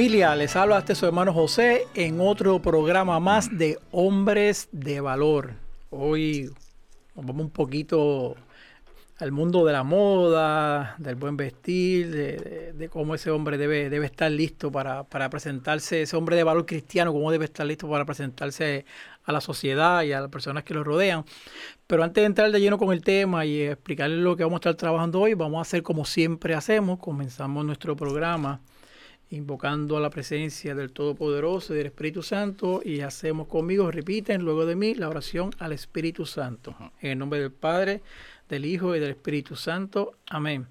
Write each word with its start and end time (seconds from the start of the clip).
Familia, 0.09 0.35
les 0.37 0.57
habla 0.57 0.79
este 0.79 0.95
su 0.95 1.05
hermano 1.05 1.35
José 1.35 1.87
en 1.93 2.19
otro 2.19 2.63
programa 2.63 3.21
más 3.21 3.59
de 3.59 3.79
Hombres 3.91 4.71
de 4.73 5.03
Valor. 5.03 5.53
Hoy 5.91 6.51
nos 7.15 7.27
vamos 7.27 7.45
un 7.45 7.51
poquito 7.51 8.35
al 9.19 9.33
mundo 9.33 9.67
de 9.67 9.75
la 9.75 9.83
moda, 9.83 10.95
del 10.97 11.17
buen 11.17 11.37
vestir, 11.37 12.11
de, 12.11 12.89
cómo 12.91 13.17
ese 13.17 13.31
hombre 13.31 13.59
debe, 13.59 13.91
debe 13.91 14.07
estar 14.07 14.33
listo 14.33 14.73
para, 14.73 15.05
para, 15.05 15.29
presentarse, 15.29 16.01
ese 16.01 16.17
hombre 16.17 16.37
de 16.37 16.45
valor 16.45 16.65
cristiano, 16.65 17.13
cómo 17.13 17.31
debe 17.31 17.45
estar 17.45 17.67
listo 17.67 17.87
para 17.87 18.07
presentarse 18.07 18.87
a 19.25 19.33
la 19.33 19.43
sociedad 19.43 20.05
y 20.05 20.15
a 20.15 20.23
las 20.23 20.31
personas 20.31 20.65
que 20.65 20.73
lo 20.73 20.85
rodean. 20.85 21.27
Pero 21.87 22.03
antes 22.03 22.23
de 22.23 22.27
entrar 22.27 22.51
de 22.51 22.59
lleno 22.63 22.79
con 22.79 22.95
el 22.95 23.03
tema 23.03 23.45
y 23.45 23.61
explicarles 23.61 24.21
lo 24.21 24.37
que 24.39 24.45
vamos 24.45 24.57
a 24.57 24.61
estar 24.61 24.75
trabajando 24.75 25.21
hoy, 25.21 25.35
vamos 25.35 25.59
a 25.59 25.63
hacer 25.69 25.83
como 25.83 26.07
siempre 26.07 26.55
hacemos, 26.55 26.99
comenzamos 26.99 27.63
nuestro 27.67 27.95
programa 27.95 28.63
invocando 29.31 29.97
a 29.97 30.01
la 30.01 30.11
presencia 30.11 30.75
del 30.75 30.93
Todopoderoso 30.93 31.75
y 31.75 31.79
del 31.79 31.87
Espíritu 31.87 32.23
Santo 32.23 32.81
y 32.85 33.01
hacemos 33.01 33.49
conmigo, 33.49 33.91
repiten 33.91 34.43
luego 34.43 34.65
de 34.67 34.77
mí 34.77 34.95
la 34.95 35.09
oración 35.09 35.51
al 35.59 35.73
Espíritu 35.73 36.25
Santo. 36.27 36.75
En 37.01 37.13
el 37.13 37.19
nombre 37.19 37.41
del 37.41 37.53
Padre, 37.53 38.03
del 38.49 38.65
Hijo 38.65 38.97
y 38.97 39.01
del 39.01 39.11
Espíritu 39.11 39.57
Santo. 39.57 40.13
Amén. 40.29 40.67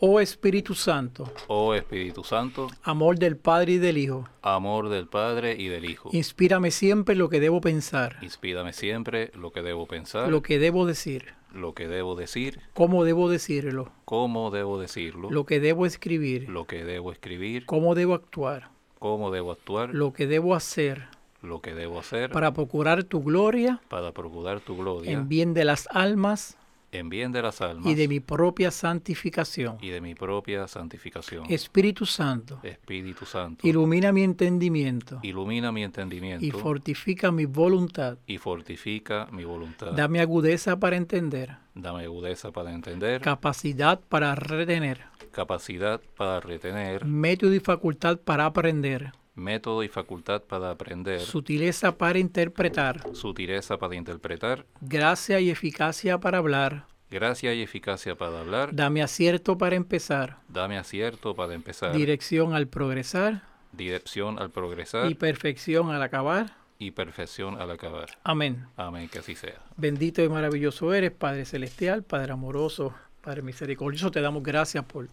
Oh 0.00 0.20
Espíritu 0.20 0.74
Santo. 0.74 1.30
Oh 1.46 1.72
Espíritu 1.72 2.24
Santo. 2.24 2.68
Amor 2.82 3.16
del 3.16 3.36
Padre 3.36 3.74
y 3.74 3.78
del 3.78 3.96
Hijo. 3.96 4.28
Amor 4.42 4.88
del 4.88 5.06
Padre 5.06 5.54
y 5.56 5.68
del 5.68 5.88
Hijo. 5.88 6.10
Inspírame 6.12 6.72
siempre 6.72 7.14
lo 7.14 7.28
que 7.28 7.38
debo 7.38 7.60
pensar. 7.60 8.16
Inspírame 8.20 8.72
siempre 8.72 9.30
lo 9.34 9.52
que 9.52 9.62
debo 9.62 9.86
pensar. 9.86 10.28
Lo 10.28 10.42
que 10.42 10.58
debo 10.58 10.84
decir. 10.84 11.34
Lo 11.52 11.74
que 11.74 11.86
debo 11.86 12.16
decir. 12.16 12.60
Cómo 12.74 13.04
debo 13.04 13.30
decirlo. 13.30 13.92
Cómo 14.04 14.50
debo 14.50 14.80
decirlo. 14.80 15.30
Lo 15.30 15.46
que 15.46 15.60
debo 15.60 15.86
escribir. 15.86 16.48
Lo 16.48 16.66
que 16.66 16.84
debo 16.84 17.12
escribir. 17.12 17.64
Cómo 17.64 17.94
debo 17.94 18.14
actuar. 18.14 18.70
Cómo 18.98 19.30
debo 19.30 19.52
actuar. 19.52 19.94
Lo 19.94 20.12
que 20.12 20.26
debo 20.26 20.56
hacer. 20.56 21.06
Lo 21.40 21.60
que 21.60 21.72
debo 21.72 22.00
hacer. 22.00 22.32
Para 22.32 22.52
procurar 22.52 23.04
tu 23.04 23.22
gloria. 23.22 23.80
Para 23.88 24.10
procurar 24.10 24.60
tu 24.60 24.76
gloria. 24.76 25.12
En 25.12 25.28
bien 25.28 25.54
de 25.54 25.64
las 25.64 25.86
almas 25.92 26.56
en 26.94 27.08
bien 27.08 27.32
de 27.32 27.42
las 27.42 27.60
almas 27.60 27.86
y 27.86 27.94
de 27.94 28.08
mi 28.08 28.20
propia 28.20 28.70
santificación. 28.70 29.78
Y 29.80 29.88
de 29.88 30.00
mi 30.00 30.14
propia 30.14 30.66
santificación. 30.68 31.44
Espíritu 31.48 32.06
Santo. 32.06 32.60
Espíritu 32.62 33.26
Santo. 33.26 33.66
Ilumina 33.66 34.12
mi 34.12 34.22
entendimiento. 34.22 35.18
Ilumina 35.22 35.72
mi 35.72 35.82
entendimiento. 35.82 36.44
Y 36.44 36.50
fortifica 36.50 37.32
mi 37.32 37.44
voluntad. 37.46 38.18
Y 38.26 38.38
fortifica 38.38 39.26
mi 39.32 39.44
voluntad. 39.44 39.92
Dame 39.92 40.20
agudeza 40.20 40.78
para 40.78 40.96
entender. 40.96 41.56
Dame 41.74 42.04
agudeza 42.04 42.52
para 42.52 42.72
entender. 42.72 43.20
Capacidad 43.20 44.00
para 44.00 44.34
retener. 44.34 45.02
Capacidad 45.32 46.00
para 46.16 46.40
retener. 46.40 47.04
Método 47.04 47.54
y 47.54 47.60
facultad 47.60 48.18
para 48.18 48.46
aprender 48.46 49.12
método 49.34 49.82
y 49.82 49.88
facultad 49.88 50.42
para 50.42 50.70
aprender, 50.70 51.20
sutileza 51.20 51.96
para 51.98 52.18
interpretar, 52.18 53.02
sutileza 53.14 53.78
para 53.78 53.94
interpretar, 53.94 54.66
gracia 54.80 55.40
y 55.40 55.50
eficacia 55.50 56.18
para 56.18 56.38
hablar, 56.38 56.86
gracia 57.10 57.54
y 57.54 57.62
eficacia 57.62 58.16
para 58.16 58.40
hablar, 58.40 58.74
dame 58.74 59.02
acierto 59.02 59.58
para 59.58 59.76
empezar, 59.76 60.38
dame 60.48 60.78
acierto 60.78 61.34
para 61.34 61.54
empezar, 61.54 61.94
dirección 61.96 62.54
al 62.54 62.68
progresar, 62.68 63.42
dirección 63.72 64.38
al 64.38 64.50
progresar. 64.50 65.10
Y 65.10 65.14
perfección 65.14 65.90
al 65.90 66.02
acabar, 66.02 66.56
y 66.78 66.90
perfección 66.90 67.60
al 67.60 67.70
acabar. 67.70 68.18
Amén. 68.24 68.66
Amén, 68.76 69.08
que 69.08 69.20
así 69.20 69.34
sea. 69.34 69.60
Bendito 69.76 70.22
y 70.22 70.28
maravilloso 70.28 70.92
eres, 70.92 71.12
Padre 71.12 71.44
Celestial, 71.44 72.02
Padre 72.02 72.32
amoroso, 72.32 72.94
Padre 73.20 73.42
misericordioso, 73.42 74.10
te 74.10 74.20
damos 74.20 74.42
gracias 74.42 74.84
por 74.84 75.08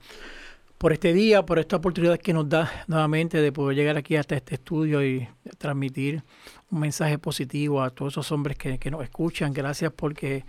por 0.81 0.93
este 0.93 1.13
día, 1.13 1.45
por 1.45 1.59
esta 1.59 1.75
oportunidad 1.75 2.17
que 2.17 2.33
nos 2.33 2.49
da 2.49 2.85
nuevamente 2.87 3.39
de 3.39 3.51
poder 3.51 3.77
llegar 3.77 3.97
aquí 3.97 4.15
hasta 4.15 4.35
este 4.35 4.55
estudio 4.55 5.05
y 5.05 5.29
transmitir 5.59 6.23
un 6.71 6.79
mensaje 6.79 7.19
positivo 7.19 7.83
a 7.83 7.91
todos 7.91 8.13
esos 8.13 8.31
hombres 8.31 8.57
que, 8.57 8.89
nos 8.89 9.03
escuchan. 9.03 9.53
Gracias 9.53 9.93
porque 9.95 10.43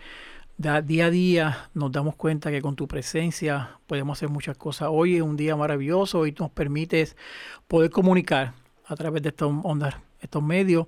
día 0.57 1.05
a 1.05 1.11
día 1.11 1.71
nos 1.75 1.93
damos 1.93 2.17
cuenta 2.17 2.51
que 2.51 2.63
con 2.63 2.77
tu 2.77 2.89
presencia 2.89 3.77
podemos 3.87 4.17
hacer 4.17 4.31
muchas 4.31 4.57
cosas. 4.57 4.89
Hoy 4.91 5.17
es 5.17 5.23
un 5.23 5.37
día 5.37 5.55
maravilloso 5.55 6.27
y 6.27 6.33
nos 6.33 6.51
permites 6.51 7.15
poder 7.69 7.91
comunicar 7.91 8.55
a 8.87 8.97
través 8.97 9.23
de 9.23 9.29
estos 9.29 9.53
ondas, 9.65 9.97
estos 10.19 10.43
medios, 10.43 10.87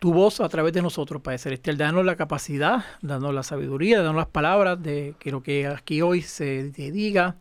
tu 0.00 0.12
voz 0.12 0.40
a 0.40 0.48
través 0.48 0.72
de 0.72 0.82
nosotros, 0.82 1.22
Padre 1.22 1.38
Celestial, 1.38 1.76
danos 1.76 2.04
la 2.04 2.16
capacidad, 2.16 2.84
danos 3.00 3.32
la 3.32 3.44
sabiduría, 3.44 3.98
danos 4.02 4.16
las 4.16 4.26
palabras 4.26 4.82
de 4.82 5.14
que 5.20 5.30
lo 5.30 5.40
que 5.40 5.68
aquí 5.68 6.02
hoy 6.02 6.20
se 6.22 6.64
diga 6.72 7.36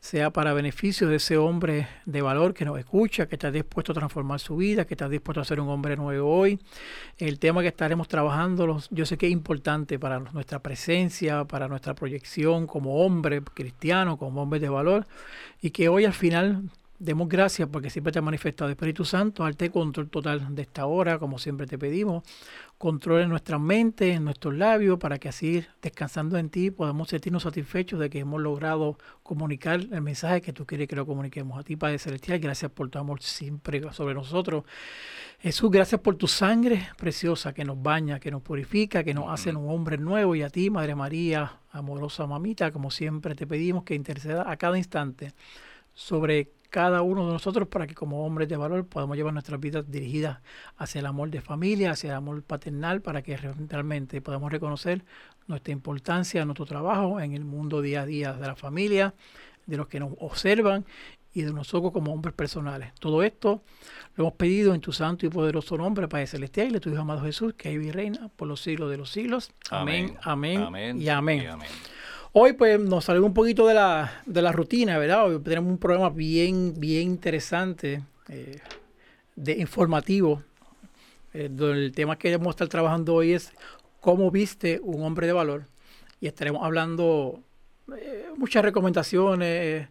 sea 0.00 0.30
para 0.30 0.52
beneficio 0.52 1.08
de 1.08 1.16
ese 1.16 1.36
hombre 1.36 1.88
de 2.04 2.22
valor 2.22 2.54
que 2.54 2.64
nos 2.64 2.78
escucha, 2.78 3.26
que 3.26 3.34
está 3.36 3.50
dispuesto 3.50 3.92
a 3.92 3.94
transformar 3.94 4.38
su 4.40 4.56
vida, 4.56 4.86
que 4.86 4.94
está 4.94 5.08
dispuesto 5.08 5.40
a 5.40 5.44
ser 5.44 5.60
un 5.60 5.68
hombre 5.68 5.96
nuevo 5.96 6.30
hoy. 6.30 6.60
El 7.18 7.38
tema 7.38 7.62
que 7.62 7.68
estaremos 7.68 8.06
trabajando, 8.08 8.80
yo 8.90 9.06
sé 9.06 9.18
que 9.18 9.26
es 9.26 9.32
importante 9.32 9.98
para 9.98 10.20
nuestra 10.20 10.60
presencia, 10.60 11.44
para 11.44 11.68
nuestra 11.68 11.94
proyección 11.94 12.66
como 12.66 13.04
hombre 13.04 13.42
cristiano, 13.42 14.16
como 14.16 14.42
hombre 14.42 14.60
de 14.60 14.68
valor, 14.68 15.06
y 15.60 15.70
que 15.70 15.88
hoy 15.88 16.04
al 16.04 16.14
final 16.14 16.70
demos 16.98 17.28
gracias 17.28 17.68
porque 17.68 17.90
siempre 17.90 18.12
te 18.12 18.18
ha 18.18 18.22
manifestado 18.22 18.70
Espíritu 18.70 19.04
Santo, 19.04 19.44
arte 19.44 19.70
control 19.70 20.08
total 20.08 20.54
de 20.54 20.62
esta 20.62 20.86
hora, 20.86 21.18
como 21.18 21.38
siempre 21.38 21.66
te 21.66 21.78
pedimos, 21.78 22.24
controle 22.78 23.26
nuestra 23.26 23.58
mente, 23.58 24.12
en 24.12 24.24
nuestros 24.24 24.54
labios, 24.54 24.98
para 24.98 25.18
que 25.18 25.28
así, 25.28 25.64
descansando 25.80 26.38
en 26.38 26.50
ti, 26.50 26.70
podamos 26.70 27.08
sentirnos 27.08 27.42
satisfechos 27.42 27.98
de 28.00 28.10
que 28.10 28.20
hemos 28.20 28.40
logrado 28.40 28.98
comunicar 29.22 29.80
el 29.80 30.02
mensaje 30.02 30.40
que 30.40 30.52
tú 30.52 30.66
quieres 30.66 30.88
que 30.88 30.96
lo 30.96 31.06
comuniquemos. 31.06 31.58
A 31.58 31.62
ti, 31.62 31.76
Padre 31.76 31.98
Celestial, 31.98 32.38
gracias 32.38 32.70
por 32.70 32.88
tu 32.90 32.98
amor 32.98 33.22
siempre 33.22 33.82
sobre 33.92 34.14
nosotros. 34.14 34.64
Jesús, 35.38 35.70
gracias 35.70 36.00
por 36.00 36.16
tu 36.16 36.26
sangre 36.26 36.88
preciosa 36.96 37.52
que 37.52 37.64
nos 37.64 37.82
baña, 37.82 38.18
que 38.18 38.30
nos 38.30 38.42
purifica, 38.42 39.04
que 39.04 39.14
nos 39.14 39.30
hace 39.30 39.50
un 39.50 39.68
hombre 39.70 39.98
nuevo. 39.98 40.34
Y 40.34 40.42
a 40.42 40.50
ti, 40.50 40.70
Madre 40.70 40.94
María, 40.94 41.60
amorosa 41.70 42.26
mamita, 42.26 42.72
como 42.72 42.90
siempre 42.90 43.34
te 43.34 43.46
pedimos 43.46 43.84
que 43.84 43.94
interceda 43.94 44.50
a 44.50 44.56
cada 44.56 44.78
instante 44.78 45.32
sobre 45.94 46.52
cada 46.70 47.02
uno 47.02 47.26
de 47.26 47.32
nosotros 47.32 47.68
para 47.68 47.86
que 47.86 47.94
como 47.94 48.24
hombres 48.24 48.48
de 48.48 48.56
valor 48.56 48.86
podamos 48.86 49.16
llevar 49.16 49.32
nuestras 49.32 49.60
vidas 49.60 49.84
dirigidas 49.90 50.38
hacia 50.76 51.00
el 51.00 51.06
amor 51.06 51.30
de 51.30 51.40
familia, 51.40 51.92
hacia 51.92 52.10
el 52.10 52.16
amor 52.16 52.42
paternal, 52.42 53.00
para 53.00 53.22
que 53.22 53.36
realmente 53.36 54.20
podamos 54.20 54.50
reconocer 54.50 55.04
nuestra 55.46 55.72
importancia, 55.72 56.44
nuestro 56.44 56.66
trabajo 56.66 57.20
en 57.20 57.32
el 57.32 57.44
mundo 57.44 57.80
día 57.80 58.02
a 58.02 58.06
día 58.06 58.32
de 58.32 58.46
la 58.46 58.56
familia, 58.56 59.14
de 59.66 59.76
los 59.76 59.88
que 59.88 60.00
nos 60.00 60.12
observan 60.18 60.84
y 61.32 61.42
de 61.42 61.52
nosotros 61.52 61.92
como 61.92 62.12
hombres 62.12 62.34
personales. 62.34 62.94
Todo 62.98 63.22
esto 63.22 63.62
lo 64.14 64.24
hemos 64.24 64.34
pedido 64.34 64.74
en 64.74 64.80
tu 64.80 64.92
santo 64.92 65.26
y 65.26 65.28
poderoso 65.28 65.76
nombre, 65.76 66.08
Padre 66.08 66.26
Celestial, 66.26 66.68
y 66.68 66.72
de 66.72 66.80
tu 66.80 66.88
Hijo 66.88 67.02
amado 67.02 67.20
Jesús, 67.20 67.52
que 67.54 67.70
vive 67.70 67.86
y 67.86 67.90
reina 67.90 68.30
por 68.34 68.48
los 68.48 68.62
siglos 68.62 68.90
de 68.90 68.96
los 68.96 69.10
siglos. 69.10 69.52
Amén, 69.70 70.16
amén, 70.22 70.60
y 70.98 71.08
amén. 71.08 71.42
Y 71.42 71.46
amén. 71.46 71.68
Hoy 72.38 72.52
pues 72.52 72.78
nos 72.78 73.06
salió 73.06 73.24
un 73.24 73.32
poquito 73.32 73.66
de 73.66 73.72
la, 73.72 74.20
de 74.26 74.42
la 74.42 74.52
rutina, 74.52 74.98
¿verdad? 74.98 75.24
Hoy 75.24 75.40
tenemos 75.40 75.70
un 75.70 75.78
programa 75.78 76.10
bien, 76.10 76.74
bien 76.78 77.12
interesante, 77.12 78.02
eh, 78.28 78.58
de 79.36 79.52
informativo. 79.52 80.42
Eh, 81.32 81.48
el 81.58 81.92
tema 81.92 82.18
que 82.18 82.36
vamos 82.36 82.48
a 82.48 82.50
estar 82.50 82.68
trabajando 82.68 83.14
hoy 83.14 83.32
es 83.32 83.52
cómo 84.02 84.30
viste 84.30 84.78
un 84.82 85.02
hombre 85.02 85.26
de 85.26 85.32
valor. 85.32 85.64
Y 86.20 86.26
estaremos 86.26 86.62
hablando 86.62 87.40
eh, 87.96 88.26
muchas 88.36 88.62
recomendaciones, 88.62 89.88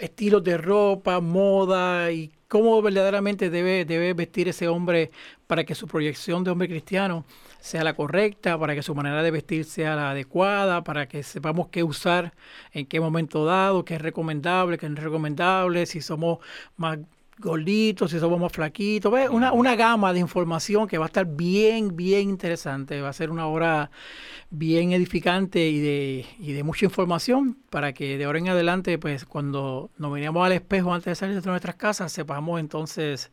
estilos 0.00 0.44
de 0.44 0.56
ropa, 0.56 1.20
moda 1.20 2.10
y 2.10 2.32
cómo 2.48 2.80
verdaderamente 2.80 3.50
debe, 3.50 3.84
debe 3.84 4.14
vestir 4.14 4.48
ese 4.48 4.66
hombre 4.66 5.10
para 5.46 5.62
que 5.64 5.74
su 5.74 5.86
proyección 5.86 6.42
de 6.42 6.52
hombre 6.52 6.68
cristiano 6.68 7.26
sea 7.66 7.84
la 7.84 7.94
correcta, 7.94 8.58
para 8.58 8.74
que 8.74 8.82
su 8.82 8.94
manera 8.94 9.22
de 9.22 9.30
vestir 9.30 9.64
sea 9.64 9.96
la 9.96 10.10
adecuada, 10.12 10.84
para 10.84 11.08
que 11.08 11.22
sepamos 11.22 11.68
qué 11.68 11.82
usar 11.82 12.32
en 12.72 12.86
qué 12.86 13.00
momento 13.00 13.44
dado, 13.44 13.84
qué 13.84 13.96
es 13.96 14.02
recomendable, 14.02 14.78
qué 14.78 14.88
no 14.88 14.96
es 14.96 15.04
recomendable, 15.04 15.86
si 15.86 16.00
somos 16.00 16.38
más 16.76 16.98
gorditos, 17.38 18.10
si 18.10 18.18
somos 18.18 18.40
más 18.40 18.52
flaquitos, 18.52 19.12
Una, 19.30 19.52
una 19.52 19.76
gama 19.76 20.12
de 20.12 20.20
información 20.20 20.88
que 20.88 20.98
va 20.98 21.04
a 21.04 21.08
estar 21.08 21.26
bien, 21.26 21.94
bien 21.94 22.30
interesante, 22.30 23.00
va 23.00 23.10
a 23.10 23.12
ser 23.12 23.30
una 23.30 23.46
hora 23.46 23.90
bien 24.50 24.92
edificante 24.92 25.68
y 25.68 25.78
de, 25.80 26.26
y 26.38 26.52
de 26.52 26.62
mucha 26.62 26.86
información 26.86 27.58
para 27.70 27.92
que 27.92 28.16
de 28.16 28.24
ahora 28.24 28.38
en 28.38 28.48
adelante, 28.48 28.98
pues 28.98 29.24
cuando 29.26 29.90
nos 29.98 30.12
veníamos 30.12 30.46
al 30.46 30.52
espejo 30.52 30.94
antes 30.94 31.06
de 31.06 31.14
salir 31.14 31.42
de 31.42 31.50
nuestras 31.50 31.76
casas, 31.76 32.12
sepamos 32.12 32.58
entonces 32.60 33.30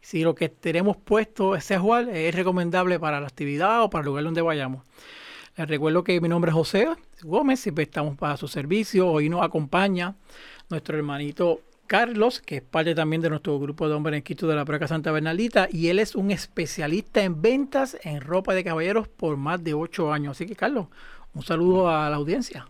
si 0.00 0.22
lo 0.22 0.34
que 0.34 0.48
tenemos 0.48 0.96
puesto 0.96 1.56
es 1.56 1.70
igual, 1.70 2.08
es 2.08 2.34
recomendable 2.34 2.98
para 2.98 3.20
la 3.20 3.26
actividad 3.26 3.82
o 3.82 3.90
para 3.90 4.02
el 4.02 4.06
lugar 4.06 4.24
donde 4.24 4.42
vayamos. 4.42 4.84
Les 5.56 5.68
recuerdo 5.68 6.04
que 6.04 6.20
mi 6.20 6.28
nombre 6.28 6.50
es 6.50 6.54
José 6.54 6.88
Gómez, 7.22 7.60
siempre 7.60 7.84
estamos 7.84 8.16
para 8.16 8.36
su 8.36 8.46
servicio. 8.46 9.08
Hoy 9.08 9.28
nos 9.28 9.42
acompaña 9.42 10.14
nuestro 10.70 10.96
hermanito 10.96 11.62
Carlos, 11.88 12.40
que 12.40 12.58
es 12.58 12.62
parte 12.62 12.94
también 12.94 13.22
de 13.22 13.30
nuestro 13.30 13.58
grupo 13.58 13.88
de 13.88 13.94
hombres 13.94 14.18
en 14.18 14.22
Quito 14.22 14.46
de 14.46 14.54
la 14.54 14.64
Praca 14.64 14.86
Santa 14.86 15.10
Bernalita, 15.10 15.68
y 15.70 15.88
él 15.88 15.98
es 15.98 16.14
un 16.14 16.30
especialista 16.30 17.22
en 17.22 17.40
ventas 17.40 17.96
en 18.02 18.20
ropa 18.20 18.54
de 18.54 18.62
caballeros 18.62 19.08
por 19.08 19.36
más 19.36 19.64
de 19.64 19.74
ocho 19.74 20.12
años. 20.12 20.36
Así 20.36 20.46
que, 20.46 20.54
Carlos, 20.54 20.88
un 21.34 21.42
saludo 21.42 21.88
a 21.88 22.10
la 22.10 22.16
audiencia. 22.16 22.68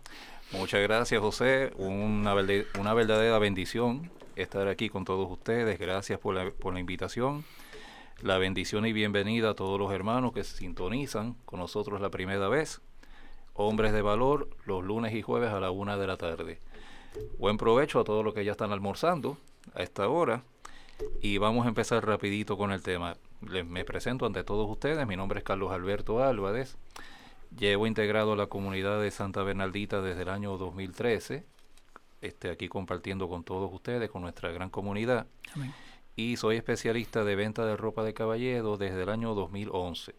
Muchas 0.51 0.81
gracias, 0.81 1.21
José. 1.21 1.71
Una 1.77 2.33
verdadera 2.33 3.37
bendición 3.39 4.09
estar 4.41 4.67
aquí 4.67 4.89
con 4.89 5.05
todos 5.05 5.29
ustedes. 5.29 5.79
Gracias 5.79 6.19
por 6.19 6.35
la, 6.35 6.51
por 6.51 6.73
la 6.73 6.79
invitación. 6.79 7.43
La 8.21 8.37
bendición 8.37 8.85
y 8.85 8.93
bienvenida 8.93 9.51
a 9.51 9.53
todos 9.53 9.79
los 9.79 9.91
hermanos 9.91 10.33
que 10.33 10.43
sintonizan 10.43 11.35
con 11.45 11.59
nosotros 11.59 12.01
la 12.01 12.09
primera 12.09 12.47
vez. 12.49 12.81
Hombres 13.53 13.93
de 13.93 14.01
valor, 14.01 14.49
los 14.65 14.83
lunes 14.83 15.13
y 15.13 15.21
jueves 15.21 15.51
a 15.51 15.59
la 15.59 15.71
una 15.71 15.97
de 15.97 16.07
la 16.07 16.17
tarde. 16.17 16.59
Buen 17.37 17.57
provecho 17.57 17.99
a 17.99 18.03
todos 18.03 18.23
los 18.23 18.33
que 18.33 18.45
ya 18.45 18.51
están 18.51 18.71
almorzando 18.71 19.37
a 19.73 19.83
esta 19.83 20.07
hora. 20.07 20.43
Y 21.21 21.37
vamos 21.37 21.65
a 21.65 21.69
empezar 21.69 22.05
rapidito 22.05 22.57
con 22.57 22.71
el 22.71 22.81
tema. 22.81 23.17
Les, 23.41 23.65
me 23.65 23.85
presento 23.85 24.25
ante 24.25 24.43
todos 24.43 24.69
ustedes. 24.69 25.05
Mi 25.07 25.15
nombre 25.15 25.39
es 25.39 25.45
Carlos 25.45 25.71
Alberto 25.71 26.21
Álvarez. 26.23 26.77
Llevo 27.57 27.87
integrado 27.87 28.33
a 28.33 28.35
la 28.35 28.47
comunidad 28.47 29.01
de 29.01 29.11
Santa 29.11 29.43
Bernaldita 29.43 30.01
desde 30.01 30.23
el 30.23 30.29
año 30.29 30.57
2013 30.57 31.45
este, 32.21 32.49
aquí 32.49 32.67
compartiendo 32.67 33.27
con 33.29 33.43
todos 33.43 33.71
ustedes, 33.73 34.09
con 34.09 34.21
nuestra 34.21 34.51
gran 34.51 34.69
comunidad. 34.69 35.27
Y 36.15 36.37
soy 36.37 36.57
especialista 36.57 37.23
de 37.23 37.35
venta 37.35 37.65
de 37.65 37.77
ropa 37.77 38.03
de 38.03 38.13
caballero 38.13 38.77
desde 38.77 39.03
el 39.03 39.09
año 39.09 39.33
2011. 39.35 40.15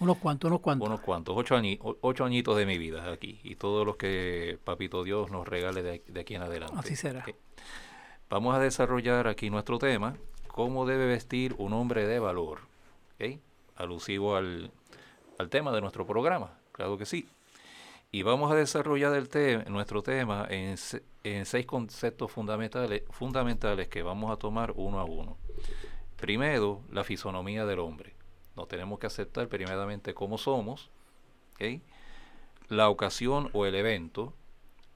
Unos 0.00 0.18
cuantos, 0.18 0.48
unos 0.48 0.60
cuantos. 0.60 0.88
Unos 0.88 1.00
cuantos, 1.00 1.34
ocho, 1.36 1.56
ocho 2.02 2.24
añitos 2.24 2.56
de 2.56 2.66
mi 2.66 2.76
vida 2.76 3.10
aquí. 3.10 3.40
Y 3.42 3.56
todos 3.56 3.86
los 3.86 3.96
que 3.96 4.58
Papito 4.62 5.04
Dios 5.04 5.30
nos 5.30 5.48
regale 5.48 5.82
de, 5.82 6.20
aquí 6.20 6.34
en 6.34 6.42
adelante. 6.42 6.76
Así 6.76 6.96
será. 6.96 7.24
Vamos 8.28 8.54
a 8.54 8.58
desarrollar 8.58 9.26
aquí 9.26 9.48
nuestro 9.48 9.78
tema, 9.78 10.16
cómo 10.48 10.84
debe 10.84 11.06
vestir 11.06 11.54
un 11.58 11.72
hombre 11.72 12.06
de 12.06 12.18
valor. 12.18 12.60
Alusivo 13.76 14.36
al, 14.36 14.70
al 15.38 15.48
tema 15.48 15.72
de 15.72 15.80
nuestro 15.80 16.06
programa, 16.06 16.58
claro 16.72 16.98
que 16.98 17.06
sí. 17.06 17.28
Y 18.16 18.22
vamos 18.22 18.50
a 18.50 18.54
desarrollar 18.54 19.14
el 19.14 19.70
nuestro 19.70 20.02
tema 20.02 20.46
en, 20.48 20.78
seis 20.78 21.66
conceptos 21.66 22.32
fundamentales, 22.32 23.02
fundamentales 23.10 23.88
que 23.88 24.02
vamos 24.02 24.30
a 24.30 24.38
tomar 24.38 24.72
uno 24.74 25.00
a 25.00 25.04
uno. 25.04 25.36
Primero, 26.16 26.80
la 26.90 27.04
fisonomía 27.04 27.66
del 27.66 27.78
hombre. 27.78 28.14
Nos 28.56 28.68
tenemos 28.68 28.98
que 28.98 29.06
aceptar 29.06 29.48
primeramente 29.48 30.14
cómo 30.14 30.38
somos. 30.38 30.88
La 32.68 32.88
ocasión 32.88 33.50
o 33.52 33.66
el 33.66 33.74
evento. 33.74 34.32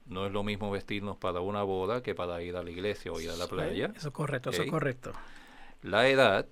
No 0.07 0.25
es 0.25 0.31
lo 0.31 0.41
mismo 0.41 0.71
vestirnos 0.71 1.15
para 1.15 1.41
una 1.41 1.61
boda 1.61 2.01
que 2.01 2.15
para 2.15 2.41
ir 2.41 2.57
a 2.57 2.63
la 2.63 2.71
iglesia 2.71 3.11
o 3.11 3.21
ir 3.21 3.29
a 3.29 3.35
la 3.35 3.45
playa. 3.45 3.93
eso 3.95 4.07
es 4.07 4.13
correcto, 4.15 4.49
eso 4.49 4.63
es 4.63 4.71
correcto. 4.71 5.11
La 5.83 6.09
edad. 6.09 6.47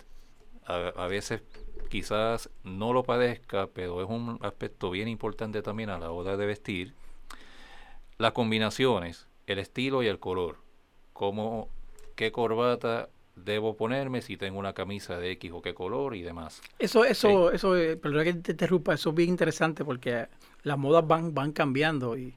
A, 0.67 0.75
a 0.89 1.07
veces 1.07 1.41
quizás 1.89 2.49
no 2.63 2.93
lo 2.93 3.03
padezca, 3.03 3.67
pero 3.67 4.01
es 4.01 4.09
un 4.09 4.39
aspecto 4.41 4.89
bien 4.91 5.07
importante 5.07 5.61
también 5.61 5.89
a 5.89 5.99
la 5.99 6.11
hora 6.11 6.37
de 6.37 6.45
vestir. 6.45 6.93
Las 8.17 8.31
combinaciones, 8.31 9.27
el 9.47 9.59
estilo 9.59 10.03
y 10.03 10.07
el 10.07 10.19
color. 10.19 10.57
Como 11.13 11.69
qué 12.15 12.31
corbata 12.31 13.09
debo 13.35 13.75
ponerme 13.75 14.21
si 14.21 14.37
tengo 14.37 14.59
una 14.59 14.73
camisa 14.73 15.17
de 15.17 15.31
X 15.31 15.51
o 15.53 15.61
qué 15.61 15.73
color 15.73 16.15
y 16.15 16.21
demás. 16.21 16.61
Eso, 16.77 17.05
eso, 17.05 17.51
eso, 17.51 17.77
eh, 17.77 17.97
perdón 17.97 18.23
que 18.23 18.33
te 18.33 18.51
interrumpa, 18.51 18.93
eso 18.93 19.09
es 19.09 19.15
bien 19.15 19.29
interesante 19.29 19.85
porque 19.85 20.27
las 20.63 20.77
modas 20.77 21.07
van, 21.07 21.33
van 21.33 21.51
cambiando 21.51 22.17
y 22.17 22.35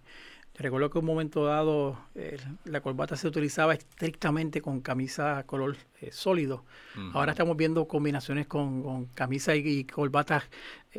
Recuerdo 0.58 0.90
que 0.90 0.98
en 0.98 1.04
un 1.04 1.06
momento 1.06 1.46
dado 1.46 1.98
eh, 2.14 2.36
la 2.64 2.82
corbata 2.82 3.16
se 3.16 3.26
utilizaba 3.26 3.72
estrictamente 3.72 4.60
con 4.60 4.80
camisa 4.80 5.42
color 5.46 5.76
eh, 6.00 6.12
sólido. 6.12 6.64
Ahora 7.14 7.32
estamos 7.32 7.56
viendo 7.56 7.88
combinaciones 7.88 8.46
con, 8.46 9.06
camisa 9.14 9.56
y, 9.56 9.84
corbata. 9.84 10.44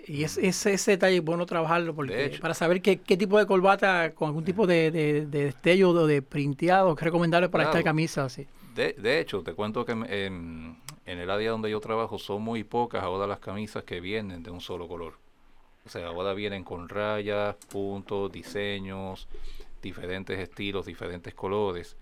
y 0.08 0.24
es, 0.24 0.38
ese 0.38 0.92
detalle 0.92 1.18
es 1.18 1.24
bueno 1.24 1.46
trabajarlo 1.46 1.94
porque, 1.94 2.38
para 2.42 2.56
saber 2.56 2.82
qué, 2.82 2.98
tipo 2.98 3.38
de 3.38 3.46
corbata 3.46 4.12
con 4.16 4.30
algún 4.30 4.44
tipo 4.44 4.66
de, 4.66 4.90
de, 4.90 5.26
de 5.28 5.46
destello 5.46 5.92
o 5.92 6.08
de 6.08 6.24
printeado 6.24 6.94
es 6.94 7.00
recomendable 7.00 7.48
para 7.50 7.66
esta 7.66 7.84
camisa. 7.84 8.28
Sí. 8.30 8.48
De, 8.74 9.20
hecho, 9.20 9.44
te 9.44 9.54
cuento 9.54 9.86
que 9.86 9.92
en, 9.92 10.78
en 11.06 11.20
el 11.20 11.30
área 11.30 11.52
donde 11.52 11.70
yo 11.70 11.80
trabajo 11.80 12.18
son 12.18 12.42
muy 12.42 12.64
pocas 12.64 13.04
ahora 13.04 13.28
las 13.28 13.40
camisas 13.40 13.84
que 13.84 14.02
vienen 14.02 14.42
de 14.42 14.50
un 14.50 14.62
solo 14.62 14.88
color. 14.88 15.23
O 15.86 15.90
sea, 15.90 16.08
ahora 16.08 16.34
vienen 16.34 16.64
con 16.64 16.88
rayas, 16.88 17.56
puntos, 17.70 18.32
diseños, 18.32 19.28
diferentes 19.82 20.40
estilos, 20.40 20.86
diferentes 20.86 21.34
colores. 21.34 21.98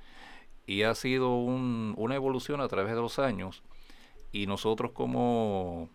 Y 0.68 0.84
ha 0.84 0.94
sido 0.96 1.36
una 1.36 2.16
evolución 2.16 2.62
a 2.62 2.68
través 2.68 2.94
de 2.94 3.02
los 3.02 3.20
años. 3.20 3.64
Y 4.32 4.46
nosotros 4.48 4.92
como, 4.92 5.90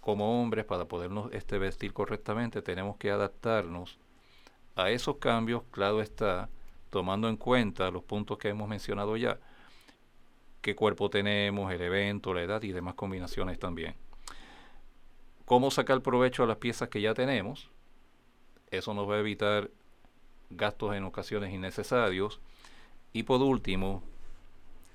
como 0.00 0.40
hombres, 0.40 0.64
para 0.64 0.86
podernos 0.86 1.32
este, 1.32 1.58
vestir 1.58 1.92
correctamente, 1.92 2.62
tenemos 2.62 2.96
que 2.96 3.10
adaptarnos 3.10 3.98
a 4.76 4.90
esos 4.90 5.18
cambios, 5.18 5.62
claro 5.70 6.00
está, 6.00 6.48
tomando 6.88 7.28
en 7.28 7.36
cuenta 7.36 7.90
los 7.90 8.02
puntos 8.02 8.38
que 8.38 8.48
hemos 8.48 8.68
mencionado 8.68 9.16
ya. 9.16 9.38
Qué 10.62 10.74
cuerpo 10.74 11.10
tenemos, 11.10 11.72
el 11.72 11.82
evento, 11.82 12.34
la 12.34 12.42
edad 12.42 12.62
y 12.62 12.72
demás 12.72 12.94
combinaciones 12.94 13.58
también 13.58 13.94
cómo 15.50 15.72
sacar 15.72 16.00
provecho 16.00 16.44
a 16.44 16.46
las 16.46 16.58
piezas 16.58 16.90
que 16.90 17.00
ya 17.00 17.12
tenemos. 17.12 17.70
Eso 18.70 18.94
nos 18.94 19.10
va 19.10 19.16
a 19.16 19.18
evitar 19.18 19.68
gastos 20.48 20.94
en 20.94 21.02
ocasiones 21.02 21.52
innecesarios. 21.52 22.38
Y 23.12 23.24
por 23.24 23.42
último, 23.42 24.00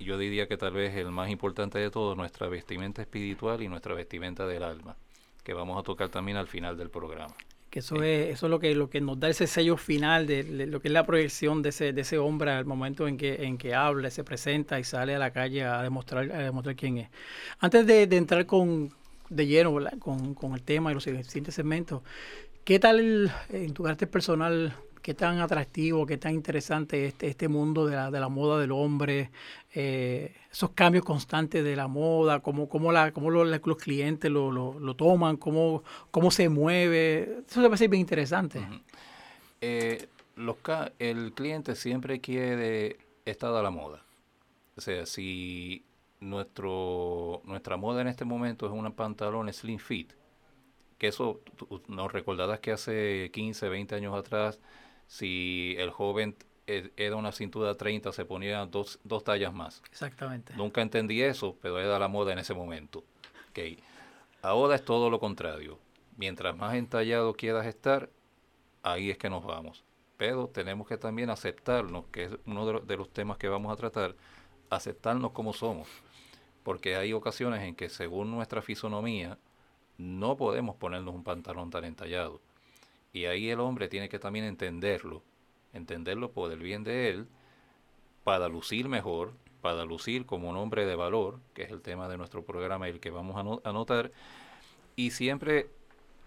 yo 0.00 0.16
diría 0.16 0.48
que 0.48 0.56
tal 0.56 0.72
vez 0.72 0.96
el 0.96 1.10
más 1.10 1.28
importante 1.28 1.78
de 1.78 1.90
todo, 1.90 2.14
nuestra 2.14 2.48
vestimenta 2.48 3.02
espiritual 3.02 3.60
y 3.60 3.68
nuestra 3.68 3.92
vestimenta 3.92 4.46
del 4.46 4.62
alma, 4.62 4.96
que 5.44 5.52
vamos 5.52 5.78
a 5.78 5.82
tocar 5.82 6.08
también 6.08 6.38
al 6.38 6.48
final 6.48 6.78
del 6.78 6.88
programa. 6.88 7.34
Que 7.68 7.80
eso 7.80 8.02
es, 8.02 8.30
eso 8.30 8.46
es 8.46 8.50
lo 8.50 8.58
que, 8.58 8.74
lo 8.74 8.88
que 8.88 9.02
nos 9.02 9.20
da 9.20 9.28
ese 9.28 9.46
sello 9.46 9.76
final 9.76 10.26
de, 10.26 10.42
lo 10.66 10.80
que 10.80 10.88
es 10.88 10.92
la 10.92 11.04
proyección 11.04 11.60
de 11.60 11.68
ese, 11.68 11.92
de 11.92 12.00
ese 12.00 12.16
hombre 12.16 12.52
al 12.52 12.64
momento 12.64 13.06
en 13.06 13.18
que, 13.18 13.44
en 13.44 13.58
que 13.58 13.74
habla, 13.74 14.08
se 14.08 14.24
presenta 14.24 14.80
y 14.80 14.84
sale 14.84 15.16
a 15.16 15.18
la 15.18 15.32
calle 15.32 15.64
a 15.64 15.82
demostrar, 15.82 16.32
a 16.32 16.38
demostrar 16.38 16.76
quién 16.76 16.96
es. 16.96 17.10
Antes 17.58 17.86
de 17.86 18.04
entrar 18.04 18.46
con, 18.46 18.90
de 19.28 19.46
lleno 19.46 19.74
Con, 19.98 20.34
con, 20.34 20.54
el 20.54 20.62
tema 20.62 20.90
y 20.90 20.94
los 20.94 21.04
siguientes 21.04 21.54
segmentos. 21.54 22.02
¿Qué 22.64 22.78
tal 22.78 23.32
en 23.50 23.72
tu 23.74 23.84
carácter 23.84 24.10
personal, 24.10 24.74
qué 25.06 25.14
tan 25.14 25.38
atractivo, 25.38 26.04
qué 26.04 26.18
tan 26.18 26.34
interesante 26.34 27.06
este, 27.06 27.28
este 27.28 27.46
mundo 27.46 27.86
de 27.86 27.94
la, 27.94 28.10
de 28.10 28.18
la 28.18 28.28
moda 28.28 28.58
del 28.60 28.72
hombre, 28.72 29.30
eh, 29.72 30.34
esos 30.50 30.70
cambios 30.70 31.04
constantes 31.04 31.62
de 31.62 31.76
la 31.76 31.86
moda, 31.86 32.40
cómo, 32.40 32.68
cómo, 32.68 32.90
la, 32.90 33.12
cómo 33.12 33.30
los, 33.30 33.60
clientes 33.76 34.28
lo, 34.28 34.50
lo, 34.50 34.80
lo, 34.80 34.96
toman, 34.96 35.36
cómo, 35.36 35.84
cómo 36.10 36.32
se 36.32 36.48
mueve? 36.48 37.38
Eso 37.48 37.62
debe 37.62 37.76
ser 37.76 37.88
bien 37.88 38.00
interesante. 38.00 38.66
Eh, 39.60 40.08
los, 40.34 40.56
el 40.98 41.32
cliente 41.34 41.76
siempre 41.76 42.20
quiere 42.20 42.96
estar 43.24 43.54
a 43.54 43.62
la 43.62 43.70
moda. 43.70 44.02
O 44.76 44.80
sea, 44.80 45.06
si 45.06 45.84
nuestro, 46.20 47.42
nuestra 47.44 47.76
moda 47.76 48.00
en 48.00 48.08
este 48.08 48.24
momento 48.24 48.66
es 48.66 48.72
un 48.72 48.90
pantalón 48.92 49.52
slim 49.52 49.78
fit. 49.78 50.12
Que 50.98 51.08
eso, 51.08 51.40
nos 51.88 52.12
recordarás 52.12 52.60
que 52.60 52.72
hace 52.72 53.30
15, 53.32 53.68
20 53.68 53.94
años 53.94 54.14
atrás, 54.16 54.60
si 55.06 55.74
el 55.78 55.90
joven 55.90 56.36
era 56.66 57.16
una 57.16 57.32
cintura 57.32 57.74
30, 57.76 58.12
se 58.12 58.24
ponía 58.24 58.64
dos, 58.66 58.98
dos 59.04 59.22
tallas 59.22 59.52
más. 59.52 59.82
Exactamente. 59.90 60.54
Nunca 60.56 60.82
entendí 60.82 61.22
eso, 61.22 61.56
pero 61.60 61.78
era 61.78 61.98
la 61.98 62.08
moda 62.08 62.32
en 62.32 62.38
ese 62.38 62.54
momento. 62.54 63.04
Okay. 63.50 63.78
Ahora 64.42 64.74
es 64.74 64.84
todo 64.84 65.10
lo 65.10 65.20
contrario. 65.20 65.78
Mientras 66.16 66.56
más 66.56 66.74
entallado 66.74 67.34
quieras 67.34 67.66
estar, 67.66 68.10
ahí 68.82 69.10
es 69.10 69.18
que 69.18 69.30
nos 69.30 69.44
vamos. 69.44 69.84
pero 70.16 70.48
tenemos 70.48 70.88
que 70.88 70.96
también 70.96 71.30
aceptarnos, 71.30 72.06
que 72.06 72.24
es 72.24 72.32
uno 72.46 72.80
de 72.80 72.96
los 72.96 73.10
temas 73.10 73.36
que 73.36 73.48
vamos 73.48 73.72
a 73.72 73.76
tratar, 73.76 74.16
aceptarnos 74.70 75.32
como 75.32 75.52
somos, 75.52 75.88
porque 76.66 76.96
hay 76.96 77.12
ocasiones 77.12 77.62
en 77.62 77.76
que 77.76 77.88
según 77.88 78.32
nuestra 78.32 78.60
fisonomía 78.60 79.38
no 79.98 80.36
podemos 80.36 80.74
ponernos 80.74 81.14
un 81.14 81.22
pantalón 81.22 81.70
tan 81.70 81.84
entallado. 81.84 82.40
Y 83.12 83.26
ahí 83.26 83.50
el 83.50 83.60
hombre 83.60 83.86
tiene 83.86 84.08
que 84.08 84.18
también 84.18 84.44
entenderlo, 84.46 85.22
entenderlo 85.72 86.32
por 86.32 86.50
el 86.50 86.58
bien 86.58 86.82
de 86.82 87.10
él, 87.10 87.28
para 88.24 88.48
lucir 88.48 88.88
mejor, 88.88 89.32
para 89.62 89.84
lucir 89.84 90.26
como 90.26 90.50
un 90.50 90.56
hombre 90.56 90.86
de 90.86 90.96
valor, 90.96 91.38
que 91.54 91.62
es 91.62 91.70
el 91.70 91.82
tema 91.82 92.08
de 92.08 92.16
nuestro 92.16 92.42
programa 92.44 92.88
y 92.88 92.90
el 92.90 92.98
que 92.98 93.12
vamos 93.12 93.36
a 93.36 93.68
anotar, 93.68 94.10
y 94.96 95.12
siempre 95.12 95.70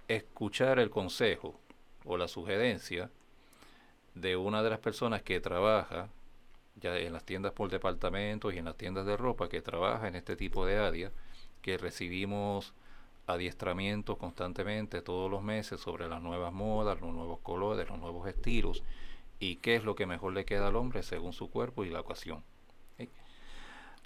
escuchar 0.08 0.80
el 0.80 0.90
consejo 0.90 1.60
o 2.06 2.16
la 2.16 2.30
sugerencia 2.30 3.12
de 4.16 4.38
una 4.38 4.64
de 4.64 4.70
las 4.70 4.80
personas 4.80 5.22
que 5.22 5.42
trabaja 5.42 6.08
ya 6.80 6.98
en 6.98 7.14
las 7.14 7.24
tiendas 7.24 7.54
por 7.54 7.70
departamentos 7.70 8.54
y 8.54 8.58
en 8.58 8.66
las 8.66 8.76
tiendas 8.76 9.06
de 9.06 9.18
ropa 9.18 9.50
que 9.50 9.62
trabaja 9.62 10.08
en 10.08 10.16
este 10.16 10.36
tipo 10.36 10.66
de 10.66 10.78
área, 10.78 11.12
que 11.62 11.78
recibimos 11.78 12.74
adiestramientos 13.28 14.18
constantemente 14.18 15.02
todos 15.02 15.30
los 15.30 15.44
meses 15.44 15.80
sobre 15.80 16.08
las 16.08 16.22
nuevas 16.22 16.52
modas, 16.52 17.00
los 17.00 17.14
nuevos 17.14 17.40
colores, 17.40 17.88
los 17.88 18.00
nuevos 18.00 18.28
estilos 18.28 18.84
y 19.40 19.58
qué 19.58 19.76
es 19.76 19.84
lo 19.84 19.96
que 19.96 20.06
mejor 20.06 20.34
le 20.34 20.46
queda 20.46 20.68
al 20.68 20.76
hombre 20.76 21.04
según 21.04 21.34
su 21.34 21.50
cuerpo 21.50 21.86
y 21.86 21.90
la 21.90 22.02
ocasión. 22.02 22.44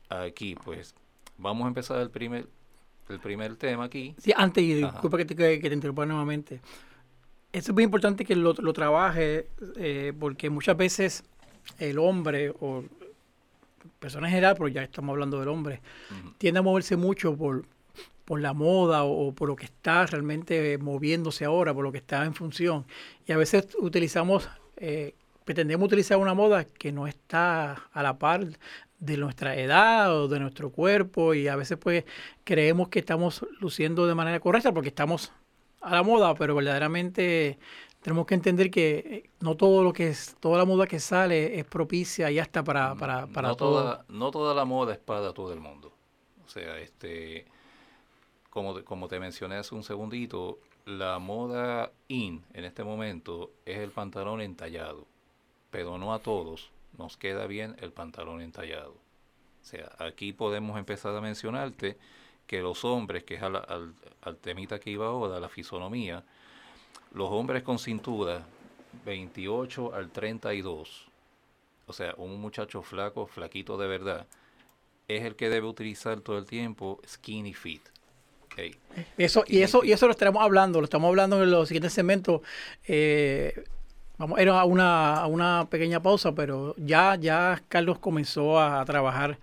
Aquí 0.10 0.56
pues 0.56 0.94
vamos 1.38 1.66
a 1.66 1.68
empezar 1.70 2.00
el 2.02 2.12
primer 2.12 2.48
el 3.10 3.20
primer 3.20 3.56
tema 3.58 3.86
aquí. 3.86 4.16
Sí, 4.18 4.32
antes, 4.36 4.64
y 4.64 4.76
disculpa 4.76 5.18
que 5.18 5.26
te, 5.26 5.36
que 5.36 5.70
te 5.70 5.74
interrumpa 5.74 6.06
nuevamente. 6.06 6.62
Eso 7.52 7.72
es 7.72 7.74
muy 7.74 7.84
importante 7.84 8.26
que 8.26 8.36
lo, 8.36 8.54
lo 8.54 8.74
trabaje, 8.74 9.48
eh, 9.76 10.14
porque 10.18 10.50
muchas 10.50 10.78
veces 10.78 11.24
el 11.80 12.00
hombre, 12.00 12.52
o 12.60 12.84
personas 14.00 14.30
en 14.30 14.36
general, 14.36 14.56
pero 14.58 14.68
ya 14.68 14.84
estamos 14.84 15.14
hablando 15.14 15.40
del 15.40 15.50
hombre, 15.50 15.82
tiende 16.38 16.60
a 16.60 16.64
moverse 16.64 16.96
mucho 16.96 17.36
por, 17.36 17.66
por 18.26 18.42
la 18.42 18.54
moda 18.54 19.04
o, 19.04 19.34
por 19.34 19.50
lo 19.50 19.56
que 19.56 19.66
está 19.66 20.06
realmente 20.06 20.78
moviéndose 20.78 21.46
ahora, 21.46 21.74
por 21.74 21.84
lo 21.84 21.92
que 21.92 21.98
está 22.00 22.24
en 22.26 22.34
función. 22.34 22.86
Y 23.26 23.32
a 23.32 23.38
veces 23.38 23.68
utilizamos, 23.80 24.50
eh, 24.78 25.16
pretendemos 25.46 25.88
utilizar 25.88 26.18
una 26.18 26.34
moda 26.34 26.66
que 26.66 26.92
no 26.92 27.08
está 27.08 27.88
a 27.92 28.04
la 28.04 28.18
par 28.18 28.46
de 29.00 29.18
nuestra 29.18 29.56
edad 29.56 30.16
o 30.16 30.28
de 30.30 30.40
nuestro 30.40 30.70
cuerpo 30.70 31.34
y 31.34 31.50
a 31.50 31.58
veces 31.58 31.78
pues 31.78 32.06
creemos 32.46 32.88
que 32.88 33.00
estamos 33.00 33.46
luciendo 33.60 34.08
de 34.08 34.16
manera 34.16 34.40
correcta 34.40 34.74
porque 34.74 34.90
estamos 34.90 35.34
a 35.82 35.96
la 35.96 36.04
moda, 36.04 36.34
pero 36.36 36.56
verdaderamente 36.56 37.58
tenemos 38.04 38.26
que 38.26 38.36
entender 38.36 38.70
que 38.70 38.98
eh, 38.98 39.30
no 39.40 39.56
todo 39.56 39.84
lo 39.84 39.94
que 39.94 40.10
es, 40.10 40.36
toda 40.40 40.58
la 40.58 40.66
moda 40.66 40.86
que 40.86 41.00
sale 41.00 41.58
es 41.58 41.66
propicia 41.66 42.30
y 42.30 42.38
hasta 42.38 42.64
para, 42.64 42.94
para, 42.96 43.28
para 43.28 43.50
no 43.50 43.56
todo. 43.56 43.82
Toda, 43.82 44.06
no 44.10 44.32
toda 44.32 44.54
la 44.54 44.66
moda 44.66 44.94
es 44.94 45.00
para 45.00 45.34
todo 45.34 45.54
el 45.54 45.60
mundo. 45.60 45.94
O 46.46 46.50
sea, 46.50 46.78
este, 46.80 47.46
como, 48.50 48.84
como 48.84 49.08
te 49.08 49.20
mencioné 49.20 49.56
hace 49.56 49.74
un 49.74 49.84
segundito, 49.84 50.60
la 50.86 51.18
moda 51.20 51.92
in 52.10 52.44
en 52.54 52.66
este 52.66 52.84
momento 52.84 53.52
es 53.66 53.78
el 53.80 53.92
pantalón 53.92 54.42
entallado, 54.42 55.08
pero 55.72 55.98
no 55.98 56.14
a 56.14 56.20
todos 56.20 56.72
nos 56.98 57.18
queda 57.18 57.48
bien 57.48 57.76
el 57.80 57.92
pantalón 57.92 58.42
entallado. 58.42 58.92
O 58.92 59.66
sea, 59.66 59.96
aquí 59.98 60.34
podemos 60.34 60.78
empezar 60.78 61.16
a 61.16 61.22
mencionarte 61.22 61.98
que 62.46 62.62
los 62.62 62.84
hombres, 62.84 63.24
que 63.24 63.36
es 63.36 63.42
al, 63.42 63.56
al, 63.56 64.38
temita 64.38 64.80
que 64.80 64.92
iba 64.92 65.08
ahora, 65.08 65.40
la 65.40 65.48
fisonomía, 65.48 66.24
los 67.14 67.30
hombres 67.30 67.64
con 67.64 67.80
cintura 67.80 68.46
28 69.06 69.94
al 69.94 70.12
32, 70.12 71.08
o 71.88 71.94
sea, 71.94 72.14
un 72.18 72.40
muchacho 72.40 72.82
flaco, 72.82 73.28
flaquito 73.28 73.78
de 73.78 73.88
verdad, 73.88 74.28
es 75.08 75.24
el 75.24 75.36
que 75.36 75.50
debe 75.50 75.68
utilizar 75.68 76.22
todo 76.22 76.38
el 76.38 76.46
tiempo 76.46 77.00
skinny 77.08 77.54
fit. 77.54 77.82
Eso, 79.18 79.44
y 79.48 79.64
eso, 79.64 79.84
y 79.84 79.94
eso 79.94 80.06
lo 80.06 80.12
estaremos 80.12 80.44
hablando, 80.44 80.80
lo 80.80 80.86
estamos 80.86 81.10
hablando 81.10 81.42
en 81.42 81.50
los 81.50 81.68
siguientes 81.68 81.92
segmentos. 81.92 82.42
Eh, 82.88 83.64
Vamos 84.20 84.38
a 84.38 84.44
ir 84.44 84.50
a 84.50 84.64
una, 84.64 85.26
una 85.26 85.68
pequeña 85.70 86.00
pausa, 86.00 86.36
pero 86.36 86.76
ya, 86.78 87.16
ya 87.16 87.64
Carlos 87.68 87.98
comenzó 87.98 88.60
a, 88.60 88.86
trabajar 88.86 89.40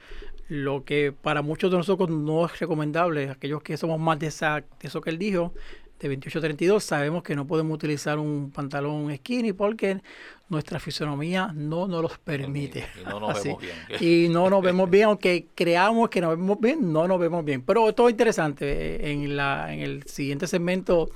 lo 0.49 0.85
que 0.85 1.12
para 1.12 1.43
muchos 1.43 1.73
de 1.73 1.77
nosotros 1.77 2.09
no 2.09 2.47
es 2.47 2.59
recomendable. 2.59 3.31
Aquellos 3.31 3.62
que 3.62 3.77
somos 3.77 3.99
más 3.99 4.21
de, 4.21 4.29
esa, 4.29 4.62
eso 4.81 5.00
que 5.00 5.11
él 5.11 5.19
dijo, 5.19 5.53
de 6.00 6.19
28-32, 6.19 6.80
sabemos 6.80 7.23
que 7.23 7.37
no 7.37 7.47
podemos 7.47 7.75
utilizar 7.75 8.19
un 8.19 8.50
pantalón 8.50 9.14
skinny 9.16 9.52
porque 9.52 10.00
nuestra 10.49 10.80
fisonomía 10.80 11.52
no 11.54 11.87
nos 11.87 12.02
los 12.02 12.19
permite. 12.19 12.87
Y 13.00 13.04
no 13.04 13.21
nos 13.21 13.45
vemos 13.45 13.62
bien. 13.62 13.75
Y 14.00 14.28
no 14.28 14.50
nos 14.50 14.62
vemos 14.62 14.90
bien, 14.90 15.04
aunque 15.04 15.47
creamos 15.54 16.09
que 16.09 16.21
nos 16.21 16.30
vemos 16.30 16.59
bien, 16.61 16.92
no 16.92 17.07
nos 17.07 17.21
vemos 17.21 17.45
bien. 17.45 17.62
Pero 17.62 17.92
todo 17.92 18.09
interesante. 18.09 19.11
En, 19.11 19.37
la, 19.37 19.73
en 19.73 19.80
el 19.80 20.02
siguiente 20.04 20.47
segmento 20.47 21.11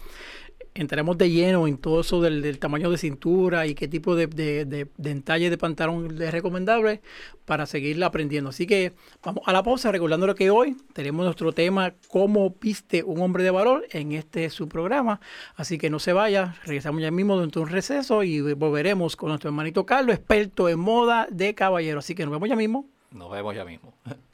entraremos 0.74 1.16
de 1.16 1.30
lleno 1.30 1.66
en 1.68 1.78
todo 1.78 2.00
eso 2.00 2.20
del, 2.20 2.58
tamaño 2.58 2.90
de 2.90 2.98
cintura 2.98 3.66
y 3.66 3.74
qué 3.74 3.86
tipo 3.86 4.16
de, 4.16 4.26
de, 4.26 4.88
de, 4.96 5.58
pantalón 5.58 6.20
es 6.20 6.32
recomendable 6.32 7.00
para 7.44 7.66
seguirla 7.66 8.06
aprendiendo. 8.06 8.50
Así 8.50 8.66
que 8.66 8.92
vamos 9.22 9.44
a 9.46 9.52
la 9.52 9.62
pausa 9.62 9.92
recordando 9.92 10.26
lo 10.26 10.34
que 10.34 10.50
hoy 10.50 10.76
tenemos 10.92 11.24
nuestro 11.24 11.52
tema 11.52 11.94
cómo 12.08 12.54
viste 12.60 13.04
un 13.04 13.20
hombre 13.20 13.44
de 13.44 13.50
valor 13.50 13.86
en 13.90 14.12
este 14.12 14.50
su 14.50 14.68
programa. 14.68 15.20
Así 15.54 15.78
que 15.78 15.90
no 15.90 15.98
se 15.98 16.12
vaya, 16.12 16.56
regresamos 16.64 17.02
ya 17.02 17.10
mismo 17.10 17.38
de 17.38 17.60
un 17.60 17.68
receso 17.68 18.22
y 18.22 18.40
volveremos 18.40 19.16
con 19.16 19.28
nuestro 19.28 19.48
hermanito 19.48 19.86
Carlos, 19.86 20.16
experto 20.16 20.68
en 20.68 20.80
moda 20.80 21.28
de 21.30 21.54
caballero. 21.54 22.00
Así 22.00 22.14
que 22.14 22.24
nos 22.24 22.32
vemos 22.32 22.48
ya 22.48 22.56
mismo. 22.56 22.86
Nos 23.12 23.30
vemos 23.30 23.54
ya 23.54 23.64
mismo. 23.64 23.94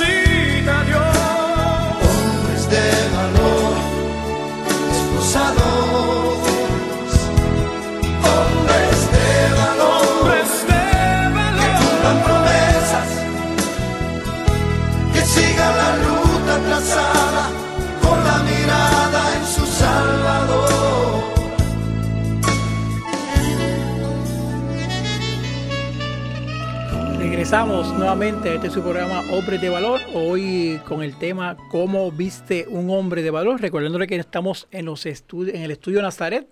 Regresamos 27.41 27.91
nuevamente 27.93 28.49
a 28.49 28.53
este 28.53 28.69
su 28.69 28.83
programa 28.83 29.21
Hombres 29.31 29.59
de 29.59 29.69
Valor, 29.69 29.99
hoy 30.13 30.79
con 30.87 31.01
el 31.01 31.17
tema 31.17 31.57
¿Cómo 31.71 32.11
viste 32.11 32.67
un 32.69 32.91
hombre 32.91 33.23
de 33.23 33.31
valor? 33.31 33.59
Recordándole 33.59 34.05
que 34.05 34.15
estamos 34.15 34.67
en, 34.69 34.85
los 34.85 35.07
estudios, 35.07 35.55
en 35.55 35.63
el 35.63 35.71
estudio 35.71 36.03
Nazaret 36.03 36.47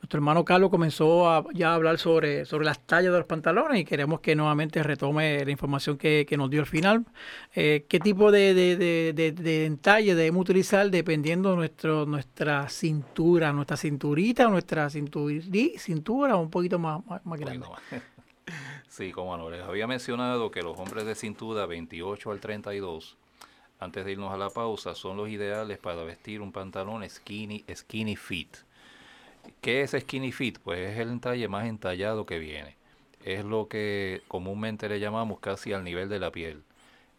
nuestro 0.00 0.18
hermano 0.18 0.44
Carlos 0.44 0.70
comenzó 0.70 1.30
a, 1.30 1.44
ya 1.52 1.70
a 1.72 1.74
hablar 1.74 1.98
sobre, 1.98 2.44
sobre 2.46 2.64
las 2.64 2.80
tallas 2.86 3.12
de 3.12 3.18
los 3.18 3.26
pantalones 3.26 3.80
y 3.80 3.84
queremos 3.84 4.20
que 4.20 4.34
nuevamente 4.34 4.82
retome 4.82 5.44
la 5.44 5.50
información 5.50 5.98
que, 5.98 6.26
que 6.28 6.36
nos 6.36 6.50
dio 6.50 6.60
al 6.60 6.66
final. 6.66 7.04
Eh, 7.54 7.84
¿Qué 7.88 8.00
tipo 8.00 8.32
de, 8.32 8.54
de, 8.54 8.76
de, 8.76 9.12
de- 9.14 9.32
de 9.32 9.66
entalle 9.66 10.14
debemos 10.14 10.40
utilizar 10.42 10.90
dependiendo 10.90 11.54
nuestro, 11.54 12.06
nuestra 12.06 12.68
cintura, 12.70 13.52
nuestra 13.52 13.76
cinturita, 13.76 14.48
nuestra 14.48 14.88
cinturi- 14.88 15.78
cintura 15.78 16.36
un 16.36 16.50
poquito 16.50 16.78
más, 16.78 17.04
más, 17.06 17.24
más 17.26 17.38
grande? 17.40 17.66
Sí, 18.88 19.12
como 19.12 19.36
no. 19.36 19.48
Les 19.48 19.62
había 19.62 19.86
mencionado 19.86 20.50
que 20.50 20.62
los 20.62 20.76
hombres 20.78 21.04
de 21.06 21.14
cintura 21.14 21.66
28 21.66 22.32
al 22.32 22.40
32, 22.40 23.16
antes 23.78 24.04
de 24.04 24.12
irnos 24.12 24.32
a 24.32 24.36
la 24.36 24.50
pausa, 24.50 24.94
son 24.96 25.16
los 25.16 25.28
ideales 25.28 25.78
para 25.78 26.02
vestir 26.02 26.40
un 26.40 26.50
pantalón 26.50 27.08
skinny, 27.08 27.64
skinny 27.72 28.16
fit. 28.16 28.48
¿Qué 29.60 29.82
es 29.82 29.90
skinny 29.98 30.32
fit? 30.32 30.58
Pues 30.58 30.90
es 30.90 30.98
el 30.98 31.10
entalle 31.10 31.48
más 31.48 31.66
entallado 31.66 32.26
que 32.26 32.38
viene. 32.38 32.76
Es 33.24 33.44
lo 33.44 33.68
que 33.68 34.22
comúnmente 34.28 34.88
le 34.88 35.00
llamamos 35.00 35.40
casi 35.40 35.72
al 35.72 35.84
nivel 35.84 36.08
de 36.08 36.18
la 36.18 36.32
piel. 36.32 36.62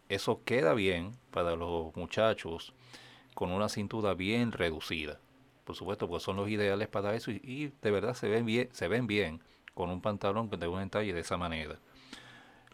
Eso 0.10 0.42
queda 0.44 0.74
bien 0.74 1.12
para 1.32 1.56
los 1.56 1.96
muchachos 1.96 2.74
con 3.34 3.52
una 3.52 3.70
cintura 3.70 4.14
bien 4.14 4.52
reducida. 4.52 5.20
Por 5.64 5.76
supuesto, 5.76 6.08
pues 6.08 6.24
son 6.24 6.36
los 6.36 6.50
ideales 6.50 6.88
para 6.88 7.16
eso 7.16 7.32
y, 7.32 7.40
y 7.44 7.72
de 7.82 7.92
verdad 7.92 8.14
se 8.14 8.28
ven 8.28 8.46
bien, 8.46 8.70
se 8.74 8.88
ven 8.88 9.08
bien 9.08 9.42
con 9.74 9.90
un 9.90 10.02
pantalón 10.02 10.50
de 10.50 10.68
un 10.68 10.82
entalle 10.82 11.14
de 11.14 11.22
esa 11.22 11.38
manera. 11.38 11.78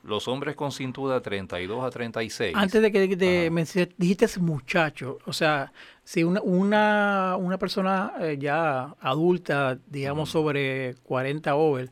Los 0.04 0.28
hombres 0.28 0.56
con 0.56 0.72
cintura 0.72 1.22
32 1.22 1.84
a 1.84 1.90
36. 1.90 2.56
Antes 2.56 2.82
de 2.82 2.92
que 2.92 3.16
de 3.16 3.50
mencionar, 3.52 3.90
dijiste 3.98 4.28
muchacho, 4.40 5.18
o 5.26 5.34
sea, 5.34 5.72
si 6.08 6.24
una, 6.24 6.42
una, 6.42 7.36
una 7.38 7.58
persona 7.58 8.14
eh, 8.22 8.38
ya 8.40 8.96
adulta, 9.02 9.78
digamos 9.88 10.30
sobre 10.30 10.96
40 11.04 11.54
over, 11.56 11.92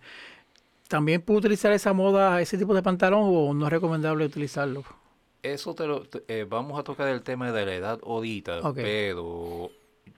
¿también 0.87 1.21
puede 1.21 1.39
utilizar 1.39 1.73
esa 1.73 1.91
moda, 1.91 2.39
ese 2.39 2.57
tipo 2.57 2.73
de 2.73 2.81
pantalón 2.81 3.23
o 3.25 3.53
no 3.53 3.65
es 3.65 3.71
recomendable 3.73 4.23
utilizarlo? 4.25 4.85
Eso 5.43 5.75
te 5.75 5.85
lo, 5.85 6.03
te- 6.03 6.23
eh, 6.29 6.45
vamos 6.49 6.79
a 6.79 6.83
tocar 6.83 7.09
el 7.09 7.23
tema 7.23 7.51
de 7.51 7.65
la 7.65 7.75
edad 7.75 7.99
odita, 8.03 8.59
Ok. 8.59 8.75
pero 8.77 9.69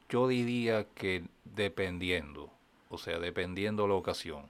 yo 0.10 0.28
diría 0.28 0.86
que 0.94 1.24
dependiendo, 1.44 2.52
o 2.90 3.00
sea, 3.00 3.18
dependiendo 3.18 3.88
la 3.88 3.96
ocasión. 3.96 4.44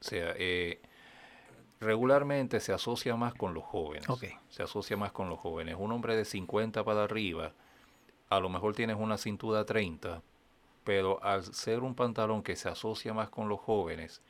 O 0.00 0.04
sea, 0.04 0.32
eh, 0.38 0.80
regularmente 1.80 2.60
se 2.60 2.72
asocia 2.72 3.14
más 3.16 3.34
con 3.34 3.52
los 3.54 3.64
jóvenes. 3.64 4.06
Se 4.48 4.62
asocia 4.62 4.96
más 4.96 5.12
con 5.12 5.28
los 5.28 5.38
jóvenes. 5.38 5.76
Un 5.78 5.92
hombre 5.92 6.16
de 6.16 6.24
50 6.24 6.82
para 6.82 7.04
arriba, 7.04 7.52
a 8.28 8.40
lo 8.40 8.48
mejor 8.48 8.74
tienes 8.74 8.96
una 8.96 9.18
cintura 9.18 9.64
30, 9.64 10.22
pero 10.84 11.22
al 11.22 11.44
ser 11.44 11.80
un 11.80 11.94
pantalón 11.94 12.42
que 12.42 12.56
se 12.56 12.68
asocia 12.68 13.12
más 13.14 13.28
con 13.28 13.48
los 13.48 13.60
jóvenes, 13.60 14.22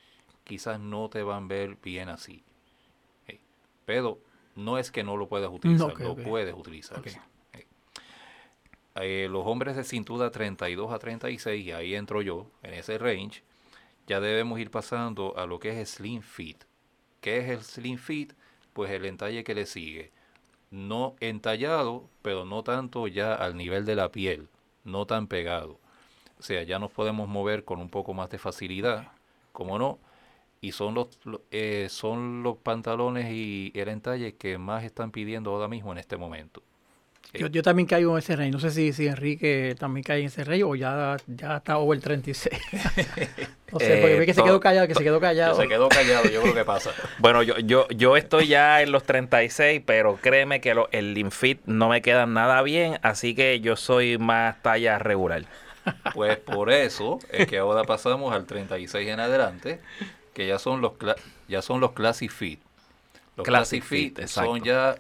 quizás 0.45 0.81
no 0.81 1.09
te 1.09 1.23
van 1.23 1.45
a 1.45 1.49
ver 1.49 1.76
bien 1.83 2.09
así. 2.09 2.43
Eh, 3.29 3.41
Pero 3.85 4.19
no 4.55 4.79
es 4.79 4.91
que 4.91 5.05
no 5.05 5.17
lo 5.17 5.29
puedas 5.29 5.50
utilizar, 5.50 5.91
ok, 5.91 6.00
lo 6.00 6.17
puedes 6.17 6.55
utilizar. 6.55 7.03
Eh, 7.53 7.67
eh, 8.97 9.29
los 9.31 9.47
hombres 9.47 9.76
de 9.76 9.85
cintura 9.85 10.31
32 10.31 10.93
a 10.93 10.99
36, 10.99 11.67
y 11.67 11.73
ahí 11.73 11.95
entro 11.95 12.23
yo, 12.23 12.50
en 12.62 12.75
ese 12.75 12.99
range, 12.99 13.43
ya 14.06 14.21
debemos 14.21 14.59
ir 14.61 14.71
pasando 14.71 15.37
a 15.37 15.47
lo 15.47 15.59
que 15.59 15.80
es 15.80 15.91
slim 15.91 16.23
fit. 16.23 16.65
¿Qué 17.21 17.39
es 17.39 17.49
el 17.50 17.63
slim 17.63 17.99
fit? 17.99 18.32
Pues 18.73 18.91
el 18.91 19.04
entalle 19.04 19.43
que 19.45 19.54
le 19.54 19.67
sigue. 19.67 20.13
No 20.76 21.17
entallado, 21.21 22.08
pero 22.23 22.45
no 22.45 22.62
tanto 22.62 23.06
ya 23.08 23.34
al 23.34 23.56
nivel 23.56 23.84
de 23.86 23.97
la 23.97 24.12
piel, 24.12 24.49
no 24.84 25.06
tan 25.06 25.26
pegado. 25.26 25.80
O 26.39 26.43
sea, 26.43 26.62
ya 26.65 26.78
nos 26.78 26.93
podemos 26.93 27.28
mover 27.28 27.65
con 27.65 27.80
un 27.80 27.91
poco 27.91 28.15
más 28.15 28.30
de 28.30 28.39
facilidad, 28.39 29.12
como 29.52 29.78
no. 29.78 29.99
Y 30.62 30.73
son 30.73 30.95
los, 30.95 31.19
lo- 31.25 31.43
eh, 31.52 31.89
son 31.91 32.43
los 32.45 32.58
pantalones 32.58 33.30
y 33.32 33.73
el 33.76 33.89
entalle 33.89 34.36
que 34.36 34.58
más 34.58 34.84
están 34.84 35.12
pidiendo 35.12 35.52
ahora 35.52 35.69
mismo 35.69 35.93
en 35.93 35.99
este 35.99 36.17
momento. 36.19 36.62
Yo, 37.34 37.49
yo 37.49 37.62
también 37.62 37.86
caigo 37.86 38.12
en 38.12 38.19
ese 38.19 38.34
rey, 38.34 38.50
no 38.50 38.58
sé 38.58 38.71
si, 38.71 38.93
si 38.95 39.06
Enrique 39.08 39.75
también 39.78 40.02
cae 40.04 40.21
en 40.21 40.26
ese 40.26 40.43
rey 40.45 40.62
o 40.62 40.75
ya, 40.75 41.17
ya 41.26 41.56
está 41.58 41.76
over 41.78 42.00
36. 42.00 42.58
no 43.73 43.78
sé, 43.78 43.99
porque 43.99 44.15
Eh, 44.15 44.19
ve 44.19 44.26
que 44.26 44.32
se 44.34 44.43
quedó 44.43 44.58
callado, 44.60 44.86
que 44.89 44.95
se 44.95 45.02
quedó 45.04 45.21
Que 45.21 45.26
callado. 45.26 45.60
se 45.60 45.69
quedó 45.69 45.89
callado, 45.89 46.25
yo 46.30 46.41
creo 46.43 46.54
que 46.54 46.65
pasa. 46.65 46.93
Bueno, 47.19 47.43
yo, 47.43 47.58
yo, 47.58 47.89
yo 47.89 48.17
estoy 48.17 48.47
ya 48.49 48.80
en 48.80 48.91
los 48.93 49.02
36, 49.04 49.82
pero 49.84 50.17
créeme 50.17 50.60
que 50.60 50.75
lo- 50.75 50.89
el 50.93 51.12
Linfit 51.15 51.60
no 51.67 51.89
me 51.91 52.00
queda 52.00 52.25
nada 52.26 52.62
bien, 52.62 52.99
así 53.02 53.34
que 53.34 53.60
yo 53.60 53.76
soy 53.76 54.17
más 54.19 54.62
talla 54.62 54.99
regular. 54.99 55.45
Pues 56.15 56.36
por 56.39 56.73
eso 56.73 57.19
es 57.30 57.47
que 57.47 57.58
ahora 57.58 57.84
pasamos 57.84 58.34
al 58.34 58.45
36 58.47 59.08
en 59.08 59.21
adelante, 59.21 59.80
que 60.32 60.47
ya 60.47 60.58
son 60.58 60.80
los 60.80 60.93
cla- 60.93 61.17
ya 61.49 61.60
son 61.62 61.80
los 61.80 61.93
Classic 61.93 62.30
Fit. 62.30 62.60
Los 63.36 63.47
Classic 63.47 63.80
Classic 63.82 63.84
Fit, 63.84 64.19
Fit, 64.19 64.26
son 64.28 64.62
ya, 64.62 64.97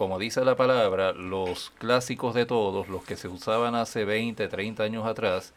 como 0.00 0.18
dice 0.18 0.42
la 0.46 0.56
palabra, 0.56 1.12
los 1.12 1.68
clásicos 1.76 2.32
de 2.32 2.46
todos, 2.46 2.88
los 2.88 3.04
que 3.04 3.18
se 3.18 3.28
usaban 3.28 3.74
hace 3.74 4.06
20, 4.06 4.48
30 4.48 4.82
años 4.82 5.04
atrás, 5.04 5.52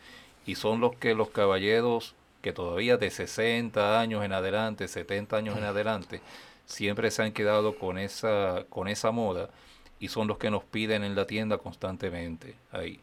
y 0.46 0.56
son 0.56 0.82
los 0.82 0.98
que 0.98 1.16
los 1.16 1.30
caballeros 1.30 2.14
que 2.42 2.52
todavía 2.52 2.98
de 2.98 3.10
60 3.10 4.02
años 4.02 4.22
en 4.26 4.34
adelante, 4.34 4.90
70 4.90 5.38
años 5.38 5.58
en 5.58 5.64
adelante, 5.64 6.20
siempre 6.66 7.10
se 7.10 7.24
han 7.24 7.32
quedado 7.32 7.78
con 7.78 7.98
esa, 7.98 8.66
con 8.70 8.90
esa 8.90 9.12
moda 9.12 9.50
y 9.98 10.10
son 10.10 10.28
los 10.28 10.38
que 10.40 10.52
nos 10.52 10.66
piden 10.66 11.06
en 11.06 11.16
la 11.16 11.26
tienda 11.26 11.58
constantemente. 11.58 12.56
Ahí. 12.74 13.00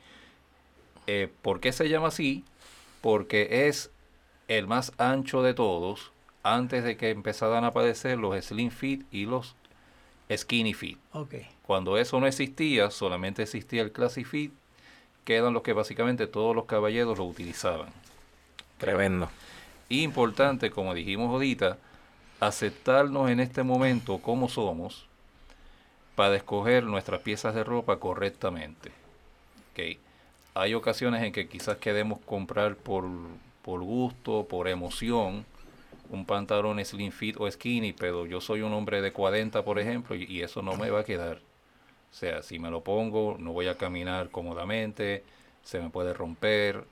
Eh, 1.07 1.33
¿Por 1.41 1.61
qué 1.61 1.73
se 1.73 1.89
llama 1.89 2.09
así? 2.09 2.45
Porque 3.01 3.67
es 3.67 3.91
el 4.47 4.67
más 4.67 4.93
ancho 4.99 5.43
de 5.43 5.55
todos 5.55 6.13
antes 6.43 6.85
de 6.85 6.99
que 6.99 7.09
empezaran 7.09 7.65
a 7.65 7.69
aparecer 7.69 8.19
los 8.19 8.45
slim 8.45 8.71
fit 8.71 9.07
y 9.11 9.25
los 9.25 9.57
skinny 10.37 10.75
fit. 10.75 10.99
Ok. 11.13 11.35
Cuando 11.63 11.99
eso 11.99 12.21
no 12.21 12.27
existía, 12.27 12.91
solamente 12.91 13.43
existía 13.43 13.83
el 13.83 13.93
classic 13.93 14.27
fit, 14.27 14.53
que 15.25 15.37
eran 15.37 15.53
los 15.53 15.63
que 15.63 15.73
básicamente 15.73 16.27
todos 16.27 16.55
los 16.55 16.67
caballeros 16.67 17.19
lo 17.19 17.25
utilizaban. 17.25 17.89
Tremendo. 18.79 19.29
Importante, 19.89 20.71
como 20.71 20.95
dijimos 20.95 21.31
ahorita, 21.31 21.79
aceptarnos 22.39 23.31
en 23.31 23.41
este 23.41 23.63
momento 23.63 24.19
como 24.19 24.49
somos 24.49 25.07
para 26.15 26.37
escoger 26.37 26.85
nuestras 26.85 27.21
piezas 27.21 27.55
de 27.55 27.65
ropa 27.65 27.99
correctamente. 27.99 28.91
Ok. 29.73 29.99
Hay 30.55 30.75
ocasiones 30.75 31.23
en 31.23 31.33
que 31.33 31.49
quizás 31.49 31.77
queremos 31.77 32.19
comprar 32.21 32.77
por, 32.77 33.05
por 33.63 33.81
gusto, 33.83 34.47
por 34.49 34.69
emoción, 34.69 35.45
un 36.11 36.27
pantalón 36.27 36.85
slim 36.85 37.13
fit 37.13 37.37
o 37.39 37.51
skinny, 37.51 37.93
pero 37.93 38.27
yo 38.27 38.41
soy 38.41 38.63
un 38.63 38.73
hombre 38.73 39.01
de 39.03 39.13
40, 39.13 39.65
por 39.65 39.79
ejemplo, 39.79 40.17
y, 40.17 40.25
y 40.25 40.43
eso 40.43 40.63
no 40.63 40.77
me 40.77 40.91
va 40.91 41.01
a 41.01 41.05
quedar. 41.05 41.39
O 42.11 42.15
sea, 42.15 42.43
si 42.43 42.59
me 42.59 42.71
lo 42.71 42.83
pongo, 42.83 43.37
no 43.39 43.53
voy 43.53 43.69
a 43.69 43.77
caminar 43.77 44.31
cómodamente, 44.31 45.23
se 45.63 45.81
me 45.81 45.91
puede 45.91 46.13
romper, 46.15 46.85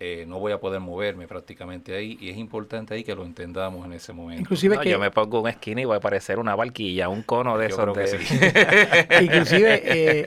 eh, 0.00 0.24
no 0.26 0.38
voy 0.40 0.52
a 0.52 0.58
poder 0.60 0.80
moverme 0.80 1.28
prácticamente 1.28 1.94
ahí, 1.94 2.16
y 2.20 2.30
es 2.30 2.38
importante 2.38 2.94
ahí 2.94 3.04
que 3.04 3.14
lo 3.14 3.24
entendamos 3.24 3.84
en 3.86 3.92
ese 3.92 4.12
momento. 4.12 4.42
Inclusive 4.42 4.76
No, 4.76 4.82
que, 4.82 4.90
Yo 4.90 4.98
me 4.98 5.10
pongo 5.10 5.42
un 5.42 5.52
skinny 5.52 5.82
y 5.82 5.84
voy 5.84 5.96
a 5.96 6.00
parecer 6.00 6.38
una 6.38 6.56
barquilla, 6.56 7.08
un 7.08 7.22
cono 7.22 7.58
de 7.58 7.68
Yo 7.68 7.74
esos 7.76 7.92
creo 7.92 7.94
que 7.94 8.00
de... 8.00 8.18
sí. 8.18 8.40
inclusive 9.24 9.82
eh, 9.84 10.26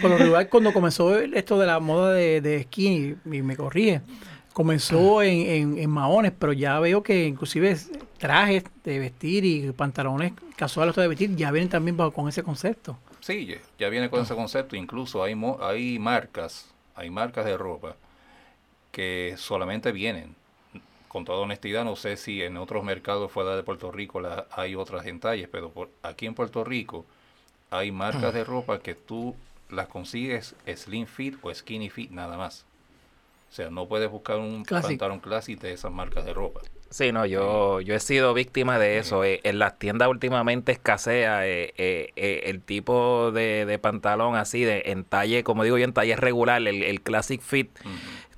por 0.00 0.10
lo 0.10 0.18
regular 0.18 0.48
cuando 0.48 0.72
comenzó 0.72 1.18
el- 1.18 1.34
esto 1.34 1.58
de 1.58 1.66
la 1.66 1.80
moda 1.80 2.12
de, 2.14 2.40
de 2.40 2.62
skinny, 2.64 3.16
y 3.24 3.42
me 3.42 3.56
corrige, 3.56 4.02
comenzó 4.52 5.22
en, 5.22 5.40
en, 5.46 5.78
en 5.78 5.90
maones, 5.90 6.32
pero 6.38 6.52
ya 6.52 6.78
veo 6.80 7.02
que 7.02 7.26
inclusive 7.26 7.76
trajes 8.18 8.64
de 8.84 8.98
vestir 8.98 9.44
y 9.44 9.72
pantalones 9.72 10.32
casuales 10.56 10.94
de 10.94 11.08
vestir 11.08 11.34
ya 11.36 11.50
vienen 11.50 11.68
también 11.70 11.96
bajo 11.96 12.12
con 12.12 12.28
ese 12.28 12.42
concepto. 12.42 12.96
Sí, 13.20 13.46
ya- 13.46 13.56
ya 13.78 13.88
viene 13.88 14.10
con 14.10 14.20
ese 14.22 14.34
concepto. 14.34 14.76
Incluso 14.76 15.22
hay, 15.22 15.34
mo- 15.34 15.58
hay 15.60 15.98
marcas, 15.98 16.66
hay 16.94 17.10
marcas 17.10 17.44
de 17.44 17.56
ropa 17.56 17.96
que 18.90 19.34
solamente 19.38 19.92
vienen. 19.92 20.34
Con 21.08 21.24
toda 21.24 21.40
honestidad, 21.40 21.84
no 21.84 21.94
sé 21.96 22.16
si 22.16 22.42
en 22.42 22.56
otros 22.56 22.84
mercados 22.84 23.30
fuera 23.30 23.54
de 23.54 23.62
Puerto 23.62 23.92
Rico 23.92 24.20
la- 24.20 24.46
hay 24.50 24.74
otras 24.74 25.06
entalles, 25.06 25.48
pero 25.50 25.70
por, 25.70 25.90
aquí 26.02 26.26
en 26.26 26.34
Puerto 26.34 26.64
Rico 26.64 27.04
hay 27.70 27.90
marcas 27.92 28.32
de 28.34 28.44
ropa 28.44 28.78
que 28.80 28.94
tú 28.94 29.34
las 29.70 29.88
consigues 29.88 30.54
slim 30.76 31.06
fit 31.06 31.36
o 31.42 31.54
skinny 31.54 31.90
fit 31.90 32.10
nada 32.10 32.36
más. 32.36 32.64
O 33.52 33.54
sea, 33.54 33.68
no 33.68 33.86
puedes 33.86 34.10
buscar 34.10 34.38
un 34.38 34.64
Classic. 34.64 34.92
pantalón 34.92 35.20
classic 35.20 35.60
de 35.60 35.74
esas 35.74 35.92
marcas 35.92 36.24
de 36.24 36.32
ropa. 36.32 36.62
Sí, 36.88 37.12
no, 37.12 37.26
yo, 37.26 37.82
yo 37.82 37.94
he 37.94 38.00
sido 38.00 38.32
víctima 38.32 38.78
de 38.78 38.96
eso. 38.96 39.24
Eh, 39.24 39.40
en 39.44 39.58
las 39.58 39.78
tiendas 39.78 40.08
últimamente 40.08 40.72
escasea 40.72 41.46
eh, 41.46 41.74
eh, 41.76 42.12
eh, 42.16 42.44
el 42.46 42.62
tipo 42.62 43.30
de, 43.30 43.66
de 43.66 43.78
pantalón 43.78 44.36
así, 44.36 44.64
de 44.64 44.84
en 44.86 45.04
talle, 45.04 45.44
como 45.44 45.64
digo 45.64 45.76
yo, 45.76 45.84
en 45.84 45.92
talle 45.92 46.16
regular, 46.16 46.66
el, 46.66 46.82
el 46.82 47.02
Classic 47.02 47.42
Fit, 47.42 47.68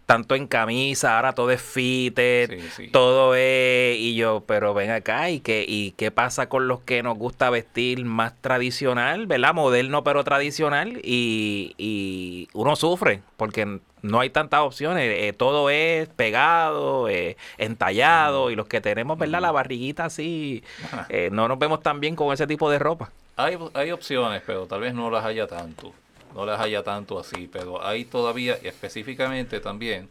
tanto 0.07 0.35
en 0.35 0.47
camisa, 0.47 1.17
ahora 1.17 1.33
todo 1.33 1.51
es 1.51 1.63
fitted, 1.63 2.51
Sí, 2.51 2.69
sí. 2.77 2.89
todo 2.89 3.35
es... 3.35 3.97
Y 3.97 4.15
yo, 4.17 4.43
pero 4.47 4.75
ven 4.75 4.91
acá, 4.91 5.31
¿y 5.31 5.41
qué, 5.41 5.65
¿y 5.67 5.93
qué 5.93 6.11
pasa 6.11 6.49
con 6.49 6.69
los 6.69 6.81
que 6.81 7.03
nos 7.03 7.17
gusta 7.17 7.49
vestir 7.51 8.05
más 8.05 8.35
tradicional, 8.41 9.27
¿verdad? 9.27 9.55
Moderno 9.55 10.05
pero 10.05 10.23
tradicional, 10.25 11.01
y, 11.03 11.75
y 11.79 12.49
uno 12.53 12.77
sufre, 12.77 13.23
porque 13.37 13.79
no 14.03 14.21
hay 14.21 14.29
tantas 14.29 14.61
opciones, 14.61 15.11
eh, 15.11 15.33
todo 15.33 15.71
es 15.71 16.09
pegado, 16.11 17.09
eh, 17.09 17.39
entallado, 17.57 18.51
y 18.51 18.57
los 18.57 18.67
que 18.67 18.83
tenemos, 18.83 19.17
¿verdad? 19.19 19.41
La 19.41 19.53
barriguita 19.53 20.05
así, 20.05 20.63
eh, 21.09 21.31
no 21.33 21.49
nos 21.49 21.59
vemos 21.59 21.83
tan 21.83 22.01
bien 22.01 22.15
con 22.15 22.33
ese 22.33 22.47
tipo 22.47 22.69
de 22.71 22.79
ropa. 22.79 23.11
Hay, 23.37 23.57
hay 23.73 23.91
opciones, 23.91 24.43
pero 24.47 24.67
tal 24.67 24.81
vez 24.81 24.93
no 24.95 25.11
las 25.11 25.25
haya 25.25 25.47
tanto. 25.47 25.93
No 26.35 26.45
las 26.45 26.61
haya 26.61 26.83
tanto 26.83 27.19
así, 27.19 27.49
pero 27.51 27.85
hay 27.85 28.05
todavía, 28.05 28.55
específicamente 28.63 29.61
también, 29.61 30.09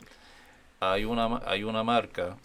hay 0.79 1.03
una, 1.05 1.27
ma- 1.27 1.41
hay 1.45 1.63
una 1.63 1.83
marca 1.83 2.37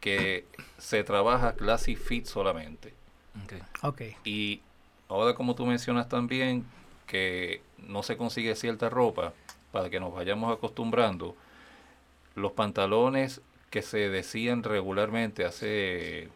que 0.00 0.46
se 0.78 1.04
trabaja 1.04 1.54
Classic 1.54 1.98
Fit 1.98 2.26
solamente. 2.26 2.94
Ok. 3.82 4.02
Y 4.24 4.60
ahora 5.08 5.34
como 5.34 5.54
tú 5.54 5.66
mencionas 5.66 6.08
también 6.08 6.64
que 7.06 7.62
no 7.78 8.02
se 8.02 8.16
consigue 8.16 8.54
cierta 8.56 8.88
ropa 8.88 9.32
para 9.72 9.90
que 9.90 10.00
nos 10.00 10.14
vayamos 10.14 10.54
acostumbrando, 10.56 11.36
los 12.34 12.52
pantalones 12.52 13.40
que 13.70 13.82
se 13.82 14.08
decían 14.08 14.62
regularmente 14.62 15.44
hace 15.44 16.28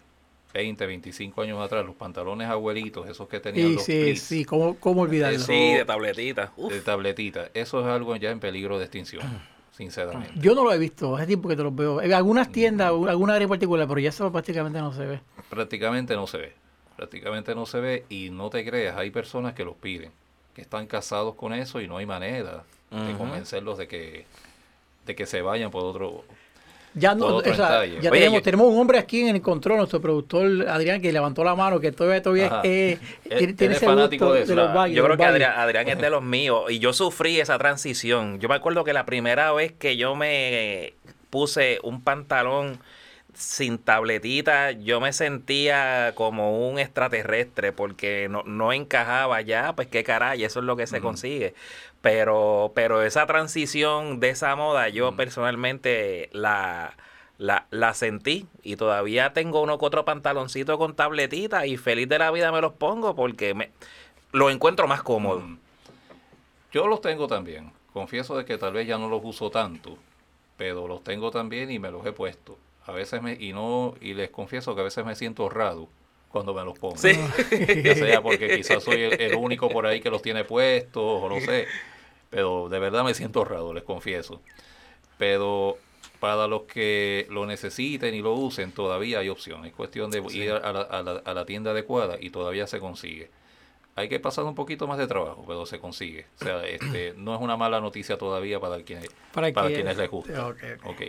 20, 0.53 0.87
25 0.87 1.43
años 1.43 1.61
atrás, 1.61 1.85
los 1.85 1.95
pantalones 1.95 2.49
abuelitos, 2.49 3.09
esos 3.09 3.29
que 3.29 3.41
tenían 3.41 3.69
Sí, 3.69 3.75
los 3.75 3.85
sí, 3.85 4.17
sí, 4.17 4.45
¿cómo, 4.45 4.77
cómo 4.79 5.03
olvidarlo? 5.03 5.37
Eso- 5.37 5.47
Sí, 5.47 5.75
de 5.75 5.85
tabletita. 5.85 6.53
Uf. 6.57 6.73
de 6.73 6.81
tabletita, 6.81 7.51
eso 7.55 7.81
es 7.81 7.87
algo 7.87 8.15
ya 8.17 8.31
en 8.31 8.41
peligro 8.41 8.79
de 8.79 8.85
extinción, 8.85 9.23
sinceramente. 9.77 10.33
Yo 10.37 10.55
no 10.55 10.65
lo 10.65 10.73
he 10.73 10.79
visto, 10.79 11.17
hace 11.17 11.27
tiempo 11.27 11.49
que 11.49 11.57
te 11.57 11.63
los 11.63 11.75
veo. 11.75 12.01
En 12.03 12.13
algunas 12.13 12.51
tiendas, 12.53 12.89
alguna 12.89 13.35
área 13.35 13.45
en 13.45 13.49
particular, 13.49 13.89
pero 13.89 14.01
ya 14.01 14.11
eso 14.11 14.31
prácticamente 14.31 14.79
no 14.79 14.93
se 14.93 15.07
ve. 15.07 15.21
prácticamente 15.49 16.15
no 16.15 16.27
se 16.27 16.39
ve. 16.39 16.53
Prácticamente 16.97 17.55
no 17.55 17.65
se 17.67 17.81
ve 17.81 18.05
y 18.11 18.29
no 18.31 18.51
te 18.51 18.65
creas, 18.65 18.97
hay 18.97 19.11
personas 19.11 19.55
que 19.55 19.65
los 19.65 19.75
piden, 19.77 20.13
que 20.55 20.61
están 20.61 20.87
casados 20.87 21.35
con 21.35 21.53
eso 21.55 21.81
y 21.81 21.89
no 21.89 21.97
hay 21.97 22.07
manera 22.07 22.65
de 22.91 23.15
convencerlos 23.17 23.79
de 23.79 23.89
que 23.89 24.27
de 25.07 25.17
que 25.17 25.25
se 25.27 25.41
vayan 25.43 25.71
por 25.71 25.83
otro 25.83 26.25
Ya 26.95 27.15
no, 27.15 27.37
o 27.37 27.43
sea, 27.43 27.55
ya 27.87 28.11
Oye, 28.11 28.11
tenemos, 28.11 28.35
yo- 28.41 28.43
tenemos 28.43 28.67
un 28.67 28.79
hombre 28.79 28.99
aquí 28.99 29.21
en 29.23 29.35
el 29.35 29.41
control, 29.43 29.79
nuestro 29.79 30.01
productor 30.01 30.69
Adrián, 30.69 31.01
que 31.01 31.11
levantó 31.11 31.43
la 31.43 31.55
mano, 31.55 31.81
que 31.81 31.91
todavía, 31.91 32.21
todavía 32.23 32.47
Ajá. 32.47 32.61
eh, 32.65 32.99
tiene, 33.39 33.55
es 33.59 33.61
ese 33.79 33.87
fanático 33.87 34.31
de 34.33 34.41
de, 34.41 34.45
eso. 34.45 34.55
los 34.55 34.67
La- 34.67 34.75
baggy, 34.75 34.95
Yo 34.95 35.03
de 35.03 35.07
creo 35.07 35.17
los 35.17 35.25
que. 35.27 35.31
Adrián, 35.33 35.53
Adrián 35.57 35.89
es 35.89 35.99
de 35.99 36.11
los 36.11 36.23
míos 36.23 36.65
y 36.71 36.79
yo 36.81 36.93
sufrí 36.93 37.41
esa 37.41 37.57
transición. 37.59 38.41
Yo 38.41 38.49
me 38.51 38.55
acuerdo 38.57 38.85
que 38.85 38.93
la 38.93 39.07
primera 39.07 39.53
vez 39.53 39.73
que 39.73 39.97
yo 39.97 40.15
me 40.15 40.93
puse 41.31 41.79
un 41.83 42.03
pantalón 42.03 42.79
sin 43.35 43.79
tabletita, 43.79 44.73
yo 44.73 45.01
me 45.01 45.13
sentía 45.13 46.13
como 46.15 46.69
un 46.69 46.79
extraterrestre 46.79 47.73
porque 47.73 48.29
no, 48.29 48.43
no 48.45 48.73
encajaba 48.73 49.41
ya, 49.41 49.75
pues 49.75 49.89
qué 49.89 50.05
caray, 50.05 50.45
eso 50.45 50.61
es 50.61 50.67
lo 50.67 50.77
que 50.77 50.87
se 50.87 51.01
consigue. 51.01 51.55
Pero, 52.01 52.73
pero 52.75 53.03
esa 53.03 53.27
transición 53.27 54.21
de 54.21 54.31
esa 54.31 54.57
moda, 54.57 54.89
yo 54.89 55.17
personalmente 55.17 56.29
la, 56.33 56.97
la, 57.39 57.67
la 57.71 57.95
sentí 57.95 58.47
y 58.63 58.77
todavía 58.77 59.33
tengo 59.33 59.63
uno 59.63 59.79
que 59.79 59.87
otro 59.87 60.05
pantaloncito 60.05 60.79
con 60.79 60.95
tabletita 60.95 61.67
y 61.67 61.77
feliz 61.77 62.09
de 62.09 62.19
la 62.19 62.31
vida 62.31 62.53
me 62.53 62.61
los 62.61 62.73
pongo 62.73 63.15
porque 63.15 63.55
me, 63.55 63.71
lo 64.33 64.51
encuentro 64.51 64.89
más 64.89 65.03
cómodo. 65.03 65.41
Mm. 65.41 65.59
Yo 66.73 66.87
los 66.87 67.01
tengo 67.01 67.27
también. 67.27 67.71
Confieso 67.93 68.37
de 68.37 68.45
que 68.45 68.57
tal 68.57 68.73
vez 68.73 68.87
ya 68.87 68.97
no 68.97 69.09
los 69.09 69.21
uso 69.23 69.51
tanto, 69.51 69.99
pero 70.57 70.89
los 70.89 71.05
tengo 71.05 71.31
también 71.31 71.71
y 71.71 71.79
me 71.79 71.91
los 71.91 72.05
he 72.07 72.13
puesto. 72.13 72.57
A 72.87 72.93
veces 72.93 73.23
me 73.23 73.35
y 73.35 73.53
no 73.53 73.95
y 74.01 74.15
les 74.15 74.31
confieso 74.31 74.75
que 74.75 74.81
a 74.81 74.85
veces 74.85 75.05
me 75.05 75.15
siento 75.15 75.45
honrado 75.45 75.89
cuando 76.29 76.53
me 76.55 76.65
los 76.65 76.79
pongo. 76.79 76.97
Sí. 76.97 77.13
Ya 77.85 77.95
sea 77.95 78.23
porque 78.23 78.49
quizás 78.57 78.83
soy 78.83 79.03
el, 79.03 79.21
el 79.21 79.35
único 79.35 79.69
por 79.69 79.87
ahí 79.87 80.01
que 80.01 80.11
los 80.11 80.23
tiene 80.23 80.45
puestos 80.45 81.03
o 81.05 81.29
no 81.29 81.41
sé, 81.41 81.67
pero 82.31 82.69
de 82.69 82.79
verdad 82.79 83.05
me 83.05 83.15
siento 83.15 83.41
honrado, 83.43 83.73
les 83.75 83.85
confieso. 83.85 84.41
Pero 85.19 85.79
para 86.21 86.47
los 86.47 86.63
que 86.63 87.27
lo 87.31 87.47
necesiten 87.47 88.15
y 88.15 88.21
lo 88.23 88.33
usen, 88.35 88.73
todavía 88.73 89.19
hay 89.21 89.29
opción. 89.29 89.65
Es 89.67 89.73
cuestión 89.73 90.11
de 90.11 90.19
ir 90.33 90.51
a 90.53 90.73
la, 90.73 90.81
a 90.83 91.03
la- 91.03 91.23
a 91.25 91.35
la 91.35 91.45
tienda 91.47 91.73
adecuada 91.73 92.17
y 92.21 92.31
todavía 92.31 92.67
se 92.67 92.79
consigue. 92.81 93.31
Hay 93.95 94.09
que 94.09 94.19
pasar 94.21 94.45
un 94.45 94.55
poquito 94.55 94.87
más 94.87 94.97
de 94.99 95.07
trabajo, 95.07 95.45
pero 95.47 95.67
se 95.67 95.79
consigue. 95.79 96.27
O 96.41 96.45
sea, 96.45 96.65
este, 96.67 97.13
no 97.17 97.35
es 97.35 97.41
una 97.41 97.57
mala 97.59 97.81
noticia 97.81 98.17
todavía 98.17 98.59
para, 98.59 98.83
quienes, 98.83 99.09
Para 99.53 99.69
quienes 99.75 99.97
les 99.99 100.11
gusta. 100.11 100.49
Ok, 100.49 100.57
ok. 100.79 100.87
Ok. 100.87 101.03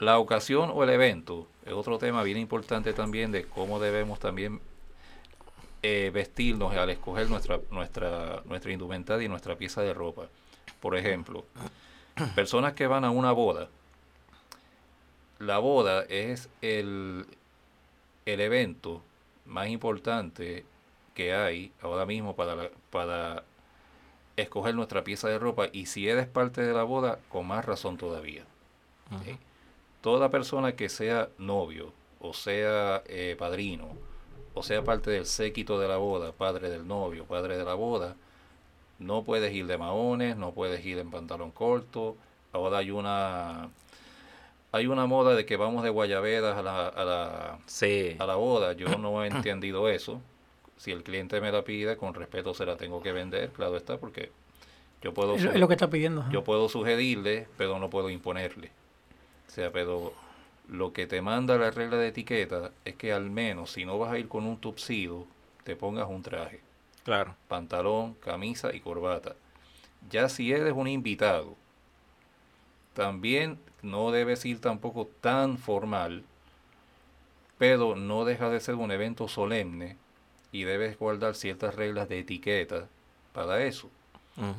La 0.00 0.18
ocasión 0.18 0.70
o 0.74 0.82
el 0.84 0.90
evento 0.90 1.46
es 1.64 1.72
otro 1.72 1.98
tema 1.98 2.22
bien 2.22 2.38
importante 2.38 2.92
también 2.92 3.32
de 3.32 3.44
cómo 3.44 3.78
debemos 3.78 4.18
también 4.18 4.60
eh, 5.82 6.10
vestirnos 6.12 6.74
al 6.74 6.90
escoger 6.90 7.28
nuestra, 7.30 7.60
nuestra, 7.70 8.42
nuestra 8.44 8.72
indumentaria 8.72 9.24
y 9.24 9.28
nuestra 9.28 9.56
pieza 9.56 9.82
de 9.82 9.94
ropa. 9.94 10.26
Por 10.80 10.96
ejemplo, 10.96 11.44
personas 12.34 12.72
que 12.74 12.86
van 12.86 13.04
a 13.04 13.10
una 13.10 13.32
boda. 13.32 13.68
La 15.38 15.58
boda 15.58 16.04
es 16.08 16.48
el, 16.62 17.26
el 18.26 18.40
evento 18.40 19.02
más 19.46 19.68
importante 19.68 20.64
que 21.14 21.34
hay 21.34 21.72
ahora 21.82 22.06
mismo 22.06 22.34
para, 22.34 22.54
la- 22.56 22.70
para 22.90 23.44
escoger 24.36 24.74
nuestra 24.74 25.04
pieza 25.04 25.28
de 25.28 25.38
ropa 25.38 25.66
y 25.72 25.86
si 25.86 26.08
eres 26.08 26.26
parte 26.26 26.62
de 26.62 26.72
la 26.72 26.82
boda, 26.82 27.18
con 27.28 27.46
más 27.46 27.64
razón 27.64 27.96
todavía. 27.96 28.44
¿sí? 29.24 29.36
Toda 30.04 30.28
persona 30.30 30.76
que 30.76 30.90
sea 30.90 31.30
novio 31.38 31.92
o 32.20 32.34
sea 32.34 33.02
eh, 33.06 33.36
padrino 33.38 33.88
o 34.52 34.62
sea 34.62 34.84
parte 34.84 35.10
del 35.10 35.24
séquito 35.24 35.80
de 35.80 35.88
la 35.88 35.96
boda, 35.96 36.32
padre 36.32 36.68
del 36.68 36.86
novio, 36.86 37.24
padre 37.24 37.56
de 37.56 37.64
la 37.64 37.72
boda, 37.74 38.14
no 38.98 39.24
puedes 39.24 39.52
ir 39.54 39.66
de 39.66 39.78
maones, 39.78 40.36
no 40.36 40.52
puedes 40.52 40.84
ir 40.86 40.98
en 40.98 41.10
pantalón 41.10 41.50
corto. 41.50 42.16
Ahora 42.52 42.78
hay 42.78 42.90
una 42.92 43.70
hay 44.72 44.86
una 44.86 45.06
moda 45.06 45.34
de 45.34 45.46
que 45.46 45.56
vamos 45.56 45.82
de 45.84 45.90
guayaberas 45.90 46.56
a 46.58 46.62
la, 46.62 46.86
a 46.88 47.04
la, 47.04 47.58
Sí. 47.66 48.14
a 48.18 48.26
la 48.26 48.34
boda. 48.36 48.74
Yo 48.74 48.86
no 48.98 49.24
he 49.24 49.28
entendido 49.28 49.88
eso. 49.88 50.20
Si 50.76 50.90
el 50.92 51.02
cliente 51.02 51.40
me 51.40 51.50
la 51.50 51.62
pide, 51.62 51.96
con 51.96 52.12
respeto 52.14 52.52
se 52.54 52.66
la 52.66 52.76
tengo 52.76 53.00
que 53.02 53.12
vender, 53.12 53.50
claro 53.50 53.76
está, 53.76 53.96
porque 53.98 54.30
yo 55.02 55.14
puedo, 55.14 55.34
Es, 55.36 55.44
lo- 55.58 55.66
que 55.68 55.74
está 55.74 55.88
pidiendo. 55.90 56.24
yo 56.30 56.44
puedo 56.44 56.68
sugerirle, 56.68 57.46
pero 57.56 57.78
no 57.78 57.88
puedo 57.90 58.10
imponerle. 58.10 58.70
O 59.48 59.50
sea, 59.50 59.70
pero 59.72 60.12
lo 60.68 60.92
que 60.92 61.06
te 61.06 61.22
manda 61.22 61.56
la 61.58 61.70
regla 61.70 61.96
de 61.98 62.08
etiqueta 62.08 62.70
es 62.84 62.96
que 62.96 63.12
al 63.12 63.30
menos, 63.30 63.72
si 63.72 63.84
no 63.84 63.98
vas 63.98 64.12
a 64.12 64.18
ir 64.18 64.28
con 64.28 64.44
un 64.44 64.56
tupsido, 64.58 65.26
te 65.64 65.76
pongas 65.76 66.08
un 66.08 66.22
traje, 66.22 66.60
Claro. 67.04 67.34
pantalón, 67.48 68.14
camisa 68.14 68.74
y 68.74 68.80
corbata. 68.80 69.36
Ya 70.10 70.28
si 70.28 70.52
eres 70.52 70.72
un 70.74 70.88
invitado, 70.88 71.56
también 72.94 73.58
no 73.82 74.10
debes 74.10 74.44
ir 74.44 74.60
tampoco 74.60 75.08
tan 75.20 75.58
formal, 75.58 76.24
pero 77.58 77.96
no 77.96 78.24
deja 78.24 78.50
de 78.50 78.60
ser 78.60 78.74
un 78.74 78.90
evento 78.90 79.28
solemne 79.28 79.96
y 80.52 80.64
debes 80.64 80.98
guardar 80.98 81.34
ciertas 81.34 81.74
reglas 81.74 82.08
de 82.08 82.20
etiqueta 82.20 82.88
para 83.32 83.62
eso. 83.64 83.90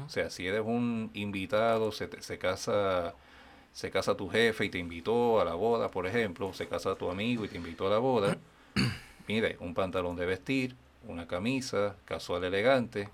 O 0.05 0.09
sea, 0.09 0.29
si 0.29 0.47
eres 0.47 0.61
un 0.63 1.11
invitado, 1.13 1.91
se, 1.91 2.07
te- 2.07 2.21
se 2.21 2.37
casa 2.37 3.13
se 3.75 3.91
casa 3.91 4.15
tu 4.15 4.29
jefe 4.29 4.63
y 4.63 4.69
te 4.69 4.79
invitó 4.79 5.41
a 5.41 5.43
la 5.43 5.53
boda, 5.53 5.91
por 5.91 6.07
ejemplo, 6.07 6.53
se 6.53 6.65
casa 6.65 6.95
tu 6.95 7.11
amigo 7.11 7.43
y 7.43 7.49
te 7.49 7.57
invitó 7.57 7.87
a 7.87 7.89
la 7.89 7.97
boda, 7.97 8.37
mire, 9.27 9.57
un 9.59 9.73
pantalón 9.73 10.15
de 10.15 10.25
vestir, 10.25 10.73
una 11.09 11.27
camisa, 11.27 11.97
casual 12.05 12.45
elegante, 12.45 13.09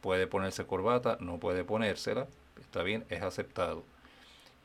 puede 0.00 0.26
ponerse 0.26 0.66
corbata, 0.66 1.18
no 1.20 1.38
puede 1.38 1.62
ponérsela, 1.62 2.26
está 2.60 2.82
bien, 2.82 3.04
es 3.10 3.22
aceptado. 3.22 3.84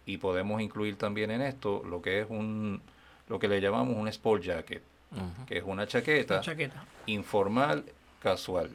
Y 0.08 0.18
podemos 0.18 0.60
incluir 0.60 0.98
también 0.98 1.30
en 1.30 1.42
esto 1.44 1.84
lo 1.86 2.02
que 2.02 2.22
es 2.22 2.28
un 2.30 2.82
lo 3.30 3.38
que 3.38 3.48
le 3.48 3.62
llamamos 3.62 3.96
un 3.96 4.08
sport 4.08 4.42
jacket, 4.42 4.82
que 5.48 5.58
es 5.60 5.64
una 5.64 5.86
chaqueta 5.86 6.36
Una 6.36 6.44
chaqueta. 6.44 6.84
informal, 7.06 7.84
casual. 8.24 8.70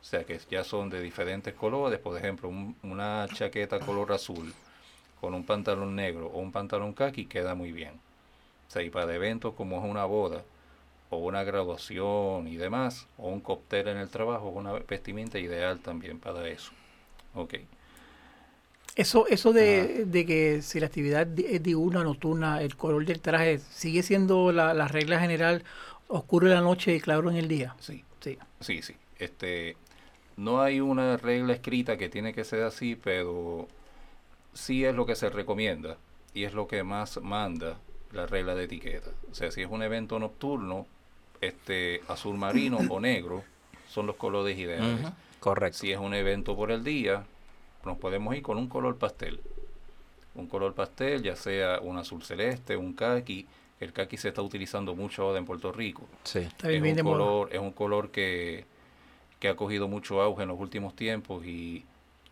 O 0.00 0.04
sea 0.04 0.24
que 0.24 0.40
ya 0.50 0.64
son 0.64 0.90
de 0.90 1.00
diferentes 1.00 1.54
colores, 1.54 2.00
por 2.00 2.16
ejemplo, 2.18 2.48
un- 2.48 2.74
una 2.82 3.28
chaqueta 3.32 3.78
color 3.78 4.10
azul 4.12 4.52
con 5.20 5.34
un 5.34 5.44
pantalón 5.44 5.96
negro 5.96 6.28
o 6.28 6.38
un 6.40 6.52
pantalón 6.52 6.92
khaki 6.94 7.26
queda 7.26 7.54
muy 7.54 7.72
bien. 7.72 7.94
O 8.68 8.72
sea, 8.72 8.82
y 8.82 8.90
para 8.90 9.14
eventos 9.14 9.54
como 9.54 9.78
es 9.78 9.84
una 9.90 10.04
boda 10.06 10.44
o 11.10 11.18
una 11.18 11.44
graduación 11.44 12.48
y 12.48 12.56
demás, 12.56 13.06
o 13.18 13.28
un 13.30 13.40
cóctel 13.40 13.88
en 13.88 13.98
el 13.98 14.10
trabajo, 14.10 14.50
es 14.50 14.56
una 14.56 14.72
vestimenta 14.74 15.38
ideal 15.38 15.80
también 15.80 16.20
para 16.20 16.48
eso. 16.48 16.72
Ok. 17.34 17.54
Eso, 18.94 19.28
eso 19.28 19.52
de, 19.52 20.04
de 20.06 20.26
que 20.26 20.60
si 20.62 20.80
la 20.80 20.86
actividad 20.86 21.28
es 21.38 21.62
diurna, 21.62 22.02
nocturna, 22.02 22.60
el 22.62 22.76
color 22.76 23.04
del 23.06 23.20
traje 23.20 23.60
sigue 23.60 24.02
siendo 24.02 24.50
la, 24.50 24.74
la 24.74 24.88
regla 24.88 25.20
general, 25.20 25.62
oscuro 26.08 26.48
en 26.48 26.54
la 26.54 26.60
noche 26.62 26.94
y 26.96 27.00
claro 27.00 27.30
en 27.30 27.36
el 27.36 27.46
día. 27.48 27.76
Sí, 27.78 28.04
Sí. 28.20 28.38
sí, 28.60 28.82
sí. 28.82 28.96
Este, 29.18 29.76
no 30.36 30.60
hay 30.62 30.80
una 30.80 31.16
regla 31.16 31.54
escrita 31.54 31.96
que 31.98 32.08
tiene 32.08 32.34
que 32.34 32.44
ser 32.44 32.62
así, 32.64 32.96
pero 32.96 33.68
sí 34.58 34.84
es 34.84 34.94
lo 34.94 35.06
que 35.06 35.14
se 35.14 35.30
recomienda 35.30 35.96
y 36.34 36.44
es 36.44 36.52
lo 36.52 36.66
que 36.66 36.82
más 36.82 37.20
manda 37.22 37.78
la 38.12 38.26
regla 38.26 38.54
de 38.54 38.64
etiqueta. 38.64 39.10
O 39.30 39.34
sea, 39.34 39.52
si 39.52 39.62
es 39.62 39.70
un 39.70 39.82
evento 39.82 40.18
nocturno, 40.18 40.86
este 41.40 42.02
azul 42.08 42.36
marino 42.36 42.78
o 42.88 43.00
negro 43.12 43.44
son 43.88 44.06
los 44.06 44.16
colores 44.16 44.58
ideales. 44.58 45.06
Correcto. 45.38 45.78
Si 45.78 45.92
es 45.92 45.98
un 45.98 46.12
evento 46.12 46.56
por 46.56 46.72
el 46.72 46.82
día, 46.82 47.24
nos 47.84 47.98
podemos 47.98 48.34
ir 48.34 48.42
con 48.42 48.58
un 48.58 48.66
color 48.68 48.96
pastel. 48.96 49.40
Un 50.34 50.48
color 50.48 50.74
pastel, 50.74 51.22
ya 51.22 51.36
sea 51.36 51.78
un 51.80 51.96
azul 51.96 52.22
celeste, 52.24 52.76
un 52.76 52.94
kaki. 52.94 53.46
El 53.78 53.92
kaki 53.92 54.16
se 54.16 54.28
está 54.28 54.42
utilizando 54.42 54.96
mucho 54.96 55.22
ahora 55.22 55.38
en 55.38 55.44
Puerto 55.46 55.70
Rico. 55.70 56.02
Sí. 56.24 56.40
Está 56.40 56.68
bien, 56.68 56.78
Es 56.78 56.82
bien 56.82 56.92
un, 56.94 56.96
de 56.96 57.02
moda. 57.04 57.18
color, 57.18 57.48
es 57.54 57.60
un 57.60 57.72
color 57.72 58.10
que, 58.10 58.64
que 59.38 59.48
ha 59.48 59.54
cogido 59.54 59.86
mucho 59.86 60.20
auge 60.20 60.42
en 60.42 60.48
los 60.48 60.58
últimos 60.58 60.96
tiempos 60.96 61.46
y 61.46 61.84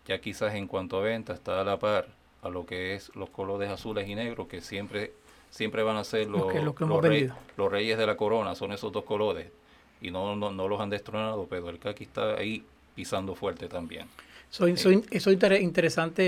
ya 0.05 0.19
quizás 0.19 0.55
en 0.55 0.67
cuanto 0.67 0.97
a 0.97 1.01
venta 1.01 1.33
está 1.33 1.61
a 1.61 1.63
la 1.63 1.79
par 1.79 2.16
a 2.47 2.49
lo 2.49 2.65
que 2.65 2.95
es 2.95 3.11
los 3.15 3.29
colores 3.29 3.69
azules 3.69 4.07
y 4.07 4.15
negros 4.15 4.47
que 4.47 4.61
siempre 4.61 5.11
siempre 5.49 5.81
van 5.83 5.95
a 5.95 6.03
ser 6.03 6.27
Lo 6.27 6.49
los, 6.49 6.53
lo 6.79 6.87
los 6.87 7.01
rey- 7.01 7.29
reyes 7.69 7.97
de 7.97 8.05
la 8.05 8.17
corona, 8.17 8.53
son 8.55 8.73
esos 8.73 8.91
dos 8.91 9.05
colores 9.05 9.47
y 10.01 10.11
no, 10.11 10.35
no, 10.35 10.51
no 10.51 10.67
los 10.67 10.79
han 10.81 10.89
destronado, 10.89 11.47
pero 11.49 11.69
el 11.69 11.79
kaki 11.79 12.03
está 12.03 12.35
ahí 12.35 12.63
pisando 12.95 13.33
fuerte 13.33 13.67
también. 13.67 14.07
Soy, 14.49 14.77
soy, 14.77 15.03
eso 15.11 15.29
es 15.29 15.33
inter- 15.33 15.61
interesante 15.61 16.23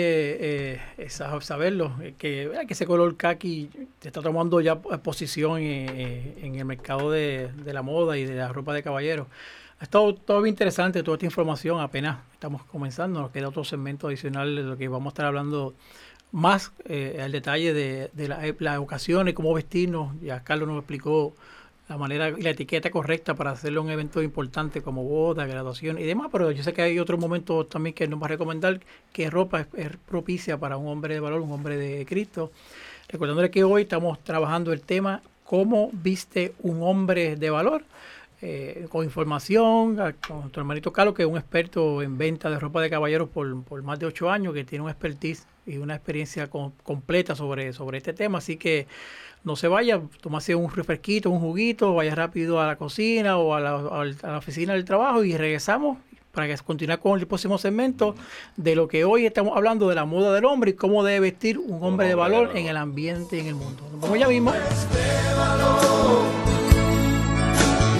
eh, 0.97 1.09
sa- 1.09 1.39
saberlo, 1.41 1.93
eh, 2.01 2.15
que, 2.17 2.51
que 2.67 2.73
ese 2.73 2.85
color 2.85 3.15
kaki 3.15 3.69
está 4.03 4.21
tomando 4.21 4.59
ya 4.61 4.75
posición 4.79 5.59
eh, 5.59 5.85
eh, 5.89 6.35
en 6.43 6.55
el 6.55 6.65
mercado 6.65 7.11
de, 7.11 7.49
de 7.53 7.73
la 7.73 7.81
moda 7.81 8.17
y 8.17 8.25
de 8.25 8.35
la 8.35 8.49
ropa 8.51 8.73
de 8.73 8.83
caballeros. 8.83 9.27
Ha 9.79 9.83
estado 9.83 10.13
todo 10.15 10.41
bien 10.41 10.53
interesante 10.53 11.03
toda 11.03 11.15
esta 11.15 11.25
información, 11.25 11.79
apenas 11.79 12.19
estamos 12.33 12.63
comenzando, 12.65 13.21
nos 13.21 13.31
queda 13.31 13.47
otro 13.47 13.63
segmento 13.63 14.07
adicional 14.07 14.53
de 14.55 14.63
lo 14.63 14.75
que 14.77 14.87
vamos 14.89 15.07
a 15.07 15.13
estar 15.13 15.25
hablando 15.25 15.73
más 16.31 16.71
eh, 16.85 17.19
al 17.23 17.31
detalle 17.31 17.73
de, 17.73 18.09
de 18.13 18.27
la- 18.27 18.41
las 18.59 18.77
ocasiones, 18.79 19.33
cómo 19.33 19.53
vestirnos, 19.53 20.13
ya 20.21 20.43
Carlos 20.43 20.67
nos 20.67 20.77
explicó 20.79 21.33
la 21.87 21.97
manera 21.97 22.29
la 22.29 22.51
etiqueta 22.51 22.91
correcta 22.91 23.33
para 23.33 23.51
hacerlo 23.51 23.81
un 23.81 23.89
evento 23.89 24.21
importante 24.21 24.81
como 24.83 25.03
boda, 25.03 25.47
graduación 25.47 25.97
y 25.97 26.03
demás, 26.03 26.29
pero 26.31 26.51
yo 26.51 26.61
sé 26.63 26.71
que 26.73 26.83
hay 26.83 26.99
otros 26.99 27.19
momentos 27.19 27.67
también 27.67 27.95
que 27.95 28.07
nos 28.07 28.21
va 28.21 28.25
a 28.27 28.29
recomendar 28.29 28.79
qué 29.11 29.29
ropa 29.31 29.65
es 29.73 29.89
propicia 30.07 30.59
para 30.59 30.77
un 30.77 30.87
hombre 30.87 31.15
de 31.15 31.19
valor, 31.19 31.41
un 31.41 31.51
hombre 31.51 31.77
de 31.77 32.05
Cristo. 32.05 32.51
Recordándole 33.07 33.49
que 33.49 33.63
hoy 33.63 33.83
estamos 33.83 34.23
trabajando 34.23 34.71
el 34.71 34.81
tema 34.81 35.21
cómo 35.45 35.89
viste 35.93 36.53
un 36.61 36.83
hombre 36.83 37.35
de 37.35 37.49
valor, 37.49 37.83
eh, 38.41 38.87
con 38.89 39.03
información, 39.03 39.99
a- 39.99 40.13
con 40.13 40.39
nuestro 40.41 40.61
hermanito 40.61 40.93
Carlos, 40.93 41.13
que 41.15 41.23
es 41.23 41.27
un 41.29 41.37
experto 41.37 42.01
en 42.01 42.17
venta 42.17 42.49
de 42.49 42.57
ropa 42.59 42.81
de 42.81 42.89
caballeros 42.89 43.29
por, 43.29 43.63
por 43.63 43.83
más 43.83 43.99
de 43.99 44.05
ocho 44.05 44.29
años, 44.29 44.53
que 44.53 44.63
tiene 44.63 44.83
un 44.83 44.89
expertise 44.89 45.45
y 45.65 45.77
una 45.77 45.95
experiencia 45.95 46.47
com- 46.49 46.71
completa 46.83 47.35
sobre, 47.35 47.73
sobre 47.73 47.97
este 47.97 48.13
tema, 48.13 48.37
así 48.37 48.57
que 48.57 48.87
no 49.43 49.55
se 49.55 49.67
vaya, 49.67 50.01
tómase 50.21 50.53
un 50.55 50.69
refresquito, 50.71 51.29
un 51.29 51.39
juguito, 51.39 51.93
vaya 51.93 52.13
rápido 52.15 52.59
a 52.59 52.67
la 52.67 52.75
cocina 52.75 53.37
o 53.37 53.53
a 53.55 53.59
la, 53.59 53.75
a 53.75 54.27
la 54.31 54.37
oficina 54.37 54.73
del 54.73 54.83
trabajo 54.85 55.23
y 55.23 55.35
regresamos 55.37 55.97
para 56.31 56.47
que 56.47 56.55
continuar 56.63 56.99
con 56.99 57.19
el 57.19 57.25
próximo 57.25 57.57
segmento 57.57 58.15
de 58.55 58.75
lo 58.75 58.87
que 58.87 59.03
hoy 59.05 59.25
estamos 59.25 59.55
hablando 59.57 59.89
de 59.89 59.95
la 59.95 60.05
moda 60.05 60.33
del 60.33 60.45
hombre 60.45 60.71
y 60.71 60.73
cómo 60.73 61.03
debe 61.03 61.19
vestir 61.21 61.57
un 61.57 61.65
hombre 61.65 61.79
de 61.81 61.87
hombre 61.87 62.07
de 62.09 62.15
valor 62.15 62.47
valor. 62.47 62.57
en 62.57 62.67
el 62.67 62.77
ambiente 62.77 63.37
y 63.37 63.39
en 63.39 63.47
el 63.47 63.55
mundo. 63.55 63.83
Nos 63.93 64.01
vemos 64.01 64.19
ya 64.19 64.27
mismo. 64.27 64.53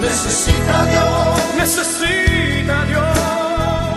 Necesita 0.00 0.84
Dios 0.86 1.54
Necesita 1.56 2.84
Dios. 2.86 3.18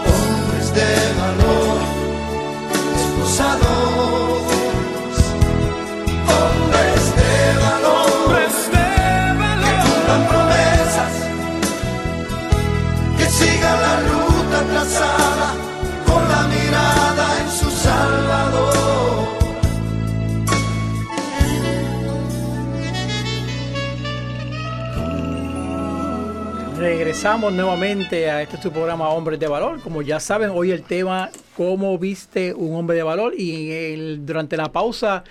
hombres 0.05 0.73
de 0.73 0.89
valor, 1.21 1.77
esposados, 2.95 4.43
hombres 6.33 7.03
de 7.19 7.33
valor, 7.63 8.07
Hombres 8.25 8.55
de 8.75 8.87
valor. 9.39 9.81
cumplan 9.85 10.23
promesas, 10.31 11.13
que 13.17 13.25
sigan 13.37 13.77
la 13.81 13.93
ruta 14.01 14.12
Regresamos 26.83 27.53
nuevamente 27.53 28.29
a 28.29 28.41
este 28.41 28.61
su 28.61 28.69
programa 28.69 29.07
Hombres 29.07 29.39
de 29.39 29.47
Valor. 29.47 29.79
Como 29.79 30.01
ya 30.01 30.19
saben, 30.19 30.49
hoy 30.49 30.71
el 30.71 30.83
tema 30.83 31.29
cómo 31.55 31.97
viste 31.97 32.53
un 32.53 32.75
hombre 32.75 32.97
de 32.97 33.03
valor 33.03 33.33
y 33.37 33.71
el- 33.71 34.25
durante 34.25 34.57
la 34.57 34.69
pausa 34.69 35.23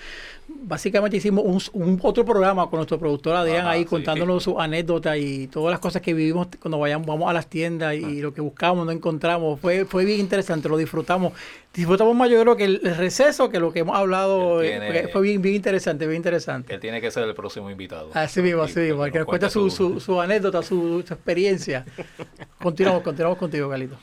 básicamente 0.62 1.16
hicimos 1.16 1.70
un, 1.72 1.82
un 1.82 2.00
otro 2.02 2.24
programa 2.24 2.68
con 2.70 2.78
nuestro 2.78 2.98
productor 2.98 3.34
Adrián 3.36 3.60
Ajá, 3.62 3.70
ahí 3.70 3.80
sí, 3.80 3.86
contándonos 3.86 4.42
sí. 4.42 4.50
sus 4.50 4.60
anécdotas 4.60 5.16
y 5.18 5.48
todas 5.48 5.70
las 5.72 5.80
cosas 5.80 6.00
que 6.02 6.14
vivimos 6.14 6.48
cuando 6.60 6.78
vayamos 6.78 7.06
vamos 7.06 7.28
a 7.28 7.32
las 7.32 7.46
tiendas 7.48 7.94
y 7.94 8.20
lo 8.20 8.32
que 8.32 8.40
buscamos 8.40 8.86
no 8.86 8.92
encontramos. 8.92 9.60
Fue, 9.60 9.84
fue 9.84 10.04
bien 10.04 10.20
interesante, 10.20 10.68
lo 10.68 10.76
disfrutamos. 10.76 11.32
Disfrutamos 11.74 12.14
más 12.14 12.28
yo 12.30 12.40
creo 12.40 12.54
que 12.56 12.64
el, 12.64 12.80
el 12.84 12.96
receso 12.96 13.48
que 13.48 13.58
lo 13.58 13.72
que 13.72 13.80
hemos 13.80 13.96
hablado. 13.96 14.62
Eh, 14.62 14.78
tiene- 14.80 15.08
fue- 15.08 15.22
bien, 15.22 15.40
bien 15.42 15.54
interesante, 15.54 16.06
bien 16.06 16.18
interesante. 16.18 16.72
Él 16.74 16.80
tiene 16.80 17.00
que 17.00 17.10
ser 17.10 17.24
el 17.24 17.34
próximo 17.34 17.70
invitado. 17.70 18.10
Así 18.14 18.42
mismo, 18.42 18.62
así 18.62 18.80
mismo, 18.80 19.04
que 19.04 19.18
nos 19.18 19.26
cuente 19.26 19.48
su, 19.50 19.70
su, 19.70 19.98
su 20.00 20.20
anécdota, 20.20 20.62
su, 20.62 21.02
su 21.06 21.14
experiencia. 21.14 21.84
Continuamos, 22.62 23.02
continuamos 23.02 23.38
contigo, 23.38 23.68
Galito. 23.68 23.96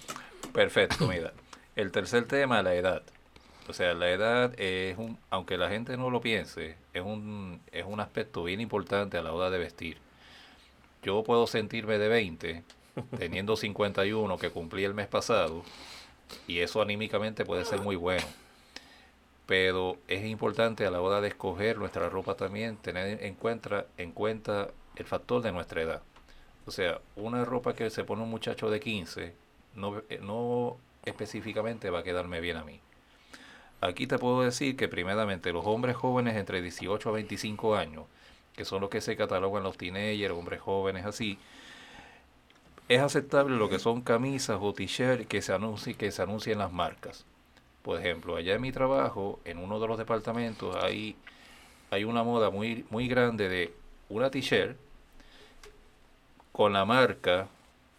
Perfecto, 0.54 1.08
mira. 1.08 1.32
El 1.76 1.92
tercer 1.92 2.26
tema, 2.26 2.62
la 2.62 2.74
edad. 2.76 3.04
O 3.70 3.74
sea, 3.74 3.94
la 3.94 4.10
edad 4.10 4.60
es 4.60 4.98
un, 4.98 5.20
aunque 5.30 5.56
la 5.56 5.70
gente 5.70 5.96
no 5.96 6.10
lo 6.10 6.22
piense, 6.22 6.76
es 6.92 7.04
un, 7.04 7.62
es 7.72 7.86
un 7.86 8.00
aspecto 8.00 8.44
bien 8.44 8.62
importante 8.62 9.16
a 9.16 9.22
la 9.22 9.32
hora 9.32 9.52
de 9.52 9.60
vestir. 9.60 9.98
Yo 11.04 11.24
puedo 11.24 11.46
sentirme 11.46 12.00
de 12.00 12.08
20, 12.08 12.64
teniendo 13.20 13.56
51 13.56 14.40
que 14.40 14.50
cumplí 14.50 14.86
el 14.86 14.96
mes 14.96 15.06
pasado, 15.06 15.64
y 16.48 16.62
eso 16.62 16.82
anímicamente 16.82 17.46
puede 17.46 17.64
ser 17.64 17.82
muy 17.82 17.96
bueno. 17.96 18.26
Pero 19.46 19.98
es 20.08 20.26
importante 20.26 20.88
a 20.88 20.92
la 20.92 21.02
hora 21.02 21.22
de 21.22 21.28
escoger 21.28 21.78
nuestra 21.78 22.10
ropa 22.10 22.34
también 22.34 22.76
tener 22.76 23.24
en 23.24 23.36
cuenta, 23.36 23.86
en 23.98 24.14
cuenta 24.14 24.70
el 24.96 25.06
factor 25.06 25.44
de 25.44 25.52
nuestra 25.52 25.84
edad. 25.84 26.02
O 26.66 26.72
sea, 26.72 27.02
una 27.16 27.46
ropa 27.46 27.76
que 27.76 27.92
se 27.92 28.04
pone 28.04 28.24
un 28.24 28.32
muchacho 28.32 28.72
de 28.72 28.80
15 28.80 29.36
no, 29.76 30.02
eh, 30.10 30.20
no 30.24 30.78
específicamente 31.06 31.92
va 31.92 32.00
a 32.00 32.04
quedarme 32.04 32.42
bien 32.42 32.58
a 32.58 32.64
mí. 32.64 32.82
Aquí 33.82 34.08
te 34.08 34.18
puedo 34.18 34.42
decir 34.42 34.76
que 34.76 34.88
primeramente 34.88 35.54
los 35.54 35.66
hombres 35.66 35.96
jóvenes 35.96 36.36
entre 36.36 36.62
18 36.62 37.10
a 37.10 37.12
25 37.14 37.76
años, 37.76 38.06
que 38.56 38.66
son 38.66 38.82
los 38.82 38.90
que 38.90 39.00
se 39.00 39.16
catalogan 39.16 39.64
los 39.64 39.78
teenagers, 39.78 40.34
hombres 40.34 40.60
jóvenes 40.60 41.06
así, 41.06 41.40
es 42.90 43.00
aceptable 43.00 43.56
lo 43.56 43.70
que 43.70 43.80
son 43.80 44.02
camisas 44.02 44.58
o 44.60 44.74
t-shirts 44.74 45.28
que 45.28 45.42
se 45.42 45.54
anuncien 45.54 45.96
que 45.96 46.12
se 46.12 46.22
anuncien 46.22 46.58
las 46.58 46.74
marcas. 46.74 47.26
Por 47.84 48.00
ejemplo, 48.00 48.36
allá 48.36 48.56
en 48.56 48.62
mi 48.62 48.72
trabajo, 48.72 49.40
en 49.46 49.60
uno 49.60 49.80
de 49.80 49.88
los 49.88 49.98
departamentos, 49.98 50.76
hay, 50.76 51.16
hay 51.92 52.04
una 52.04 52.24
moda 52.24 52.50
muy, 52.50 52.86
muy 52.90 53.08
grande 53.08 53.48
de 53.48 53.74
una 54.10 54.30
t-shirt 54.30 54.76
con 56.52 56.74
la 56.74 56.84
marca 56.84 57.48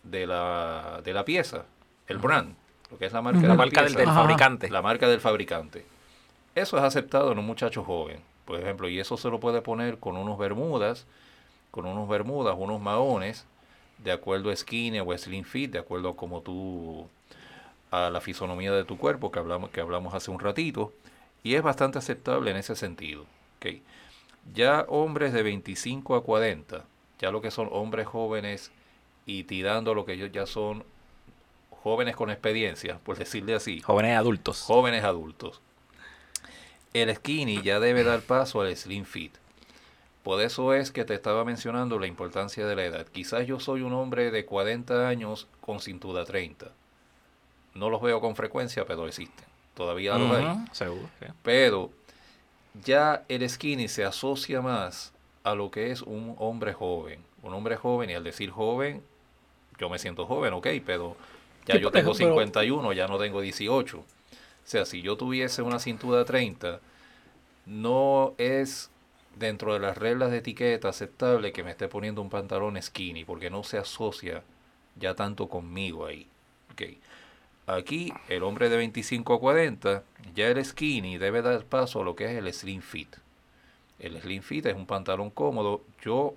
de 0.02 0.26
la, 0.26 1.00
de 1.02 1.14
la 1.14 1.24
pieza, 1.24 1.64
el 2.06 2.18
brand, 2.18 2.54
lo 2.90 2.98
que 2.98 3.06
es 3.06 3.12
la 3.12 3.22
marca, 3.22 3.40
de 3.40 3.48
La 3.48 3.54
marca 3.54 3.82
del, 3.82 3.88
pieza, 3.92 3.98
del 4.00 4.08
Ajá. 4.08 4.20
fabricante. 4.20 4.70
la 4.70 4.82
marca 4.82 5.08
del 5.08 5.20
fabricante. 5.20 5.84
Eso 6.54 6.76
es 6.78 6.82
aceptado 6.82 7.32
en 7.32 7.38
un 7.38 7.46
muchacho 7.46 7.84
joven, 7.84 8.20
por 8.44 8.58
ejemplo, 8.60 8.88
y 8.88 8.98
eso 8.98 9.16
se 9.16 9.28
lo 9.30 9.38
puede 9.40 9.62
poner 9.62 9.98
con 9.98 10.16
unos 10.16 10.38
bermudas, 10.38 11.06
con 11.70 11.86
unos 11.86 12.08
bermudas, 12.08 12.56
unos 12.58 12.80
maones, 12.80 13.46
de 13.98 14.12
acuerdo 14.12 14.50
a 14.50 14.56
skinny 14.56 14.98
o 15.00 15.16
slim 15.16 15.44
fit, 15.44 15.70
de 15.70 15.78
acuerdo 15.78 16.10
a 16.10 16.16
como 16.16 16.40
tú 16.40 17.06
a 17.90 18.08
la 18.10 18.20
fisonomía 18.20 18.72
de 18.72 18.84
tu 18.84 18.96
cuerpo 18.96 19.30
que 19.30 19.38
hablamos 19.40 19.70
que 19.70 19.80
hablamos 19.80 20.14
hace 20.14 20.30
un 20.30 20.38
ratito 20.40 20.92
y 21.42 21.54
es 21.54 21.62
bastante 21.62 21.98
aceptable 21.98 22.50
en 22.50 22.56
ese 22.56 22.76
sentido. 22.76 23.22
¿ok? 23.58 23.66
Ya 24.54 24.84
hombres 24.88 25.32
de 25.32 25.42
25 25.42 26.14
a 26.16 26.22
40, 26.22 26.84
ya 27.20 27.30
lo 27.30 27.40
que 27.42 27.50
son 27.50 27.68
hombres 27.72 28.06
jóvenes 28.06 28.70
y 29.26 29.44
tirando 29.44 29.92
lo 29.94 30.04
que 30.04 30.14
ellos 30.14 30.30
ya 30.32 30.46
son 30.46 30.82
jóvenes 31.82 32.16
con 32.16 32.30
experiencia, 32.30 32.98
por 32.98 33.16
decirle 33.16 33.54
así, 33.54 33.80
Jóvenes 33.80 34.16
adultos. 34.16 34.62
jóvenes 34.62 35.04
adultos. 35.04 35.60
El 36.92 37.14
skinny 37.14 37.62
ya 37.62 37.78
debe 37.80 38.02
dar 38.04 38.20
paso 38.20 38.60
al 38.60 38.76
slim 38.76 39.04
fit. 39.04 39.32
Por 40.22 40.40
eso 40.42 40.74
es 40.74 40.90
que 40.90 41.04
te 41.04 41.14
estaba 41.14 41.44
mencionando 41.44 41.98
la 41.98 42.06
importancia 42.06 42.66
de 42.66 42.76
la 42.76 42.84
edad. 42.84 43.06
Quizás 43.06 43.46
yo 43.46 43.58
soy 43.60 43.80
un 43.82 43.92
hombre 43.94 44.30
de 44.30 44.44
40 44.44 45.08
años 45.08 45.46
con 45.60 45.80
cintura 45.80 46.24
30. 46.24 46.70
No 47.74 47.88
los 47.88 48.02
veo 48.02 48.20
con 48.20 48.36
frecuencia, 48.36 48.84
pero 48.84 49.06
existen. 49.06 49.46
todavía 49.74 50.18
los 50.18 50.36
hay. 50.36 50.64
Seguro. 50.72 51.08
Pero 51.42 51.90
ya 52.84 53.24
el 53.28 53.48
skinny 53.48 53.88
se 53.88 54.04
asocia 54.04 54.60
más 54.60 55.12
a 55.44 55.54
lo 55.54 55.70
que 55.70 55.90
es 55.90 56.02
un 56.02 56.34
hombre 56.38 56.74
joven. 56.74 57.24
Un 57.42 57.54
hombre 57.54 57.76
joven, 57.76 58.10
y 58.10 58.14
al 58.14 58.24
decir 58.24 58.50
joven, 58.50 59.02
yo 59.78 59.88
me 59.88 59.98
siento 59.98 60.26
joven, 60.26 60.52
ok, 60.52 60.66
pero 60.84 61.16
ya 61.74 61.80
yo 61.80 61.90
tengo 61.90 62.12
pero- 62.12 62.28
51, 62.30 62.92
ya 62.92 63.06
no 63.06 63.18
tengo 63.18 63.40
18. 63.40 63.98
O 63.98 64.04
sea, 64.64 64.84
si 64.84 65.02
yo 65.02 65.16
tuviese 65.16 65.62
una 65.62 65.78
cintura 65.78 66.24
30, 66.24 66.80
no 67.66 68.34
es 68.38 68.90
dentro 69.36 69.72
de 69.74 69.80
las 69.80 69.96
reglas 69.96 70.30
de 70.30 70.38
etiqueta 70.38 70.88
aceptable 70.88 71.52
que 71.52 71.62
me 71.64 71.70
esté 71.70 71.88
poniendo 71.88 72.20
un 72.22 72.30
pantalón 72.30 72.80
skinny, 72.80 73.24
porque 73.24 73.50
no 73.50 73.62
se 73.64 73.78
asocia 73.78 74.42
ya 74.96 75.14
tanto 75.14 75.48
conmigo 75.48 76.06
ahí. 76.06 76.26
Ok. 76.72 76.82
Aquí, 77.66 78.12
el 78.28 78.42
hombre 78.42 78.68
de 78.68 78.76
25 78.76 79.34
a 79.34 79.40
40, 79.40 80.02
ya 80.34 80.48
el 80.48 80.64
skinny 80.64 81.18
debe 81.18 81.42
dar 81.42 81.64
paso 81.64 82.00
a 82.00 82.04
lo 82.04 82.16
que 82.16 82.24
es 82.24 82.32
el 82.32 82.52
slim 82.52 82.80
fit. 82.82 83.16
El 83.98 84.20
slim 84.20 84.42
fit 84.42 84.66
es 84.66 84.74
un 84.74 84.86
pantalón 84.86 85.30
cómodo. 85.30 85.82
Yo 86.02 86.34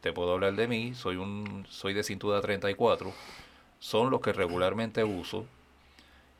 te 0.00 0.12
puedo 0.12 0.32
hablar 0.32 0.54
de 0.54 0.68
mí, 0.68 0.94
soy 0.94 1.16
un 1.16 1.66
soy 1.68 1.92
de 1.92 2.02
cintura 2.02 2.40
34. 2.40 3.12
Son 3.80 4.10
los 4.10 4.20
que 4.20 4.32
regularmente 4.32 5.02
uso 5.04 5.46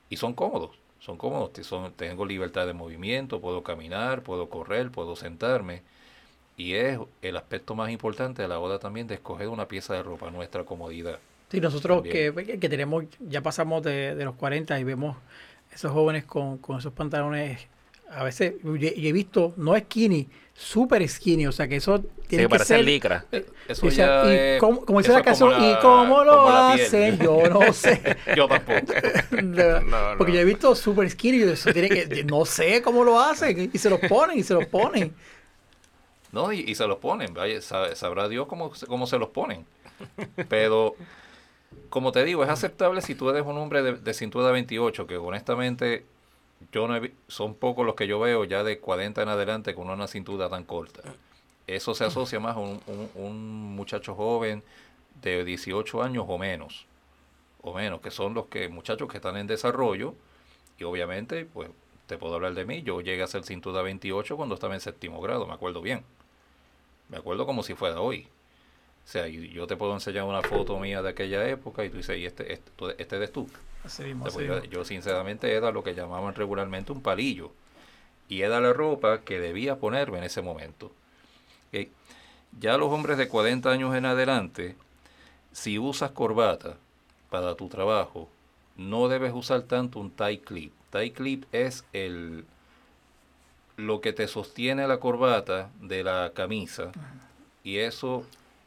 y 0.08 0.16
son 0.16 0.34
cómodos. 0.34 0.70
Son 1.00 1.16
cómodos, 1.16 1.50
son- 1.66 1.92
tengo 1.94 2.26
libertad 2.26 2.66
de 2.66 2.74
movimiento, 2.74 3.40
puedo 3.40 3.62
caminar, 3.62 4.22
puedo 4.22 4.50
correr, 4.50 4.90
puedo 4.90 5.16
sentarme. 5.16 5.82
Y 6.58 6.74
es 6.74 6.98
el 7.22 7.36
aspecto 7.38 7.74
más 7.74 7.90
importante 7.90 8.42
a 8.42 8.48
la 8.48 8.58
hora 8.58 8.78
también 8.78 9.06
de 9.06 9.14
escoger 9.14 9.48
una 9.48 9.66
pieza 9.66 9.94
de 9.94 10.02
ropa, 10.02 10.30
nuestra 10.30 10.64
comodidad. 10.64 11.18
Sí, 11.50 11.60
nosotros 11.60 12.02
que, 12.02 12.30
También. 12.30 12.60
que 12.60 12.68
tenemos, 12.68 13.04
ya 13.18 13.40
pasamos 13.42 13.82
de, 13.82 14.14
de 14.14 14.24
los 14.24 14.34
40 14.36 14.78
y 14.78 14.84
vemos 14.84 15.16
esos 15.72 15.90
jóvenes 15.90 16.24
con, 16.24 16.58
con 16.58 16.78
esos 16.78 16.92
pantalones, 16.92 17.66
a 18.10 18.24
veces, 18.24 18.54
y 18.64 19.08
he, 19.08 19.12
visto, 19.12 19.54
no 19.56 19.78
skinny, 19.78 20.28
super 20.54 21.06
skinny, 21.08 21.46
o 21.46 21.52
sea 21.52 21.68
que 21.68 21.76
eso 21.76 21.98
Sí, 21.98 22.06
tiene 22.28 22.44
que 22.44 22.48
parece 22.48 22.74
ser... 22.76 22.84
licra. 22.84 23.24
Eh, 23.32 23.46
Eso 23.68 23.86
o 23.86 23.90
sea, 23.90 24.06
ya 24.24 24.32
y 24.32 24.36
es- 24.36 24.60
como, 24.60 24.84
como 24.84 24.98
dice 25.00 25.12
la 25.12 25.22
canción, 25.22 25.52
¿y 25.62 25.74
cómo 25.80 26.24
lo 26.24 26.48
hacen? 26.48 27.18
Yo 27.18 27.48
no 27.48 27.72
sé. 27.72 28.16
Yo 28.36 28.46
tampoco. 28.48 28.92
No, 29.42 29.80
Porque 30.16 30.32
no. 30.32 30.36
yo 30.36 30.40
he 30.40 30.44
visto 30.44 30.74
super 30.74 31.08
skinny 31.10 31.38
y 31.38 31.42
eso 31.42 31.72
tiene 31.72 31.88
que, 31.88 32.24
no 32.24 32.44
sé 32.44 32.82
cómo 32.82 33.04
lo 33.04 33.20
hacen, 33.20 33.70
y 33.72 33.78
se 33.78 33.90
los 33.90 34.00
ponen, 34.00 34.38
y 34.38 34.42
se 34.42 34.54
los 34.54 34.66
ponen. 34.66 35.14
No, 36.32 36.52
y, 36.52 36.60
y 36.60 36.74
se 36.76 36.86
los 36.86 36.98
ponen, 36.98 37.34
vaya, 37.34 37.60
sabrá 37.60 38.28
Dios 38.28 38.46
cómo, 38.46 38.74
se- 38.74 38.86
cómo 38.86 39.06
se 39.06 39.18
los 39.18 39.30
ponen. 39.30 39.66
Pero, 40.48 40.94
como 41.90 42.12
te 42.12 42.24
digo, 42.24 42.44
es 42.44 42.50
aceptable 42.50 43.02
si 43.02 43.14
tú 43.14 43.30
eres 43.30 43.44
un 43.46 43.58
hombre 43.58 43.82
de, 43.82 43.94
de 43.94 44.14
cintura 44.14 44.50
28, 44.52 45.06
que 45.06 45.16
honestamente 45.18 46.06
yo 46.72 46.86
no 46.88 46.96
he 46.96 47.12
son 47.28 47.54
pocos 47.54 47.84
los 47.86 47.94
que 47.94 48.06
yo 48.06 48.20
veo 48.20 48.44
ya 48.44 48.62
de 48.64 48.78
40 48.78 49.22
en 49.22 49.28
adelante 49.28 49.74
con 49.74 49.88
una 49.90 50.06
cintura 50.06 50.48
tan 50.48 50.64
corta. 50.64 51.02
Eso 51.66 51.94
se 51.94 52.04
asocia 52.04 52.40
más 52.40 52.56
a 52.56 52.60
un, 52.60 52.80
un- 53.14 53.74
muchacho 53.76 54.14
joven 54.14 54.62
de 55.22 55.44
18 55.44 56.02
años 56.02 56.24
o 56.28 56.38
menos, 56.38 56.86
o 57.62 57.72
menos, 57.74 58.00
que 58.00 58.10
son 58.10 58.34
los 58.34 58.46
que 58.46 58.68
muchachos 58.68 59.08
que 59.08 59.18
están 59.18 59.36
en 59.36 59.46
desarrollo 59.46 60.14
y 60.78 60.84
obviamente, 60.84 61.44
pues 61.44 61.70
te 62.06 62.18
puedo 62.18 62.34
hablar 62.34 62.54
de 62.54 62.64
mí, 62.64 62.82
yo 62.82 63.00
llegué 63.00 63.22
a 63.22 63.26
ser 63.26 63.44
cintura 63.44 63.82
28 63.82 64.36
cuando 64.36 64.54
estaba 64.56 64.74
en 64.74 64.80
séptimo 64.80 65.20
grado, 65.20 65.46
me 65.46 65.54
acuerdo 65.54 65.80
bien. 65.80 66.02
Me 67.08 67.16
acuerdo 67.18 67.46
como 67.46 67.62
si 67.62 67.74
fuera 67.74 68.00
hoy. 68.00 68.26
O 69.04 69.08
sea, 69.08 69.26
yo 69.28 69.66
te 69.66 69.76
puedo 69.76 69.92
enseñar 69.94 70.24
una 70.24 70.42
foto 70.42 70.78
mía 70.78 71.02
de 71.02 71.08
aquella 71.10 71.48
época 71.48 71.84
y 71.84 71.90
tú 71.90 71.96
dices, 71.96 72.16
¿y 72.18 72.26
este, 72.26 72.52
este, 72.52 72.70
este 72.98 73.16
eres 73.16 73.32
tú? 73.32 73.48
Así 73.84 74.02
mismo, 74.04 74.26
así 74.26 74.44
yo, 74.44 74.64
yo 74.64 74.84
sinceramente 74.84 75.52
era 75.52 75.70
lo 75.70 75.82
que 75.82 75.94
llamaban 75.94 76.34
regularmente 76.34 76.92
un 76.92 77.02
palillo. 77.02 77.52
Y 78.28 78.42
era 78.42 78.60
la 78.60 78.72
ropa 78.72 79.22
que 79.22 79.40
debía 79.40 79.76
ponerme 79.76 80.18
en 80.18 80.24
ese 80.24 80.42
momento. 80.42 80.92
Ok. 81.72 81.88
Ya 82.58 82.76
los 82.76 82.92
hombres 82.92 83.16
de 83.16 83.28
40 83.28 83.70
años 83.70 83.94
en 83.94 84.06
adelante, 84.06 84.76
si 85.52 85.78
usas 85.78 86.10
corbata 86.10 86.76
para 87.30 87.54
tu 87.54 87.68
trabajo, 87.68 88.28
no 88.76 89.08
debes 89.08 89.32
usar 89.32 89.62
tanto 89.62 90.00
un 90.00 90.10
tie 90.10 90.40
clip. 90.40 90.72
Tie 90.90 91.12
clip 91.12 91.44
es 91.52 91.84
el 91.92 92.44
lo 93.76 94.00
que 94.00 94.12
te 94.12 94.28
sostiene 94.28 94.86
la 94.86 94.98
corbata 94.98 95.70
de 95.80 96.04
la 96.04 96.32
camisa 96.34 96.92
y 97.64 97.78
eso 97.78 98.26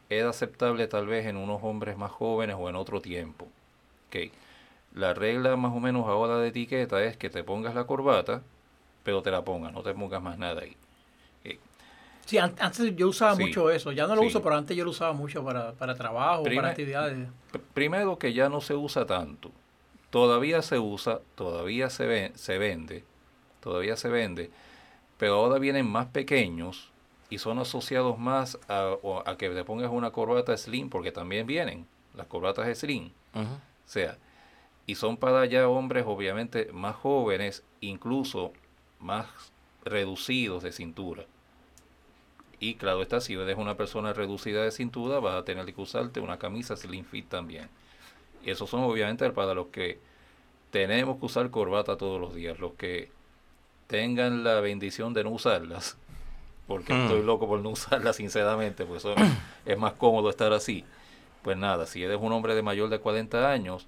es 0.10 0.24
aceptable 0.24 0.88
tal 0.88 1.06
vez 1.06 1.28
en 1.28 1.38
unos 1.38 1.62
hombres 1.64 1.98
más 1.98 2.12
jóvenes 2.12 2.56
o 2.60 2.68
en 2.70 2.76
otro 2.76 3.00
tiempo. 3.02 3.48
Ok. 4.08 4.32
La 4.96 5.14
regla 5.14 5.56
más 5.56 5.74
o 5.74 5.80
menos 5.80 6.08
ahora 6.08 6.38
de 6.38 6.50
etiqueta 6.50 7.04
es 7.04 7.18
que 7.18 7.30
te 7.30 7.44
pongas 7.44 7.74
la 7.76 7.86
corbata, 7.86 8.42
pero 9.04 9.22
te 9.22 9.32
la 9.32 9.44
pongas, 9.44 9.74
no 9.74 9.82
te 9.82 9.94
pongas 9.94 10.22
más 10.22 10.38
nada 10.38 10.62
ahí. 10.62 10.76
Ok. 11.46 11.56
Sí, 12.26 12.38
an- 12.38 12.56
antes 12.60 12.96
yo 12.96 13.10
usaba 13.10 13.36
Sí, 13.36 13.44
mucho 13.44 13.70
eso, 13.72 13.92
ya 13.92 14.08
no 14.08 14.16
lo 14.16 14.22
sí. 14.22 14.28
uso, 14.28 14.42
pero 14.42 14.56
antes 14.56 14.78
yo 14.78 14.86
lo 14.86 14.92
usaba 14.92 15.14
mucho 15.14 15.44
para, 15.44 15.74
para 15.74 15.96
trabajo, 15.96 16.44
para 16.44 16.70
actividades. 16.70 17.28
Pr- 17.52 17.62
Primero 17.74 18.18
que 18.18 18.34
ya 18.34 18.50
no 18.50 18.62
se 18.62 18.76
usa 18.76 19.06
tanto. 19.06 19.52
Todavía 20.10 20.62
se 20.62 20.78
usa, 20.80 21.20
todavía 21.36 21.90
se, 21.90 22.06
ve- 22.06 22.32
se 22.36 22.58
vende, 22.60 23.04
todavía 23.62 23.98
se 23.98 24.10
vende, 24.10 24.52
pero 25.18 25.36
ahora 25.36 25.58
vienen 25.58 25.88
más 25.88 26.06
pequeños 26.08 26.92
y 27.32 27.40
son 27.40 27.58
asociados 27.58 28.20
más 28.20 28.60
a, 28.70 28.96
a 29.26 29.38
que 29.38 29.50
te 29.50 29.64
pongas 29.64 29.90
una 29.92 30.12
corbata 30.12 30.56
slim, 30.56 30.90
porque 30.90 31.12
también 31.12 31.48
vienen 31.48 31.88
las 32.16 32.28
corbatas 32.28 32.78
slim. 32.78 33.10
O 33.34 33.42
sea, 33.88 34.18
y 34.86 34.96
son 34.96 35.18
para 35.18 35.46
ya 35.46 35.68
hombres 35.68 36.06
obviamente 36.08 36.70
más 36.74 36.96
jóvenes, 36.96 37.64
incluso 37.82 38.52
más 39.00 39.28
reducidos 39.86 40.64
de 40.64 40.72
cintura. 40.72 41.24
Y 42.60 42.76
claro 42.76 43.02
está, 43.02 43.20
si 43.20 43.34
eres 43.34 43.58
una 43.58 43.76
persona 43.76 44.14
reducida 44.14 44.64
de 44.64 44.72
cintura, 44.72 45.20
vas 45.20 45.36
a 45.36 45.46
tener 45.46 45.74
que 45.74 45.82
usarte 45.82 46.20
una 46.20 46.38
camisa 46.40 46.76
slim 46.78 47.04
fit 47.04 47.28
también. 47.28 47.68
Y 48.46 48.52
esos 48.52 48.70
son 48.70 48.84
obviamente 48.84 49.30
para 49.32 49.54
los 49.54 49.68
que 49.68 50.00
tenemos 50.72 51.20
que 51.20 51.26
usar 51.26 51.50
corbata 51.50 51.98
todos 51.98 52.20
los 52.20 52.34
días, 52.36 52.60
los 52.60 52.74
que 52.74 53.10
tengan 53.88 54.44
la 54.44 54.60
bendición 54.62 55.14
de 55.14 55.24
no 55.24 55.32
usarlas, 55.32 55.98
porque 56.68 56.94
Mm. 56.94 57.02
estoy 57.02 57.24
loco 57.24 57.48
por 57.48 57.60
no 57.60 57.70
usarlas 57.70 58.16
sinceramente, 58.16 58.86
pues 58.86 59.06
es 59.66 59.78
más 59.78 59.94
cómodo 59.94 60.30
estar 60.30 60.54
así. 60.54 60.86
Pues 61.44 61.58
nada, 61.58 61.86
si 61.86 62.04
eres 62.04 62.18
un 62.22 62.32
hombre 62.32 62.56
de 62.56 62.62
mayor 62.62 62.90
de 62.90 63.00
40 63.00 63.52
años, 63.52 63.88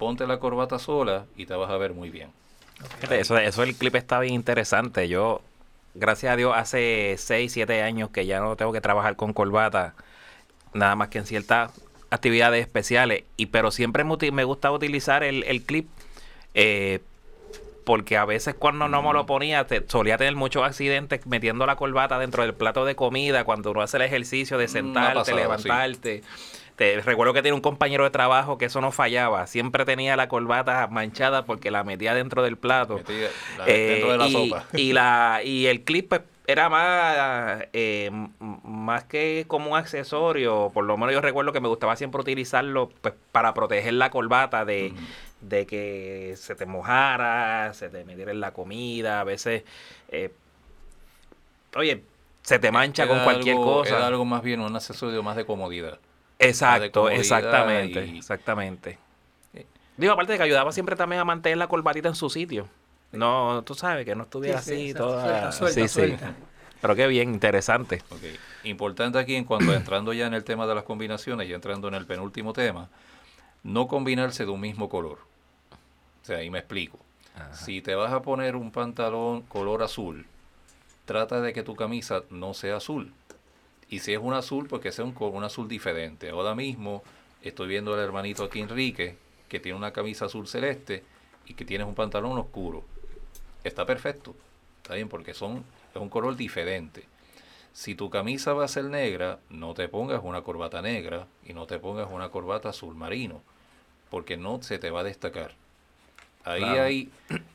ponte 0.00 0.26
la 0.26 0.38
corbata 0.40 0.78
sola 0.78 1.26
y 1.36 1.44
te 1.44 1.54
vas 1.54 1.70
a 1.70 1.76
ver 1.76 1.92
muy 1.92 2.08
bien. 2.08 2.30
Eso, 3.10 3.36
eso 3.36 3.62
el 3.62 3.74
clip 3.74 3.94
está 3.94 4.18
bien 4.18 4.32
interesante. 4.34 5.06
Yo, 5.08 5.42
gracias 5.94 6.32
a 6.32 6.36
Dios, 6.36 6.54
hace 6.56 7.16
6, 7.18 7.52
7 7.52 7.82
años 7.82 8.08
que 8.08 8.24
ya 8.24 8.40
no 8.40 8.56
tengo 8.56 8.72
que 8.72 8.80
trabajar 8.80 9.16
con 9.16 9.34
corbata, 9.34 9.94
nada 10.72 10.96
más 10.96 11.08
que 11.08 11.18
en 11.18 11.26
ciertas 11.26 11.70
actividades 12.10 12.62
especiales. 12.62 13.24
Y 13.36 13.46
pero 13.46 13.70
siempre 13.70 14.02
me, 14.04 14.44
gusta 14.44 14.72
utilizar 14.72 15.22
el, 15.22 15.44
el 15.44 15.60
clip 15.62 15.86
eh, 16.54 17.00
porque 17.84 18.16
a 18.16 18.24
veces 18.24 18.54
cuando 18.54 18.88
no 18.88 19.02
me 19.02 19.12
lo 19.12 19.26
ponía 19.26 19.66
te- 19.66 19.84
solía 19.88 20.16
tener 20.16 20.34
muchos 20.34 20.62
accidentes 20.64 21.26
metiendo 21.26 21.66
la 21.66 21.76
corbata 21.76 22.18
dentro 22.18 22.42
del 22.42 22.54
plato 22.54 22.84
de 22.86 22.94
comida 22.96 23.44
cuando 23.44 23.72
uno 23.72 23.82
hace 23.82 23.98
el 23.98 24.04
ejercicio 24.04 24.56
de 24.56 24.66
Mm, 24.66 24.70
sentarte, 24.70 25.32
pasado, 25.32 25.58
sí. 25.58 25.68
Levantarte. 26.80 27.02
Te, 27.02 27.10
recuerdo 27.10 27.32
que 27.34 27.42
tenía 27.42 27.54
un 27.54 27.60
compañero 27.60 28.04
de 28.04 28.10
trabajo 28.10 28.58
que 28.58 28.64
eso 28.66 28.80
no 28.80 28.90
fallaba. 28.92 29.46
Siempre 29.46 29.84
tenía 29.84 30.16
la 30.16 30.28
corbata 30.28 30.86
manchada 30.88 31.44
porque 31.44 31.70
la 31.70 31.84
metía 31.84 32.14
dentro 32.14 32.42
del 32.42 32.56
plato. 32.56 33.00
La- 33.58 33.66
Eh, 33.66 33.86
dentro 33.88 34.12
de 34.12 34.18
la 34.18 34.26
y, 34.28 34.32
sopa. 34.32 34.64
y 34.76 34.92
la 34.92 35.40
y 35.44 35.66
el 35.66 35.82
clip 35.84 36.08
pues, 36.08 36.22
era 36.46 36.68
más 36.68 37.64
eh, 37.72 38.10
más 38.64 39.04
que 39.04 39.44
como 39.46 39.70
un 39.72 39.76
accesorio 39.76 40.70
por 40.74 40.84
lo 40.84 40.96
menos 40.96 41.14
yo 41.14 41.20
recuerdo 41.20 41.52
que 41.52 41.60
me 41.60 41.68
gustaba 41.68 41.94
siempre 41.96 42.20
utilizarlo 42.20 42.88
pues, 43.02 43.14
para 43.30 43.54
proteger 43.54 43.92
la 43.94 44.10
corbata 44.10 44.64
de, 44.64 44.92
de 45.42 45.66
que 45.66 46.34
se 46.36 46.56
te 46.56 46.66
mojara 46.66 47.72
se 47.74 47.88
te 47.88 48.04
metiera 48.04 48.32
en 48.32 48.40
la 48.40 48.50
comida 48.52 49.20
a 49.20 49.24
veces 49.24 49.62
eh, 50.08 50.32
oye 51.76 52.02
se 52.42 52.58
te 52.58 52.72
mancha 52.72 53.06
con 53.06 53.22
cualquier 53.22 53.56
algo- 53.56 53.82
cosa 53.82 53.96
Era 53.98 54.06
algo 54.08 54.24
más 54.24 54.42
bien 54.42 54.60
un 54.60 54.74
accesorio 54.74 55.22
más 55.22 55.36
de 55.36 55.44
comodidad. 55.44 56.00
Exacto 56.40 57.08
exactamente 57.10 58.06
y- 58.06 58.18
exactamente 58.18 58.98
digo 59.96 60.12
aparte 60.12 60.32
de 60.32 60.38
que 60.38 60.44
ayudaba 60.44 60.72
siempre 60.72 60.96
también 60.96 61.20
a 61.20 61.24
mantener 61.24 61.58
la 61.58 61.68
corbatita 61.68 62.08
en 62.08 62.14
su 62.14 62.30
sitio 62.30 62.68
no 63.12 63.62
tú 63.64 63.74
sabes 63.74 64.04
que 64.04 64.14
no 64.14 64.24
estuviera 64.24 64.60
Sí, 64.60 64.64
sí, 64.64 64.72
así 64.72 64.90
exacto, 64.90 65.08
toda 65.08 65.52
suelta, 65.52 65.52
suelta, 65.52 65.88
sí, 65.88 66.08
sí. 66.16 66.34
Pero 66.80 66.96
qué 66.96 67.06
bien, 67.06 67.34
interesante. 67.34 68.02
Importante 68.62 69.18
aquí 69.18 69.36
en 69.36 69.44
cuanto 69.44 69.74
entrando 69.74 70.12
ya 70.12 70.26
en 70.26 70.34
el 70.34 70.44
tema 70.44 70.66
de 70.66 70.74
las 70.74 70.84
combinaciones 70.84 71.48
y 71.48 71.52
entrando 71.52 71.88
en 71.88 71.94
el 71.94 72.06
penúltimo 72.06 72.52
tema, 72.52 72.88
no 73.62 73.86
combinarse 73.86 74.44
de 74.44 74.50
un 74.50 74.60
mismo 74.60 74.88
color. 74.88 75.18
O 76.22 76.26
sea, 76.26 76.42
y 76.42 76.50
me 76.50 76.58
explico. 76.58 76.98
Si 77.52 77.80
te 77.82 77.94
vas 77.94 78.12
a 78.12 78.22
poner 78.22 78.56
un 78.56 78.70
pantalón 78.70 79.42
color 79.42 79.82
azul, 79.82 80.26
trata 81.04 81.40
de 81.40 81.52
que 81.52 81.62
tu 81.62 81.74
camisa 81.74 82.22
no 82.30 82.54
sea 82.54 82.76
azul. 82.76 83.12
Y 83.90 83.98
si 83.98 84.12
es 84.14 84.20
un 84.20 84.32
azul, 84.32 84.66
pues 84.68 84.80
que 84.80 84.92
sea 84.92 85.04
un, 85.04 85.14
un 85.18 85.44
azul 85.44 85.68
diferente. 85.68 86.30
Ahora 86.30 86.54
mismo 86.54 87.02
estoy 87.42 87.68
viendo 87.68 87.92
al 87.92 88.00
hermanito 88.00 88.44
aquí 88.44 88.60
Enrique, 88.60 89.16
que 89.48 89.60
tiene 89.60 89.76
una 89.76 89.92
camisa 89.92 90.26
azul 90.26 90.46
celeste, 90.46 91.02
y 91.46 91.54
que 91.54 91.64
tienes 91.64 91.86
un 91.86 91.96
pantalón 91.96 92.38
oscuro, 92.38 92.84
está 93.64 93.84
perfecto. 93.84 94.34
Está 94.82 94.94
bien, 94.94 95.08
porque 95.08 95.34
son, 95.34 95.64
es 95.92 96.00
un 96.00 96.08
color 96.08 96.36
diferente. 96.36 97.04
Si 97.72 97.94
tu 97.96 98.10
camisa 98.10 98.52
va 98.52 98.64
a 98.64 98.68
ser 98.68 98.84
negra, 98.84 99.40
no 99.50 99.74
te 99.74 99.88
pongas 99.88 100.20
una 100.22 100.42
corbata 100.42 100.80
negra 100.82 101.26
y 101.44 101.52
no 101.52 101.66
te 101.66 101.78
pongas 101.78 102.08
una 102.10 102.28
corbata 102.28 102.68
azul 102.68 102.94
marino, 102.94 103.42
porque 104.10 104.36
no 104.36 104.62
se 104.62 104.78
te 104.78 104.90
va 104.90 105.00
a 105.00 105.04
destacar. 105.04 105.54
Ahí 106.44 106.60
Claro. 106.62 106.82
hay 106.82 107.10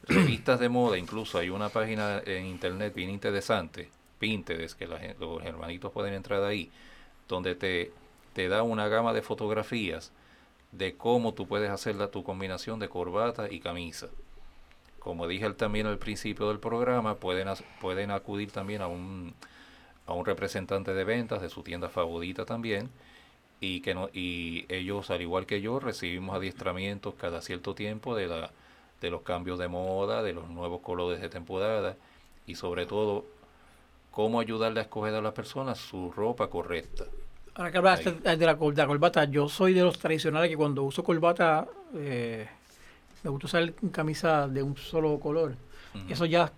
revistas 0.07 0.59
de 0.59 0.69
moda, 0.69 0.97
incluso 0.97 1.37
hay 1.37 1.49
una 1.49 1.69
página 1.69 2.21
en 2.25 2.45
internet 2.45 2.93
bien 2.93 3.09
interesante, 3.09 3.89
Pinterest, 4.19 4.77
que 4.77 4.87
los 4.87 5.43
hermanitos 5.43 5.91
pueden 5.91 6.13
entrar 6.13 6.43
ahí, 6.43 6.71
donde 7.27 7.55
te, 7.55 7.91
te 8.33 8.47
da 8.47 8.63
una 8.63 8.87
gama 8.87 9.13
de 9.13 9.21
fotografías 9.21 10.11
de 10.71 10.95
cómo 10.95 11.33
tú 11.33 11.47
puedes 11.47 11.69
hacer 11.69 11.95
la, 11.95 12.09
tu 12.09 12.23
combinación 12.23 12.79
de 12.79 12.89
corbata 12.89 13.51
y 13.51 13.59
camisa. 13.59 14.07
Como 14.99 15.27
dije 15.27 15.49
también 15.51 15.87
al 15.87 15.99
principio 15.99 16.49
del 16.49 16.59
programa, 16.59 17.15
pueden, 17.15 17.47
pueden 17.79 18.11
acudir 18.11 18.51
también 18.51 18.81
a 18.81 18.87
un, 18.87 19.33
a 20.07 20.13
un 20.13 20.25
representante 20.25 20.93
de 20.93 21.03
ventas 21.03 21.41
de 21.41 21.49
su 21.49 21.63
tienda 21.63 21.89
favorita 21.89 22.45
también 22.45 22.89
y 23.59 23.81
que 23.81 23.93
no, 23.93 24.09
y 24.13 24.65
ellos 24.69 25.09
al 25.11 25.21
igual 25.21 25.45
que 25.45 25.61
yo 25.61 25.79
recibimos 25.79 26.35
adiestramientos 26.35 27.15
cada 27.15 27.41
cierto 27.41 27.73
tiempo 27.75 28.15
de 28.15 28.27
la 28.27 28.51
de 29.01 29.09
los 29.09 29.21
cambios 29.21 29.59
de 29.59 29.67
moda, 29.67 30.23
de 30.23 30.33
los 30.33 30.49
nuevos 30.49 30.81
colores 30.81 31.21
de 31.21 31.29
temporada 31.29 31.95
y 32.47 32.55
sobre 32.55 32.85
todo 32.85 33.25
cómo 34.15 34.39
ayudarle 34.39 34.79
a 34.79 34.83
escoger 34.83 35.13
a 35.13 35.21
las 35.21 35.33
personas 35.33 35.77
su 35.77 36.09
ropa 36.09 36.49
correcta. 36.49 37.03
Ahora 37.53 37.69
que 37.69 37.77
hablaste 37.77 38.11
de 38.13 38.37
de 38.37 38.45
la 38.45 38.57
corbata, 38.57 39.25
yo 39.25 39.49
soy 39.49 39.73
de 39.73 39.81
los 39.81 39.99
tradicionales 39.99 40.49
que 40.49 40.55
cuando 40.55 40.83
uso 40.83 41.03
corbata 41.03 41.67
eh, 41.93 42.47
me 43.23 43.29
gusta 43.29 43.47
usar 43.47 43.73
camisa 43.91 44.47
de 44.47 44.63
un 44.63 44.77
solo 44.77 45.19
color. 45.19 45.55
Eso 46.07 46.25
ya, 46.25 46.49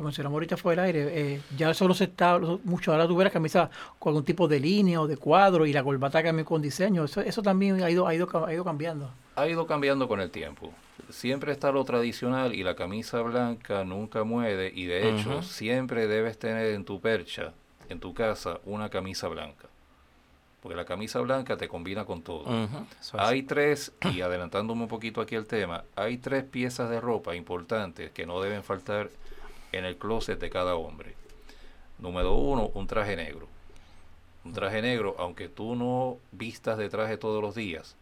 lo 0.00 0.04
mencionamos 0.06 0.36
ahorita 0.36 0.56
fuera 0.56 0.82
del 0.84 0.96
aire, 0.96 1.34
eh, 1.34 1.40
ya 1.56 1.70
eso 1.70 1.86
no 1.86 1.94
se 1.94 2.04
está 2.04 2.38
mucho. 2.64 2.92
Ahora 2.92 3.06
tú 3.06 3.16
ves 3.16 3.24
la 3.24 3.30
camisa 3.30 3.70
con 3.98 4.10
algún 4.10 4.24
tipo 4.24 4.48
de 4.48 4.58
línea 4.58 5.00
o 5.00 5.06
de 5.06 5.16
cuadro 5.16 5.66
y 5.66 5.72
la 5.72 5.84
corbata 5.84 6.22
también 6.22 6.44
con 6.44 6.62
diseño. 6.62 7.04
Eso, 7.04 7.20
eso 7.20 7.42
también 7.42 7.82
ha 7.82 7.90
ido, 7.90 8.06
ha, 8.06 8.14
ido, 8.14 8.28
ha 8.46 8.52
ido 8.52 8.64
cambiando. 8.64 9.10
ha 9.36 9.46
ido 9.46 9.66
cambiando 9.66 10.08
con 10.08 10.20
el 10.20 10.30
tiempo. 10.30 10.72
Siempre 11.10 11.52
está 11.52 11.70
lo 11.72 11.84
tradicional 11.84 12.54
y 12.54 12.62
la 12.62 12.74
camisa 12.76 13.20
blanca 13.20 13.84
nunca 13.84 14.24
muere 14.24 14.72
y 14.74 14.86
de 14.86 15.10
hecho 15.10 15.38
Ujú. 15.38 15.42
siempre 15.42 16.06
debes 16.06 16.38
tener 16.38 16.74
en 16.74 16.84
tu 16.84 17.00
percha, 17.00 17.52
en 17.88 18.00
tu 18.00 18.14
casa, 18.14 18.58
una 18.64 18.88
camisa 18.88 19.28
blanca. 19.28 19.68
Porque 20.62 20.76
la 20.76 20.84
camisa 20.84 21.20
blanca 21.20 21.56
te 21.56 21.68
combina 21.68 22.04
con 22.04 22.22
todo. 22.22 22.44
Eso 23.00 23.16
es 23.16 23.22
Hay 23.22 23.42
tres, 23.42 23.92
y 24.12 24.20
adelantándome 24.20 24.82
un 24.82 24.88
poquito 24.88 25.20
aquí 25.22 25.34
el 25.34 25.46
tema, 25.46 25.84
hay 25.96 26.18
tres 26.18 26.44
piezas 26.44 26.90
de 26.90 27.00
ropa 27.00 27.34
importantes 27.34 28.10
que 28.12 28.26
no 28.26 28.40
deben 28.42 28.62
faltar 28.62 29.08
en 29.72 29.84
el 29.84 29.96
closet 29.96 30.38
de 30.38 30.50
cada 30.50 30.74
hombre. 30.76 31.14
Número 31.98 32.34
uno, 32.34 32.70
un 32.74 32.86
traje 32.86 33.16
negro. 33.16 33.48
Un 34.44 34.52
traje 34.52 34.80
negro, 34.80 35.16
aunque 35.18 35.48
tú 35.48 35.76
no 35.76 36.18
vistas 36.32 36.78
de 36.78 36.88
traje 36.88 37.18
todos 37.18 37.42
los 37.42 37.54
días, 37.54 37.94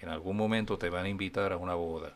en 0.00 0.08
algún 0.08 0.36
momento 0.36 0.78
te 0.78 0.90
van 0.90 1.04
a 1.04 1.08
invitar 1.08 1.52
a 1.52 1.56
una 1.56 1.74
boda. 1.74 2.12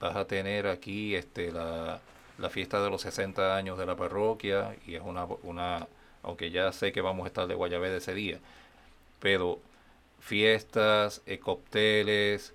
Vas 0.00 0.16
a 0.16 0.26
tener 0.26 0.66
aquí 0.66 1.14
este, 1.14 1.50
la, 1.50 2.00
la 2.38 2.50
fiesta 2.50 2.82
de 2.82 2.90
los 2.90 3.02
60 3.02 3.56
años 3.56 3.78
de 3.78 3.86
la 3.86 3.96
parroquia, 3.96 4.76
y 4.86 4.94
es 4.94 5.02
una, 5.02 5.24
una, 5.42 5.86
aunque 6.22 6.50
ya 6.50 6.72
sé 6.72 6.92
que 6.92 7.00
vamos 7.00 7.24
a 7.24 7.28
estar 7.28 7.46
de 7.46 7.54
Guayabé 7.54 7.96
ese 7.96 8.14
día, 8.14 8.38
pero 9.20 9.60
fiestas, 10.20 11.22
eh, 11.26 11.38
cócteles, 11.38 12.54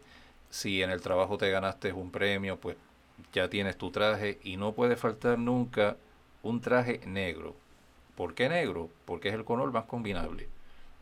si 0.50 0.82
en 0.82 0.90
el 0.90 1.02
trabajo 1.02 1.38
te 1.38 1.50
ganaste 1.52 1.94
un 1.94 2.12
premio, 2.12 2.58
pues 2.58 2.76
ya 3.34 3.50
tienes 3.50 3.78
tu 3.78 3.92
traje 3.92 4.40
y 4.44 4.58
no 4.58 4.74
puede 4.74 4.96
faltar 4.96 5.38
nunca 5.40 5.98
un 6.44 6.62
traje 6.62 7.02
negro. 7.06 7.56
¿Por 8.16 8.34
qué 8.34 8.50
negro? 8.50 8.90
Porque 9.06 9.30
es 9.30 9.34
el 9.36 9.46
color 9.46 9.72
más 9.72 9.86
combinable. 9.86 10.48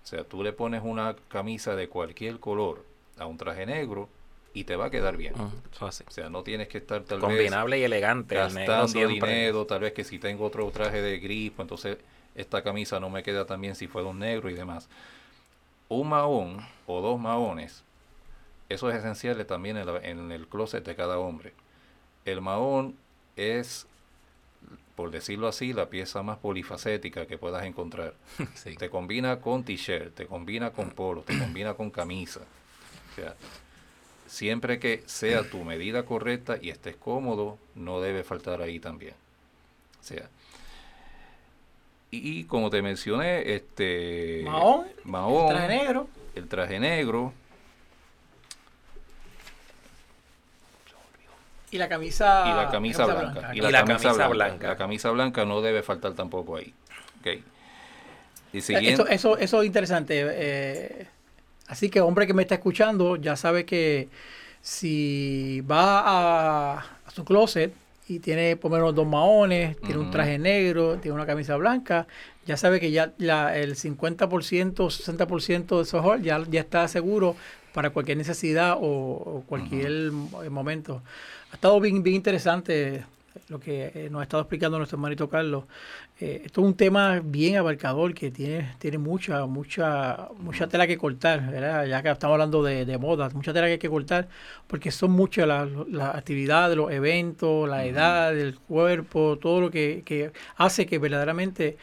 O 0.04 0.08
sea, 0.08 0.24
tú 0.24 0.44
le 0.44 0.54
pones 0.54 0.82
una 0.84 1.16
camisa 1.28 1.76
de 1.76 1.90
cualquier 1.90 2.40
color 2.40 2.84
a 3.18 3.26
un 3.26 3.38
traje 3.38 3.66
negro 3.66 4.08
y 4.54 4.64
te 4.64 4.76
va 4.76 4.86
a 4.86 4.90
quedar 4.90 5.18
bien. 5.18 5.34
Así. 5.80 6.04
O 6.08 6.12
sea, 6.12 6.30
no 6.30 6.44
tienes 6.44 6.68
que 6.68 6.78
estar 6.80 7.02
tal 7.04 7.20
vez 7.20 7.28
Combinable 7.30 7.78
y 7.80 7.84
elegante. 7.84 8.36
el 8.36 8.42
gastando 8.42 8.88
siempre. 8.88 9.14
dinero, 9.30 9.66
tal 9.66 9.82
vez 9.82 9.94
que 9.94 10.04
si 10.04 10.18
tengo 10.20 10.46
otro 10.46 10.70
traje 10.72 11.02
de 11.02 11.20
gris, 11.20 11.52
pues 11.52 11.66
entonces 11.66 11.98
esta 12.36 12.64
camisa 12.64 13.00
no 13.00 13.10
me 13.10 13.24
queda 13.24 13.46
tan 13.46 13.60
bien 13.62 13.76
si 13.76 13.88
fuera 13.88 14.08
un 14.08 14.20
negro 14.20 14.50
y 14.50 14.54
demás. 14.54 14.88
Un 15.90 16.10
mahón 16.10 16.58
o 16.86 17.02
dos 17.02 17.20
mahones, 17.20 17.84
eso 18.70 18.90
es 18.90 18.98
esencial 18.98 19.46
también 19.46 19.78
en, 19.78 19.86
la- 19.86 20.00
en 20.00 20.32
el 20.32 20.48
closet 20.48 20.86
de 20.86 20.96
cada 20.96 21.18
hombre. 21.20 21.54
El 22.28 22.42
mahón 22.42 22.96
es, 23.38 23.88
por 24.96 25.12
decirlo 25.12 25.48
así, 25.48 25.72
la 25.72 25.90
pieza 25.90 26.22
más 26.24 26.38
polifacética 26.38 27.26
que 27.26 27.38
puedas 27.38 27.66
encontrar. 27.66 28.14
Sí. 28.56 28.76
Te 28.76 28.90
combina 28.90 29.40
con 29.40 29.64
t-shirt, 29.64 30.14
te 30.14 30.28
combina 30.28 30.72
con 30.72 30.90
polo, 30.92 31.22
te 31.22 31.38
combina 31.40 31.74
con 31.74 31.90
camisa. 31.90 32.42
O 32.42 33.16
sea, 33.16 33.34
siempre 34.28 34.78
que 34.80 35.04
sea 35.06 35.50
tu 35.50 35.64
medida 35.64 36.04
correcta 36.04 36.58
y 36.62 36.70
estés 36.70 36.98
cómodo, 36.98 37.58
no 37.76 38.02
debe 38.02 38.24
faltar 38.24 38.62
ahí 38.62 38.80
también. 38.80 39.14
O 40.02 40.04
sea, 40.04 40.30
y, 42.12 42.44
como 42.46 42.70
te 42.70 42.82
mencioné, 42.82 43.54
este 43.56 44.42
Mahón, 44.46 44.88
mahón, 45.04 45.50
Traje 45.50 45.68
negro. 45.68 46.08
el 46.36 46.48
traje 46.48 46.80
negro, 46.80 47.34
Y 51.72 51.78
la 51.78 51.90
camisa, 51.90 52.44
y 52.48 52.56
la 52.56 52.70
camisa 52.72 53.06
blanca. 53.06 53.56
Y 53.56 53.60
la 53.62 53.84
camisa 53.84 54.28
blanca. 54.28 54.68
La 54.68 54.78
camisa 54.78 55.12
blanca 55.12 55.46
no 55.46 55.62
debe 55.62 55.84
faltar 55.84 56.14
tampoco 56.14 56.56
ahí. 56.58 56.74
Ok. 57.20 57.28
Y 58.54 58.58
Eh, 58.60 58.62
siguiendo, 58.62 59.04
Esto, 59.04 59.08
eso, 59.08 59.38
eso 59.38 59.62
es 59.62 59.68
interesante. 59.68 60.24
eh, 60.26 61.08
así 61.68 61.90
que, 61.90 62.00
hombre 62.00 62.26
que 62.26 62.34
me 62.34 62.44
está 62.44 62.56
escuchando, 62.56 63.18
ya 63.18 63.36
sabe 63.36 63.66
que 63.66 64.08
si 64.62 65.62
va 65.70 66.00
a, 66.00 66.80
a 67.06 67.12
su 67.12 67.26
closet 67.26 67.74
y 68.08 68.20
tiene 68.20 68.56
por 68.56 68.72
lo 68.72 68.78
menos 68.78 68.96
dos 68.96 69.06
maones, 69.06 69.76
tiene 69.82 69.98
un 70.00 70.10
traje 70.12 70.40
negro, 70.40 70.98
tiene 70.98 71.16
una 71.16 71.26
camisa 71.26 71.58
blanca, 71.58 72.08
ya 72.46 72.56
sabe 72.56 72.80
que 72.80 72.92
ya 72.92 73.12
la- 73.18 73.58
el 73.58 73.76
50%, 73.76 74.90
60% 74.90 75.78
de 75.78 75.84
esos 75.84 76.02
hall 76.06 76.22
ya, 76.22 76.42
ya 76.50 76.62
está 76.62 76.88
seguro 76.88 77.36
para 77.74 77.90
cualquier 77.90 78.18
necesidad 78.18 78.78
o, 78.80 78.82
o 78.82 79.44
cualquier 79.46 80.12
mo- 80.14 80.42
momento. 80.50 81.02
Ha 81.52 81.56
estado 81.56 81.80
bien, 81.80 82.04
bien 82.04 82.16
interesante 82.18 83.06
lo 83.50 83.60
que 83.60 83.92
eh, 83.94 84.10
nos 84.12 84.20
ha 84.20 84.24
estado 84.24 84.42
explicando 84.42 84.78
nuestro 84.78 84.98
hermanito 84.98 85.30
Carlos. 85.30 85.64
Eh, 86.20 86.42
esto 86.46 86.62
es 86.62 86.68
un 86.68 86.74
tema 86.74 87.22
bien 87.24 87.56
abarcador 87.56 88.14
que 88.14 88.32
tiene, 88.32 88.76
tiene 88.80 88.98
mucha, 88.98 89.46
mucha, 89.46 90.28
mucha 90.40 90.68
tela 90.68 90.88
que 90.88 90.98
cortar, 90.98 91.50
¿verdad? 91.50 91.86
Ya 91.86 92.02
que 92.02 92.10
estamos 92.10 92.34
hablando 92.34 92.64
de, 92.64 92.86
de 92.86 92.98
moda, 92.98 93.30
mucha 93.30 93.54
tela 93.54 93.68
que 93.68 93.74
hay 93.74 93.80
que 93.80 93.90
cortar, 93.90 94.28
porque 94.68 94.92
son 94.92 95.12
muchas 95.12 95.48
las, 95.48 95.70
las 95.90 96.16
actividades, 96.16 96.76
los 96.76 96.92
eventos, 96.92 97.70
la 97.70 97.86
edad, 97.86 98.38
el 98.38 98.58
cuerpo, 98.60 99.38
todo 99.40 99.62
lo 99.62 99.72
que, 99.72 100.02
que 100.06 100.32
hace 100.58 100.86
que 100.86 100.98
verdaderamente 100.98 101.78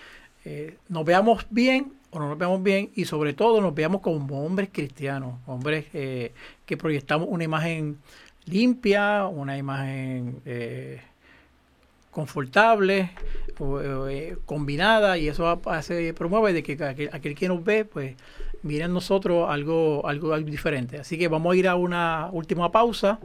eh, 0.44 0.76
nos 0.88 1.04
veamos 1.04 1.46
bien 1.48 1.92
o 2.10 2.18
no 2.18 2.28
nos 2.28 2.38
veamos 2.38 2.62
bien 2.62 2.90
y 2.94 3.06
sobre 3.06 3.32
todo 3.32 3.60
nos 3.60 3.74
veamos 3.74 4.00
como 4.00 4.44
hombres 4.44 4.68
cristianos, 4.72 5.36
hombres 5.46 5.86
eh, 5.94 6.32
que 6.66 6.76
proyectamos 6.76 7.28
una 7.30 7.44
imagen 7.44 7.98
limpia, 8.46 9.26
una 9.26 9.56
imagen 9.56 10.40
eh, 10.44 11.00
confortable, 12.10 13.10
eh, 13.80 14.36
combinada 14.46 15.18
y 15.18 15.28
eso 15.28 15.60
hace, 15.66 16.14
promueve 16.14 16.52
de 16.52 16.62
que 16.62 16.82
aquel, 16.84 17.10
aquel 17.12 17.34
que 17.34 17.48
nos 17.48 17.64
ve 17.64 17.84
pues 17.84 18.16
mire 18.62 18.84
en 18.84 18.92
nosotros 18.92 19.48
algo, 19.50 20.06
algo, 20.06 20.32
algo 20.32 20.50
diferente. 20.50 20.98
Así 20.98 21.18
que 21.18 21.28
vamos 21.28 21.54
a 21.54 21.56
ir 21.56 21.68
a 21.68 21.74
una 21.74 22.28
última 22.32 22.70
pausa 22.70 23.18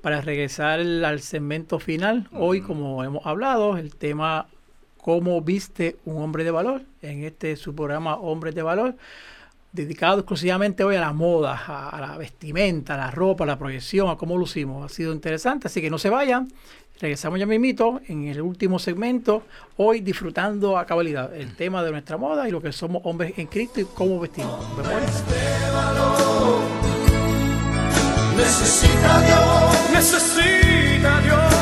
para 0.00 0.20
regresar 0.20 0.80
al 0.80 1.04
al 1.04 1.20
segmento 1.20 1.78
final. 1.78 2.28
Hoy, 2.32 2.60
como 2.60 3.02
hemos 3.04 3.24
hablado, 3.24 3.78
el 3.78 3.94
tema 3.94 4.46
cómo 4.98 5.40
viste 5.42 5.96
un 6.06 6.22
hombre 6.22 6.44
de 6.44 6.50
valor 6.50 6.82
en 7.02 7.24
este 7.24 7.56
su 7.56 7.74
programa 7.74 8.16
Hombres 8.16 8.54
de 8.54 8.62
Valor 8.62 8.96
dedicado 9.74 10.20
exclusivamente 10.20 10.84
hoy 10.84 10.94
a 10.96 11.00
la 11.00 11.12
moda, 11.12 11.60
a, 11.66 11.90
a 11.90 12.00
la 12.00 12.16
vestimenta, 12.16 12.94
a 12.94 12.96
la 12.96 13.10
ropa, 13.10 13.44
a 13.44 13.46
la 13.48 13.58
proyección, 13.58 14.08
a 14.08 14.16
cómo 14.16 14.38
lucimos. 14.38 14.84
Ha 14.90 14.94
sido 14.94 15.12
interesante, 15.12 15.66
así 15.66 15.82
que 15.82 15.90
no 15.90 15.98
se 15.98 16.08
vayan. 16.08 16.48
Regresamos 17.00 17.40
ya 17.40 17.46
mismito 17.46 18.00
en 18.06 18.28
el 18.28 18.40
último 18.40 18.78
segmento, 18.78 19.42
hoy 19.76 20.00
disfrutando 20.00 20.78
a 20.78 20.86
cabalidad 20.86 21.34
el 21.34 21.56
tema 21.56 21.82
de 21.82 21.90
nuestra 21.90 22.16
moda 22.16 22.48
y 22.48 22.52
lo 22.52 22.62
que 22.62 22.70
somos 22.70 23.02
hombres 23.04 23.34
en 23.36 23.48
Cristo 23.48 23.80
y 23.80 23.84
cómo 23.84 24.20
vestimos. 24.20 24.64
Necesita 28.36 29.20
Dios 29.22 29.90
Necesita 29.92 31.20
Dios. 31.20 31.54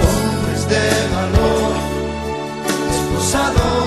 hombres 0.00 0.68
de 0.68 0.90
valor, 1.14 1.72
esposados, 2.90 3.85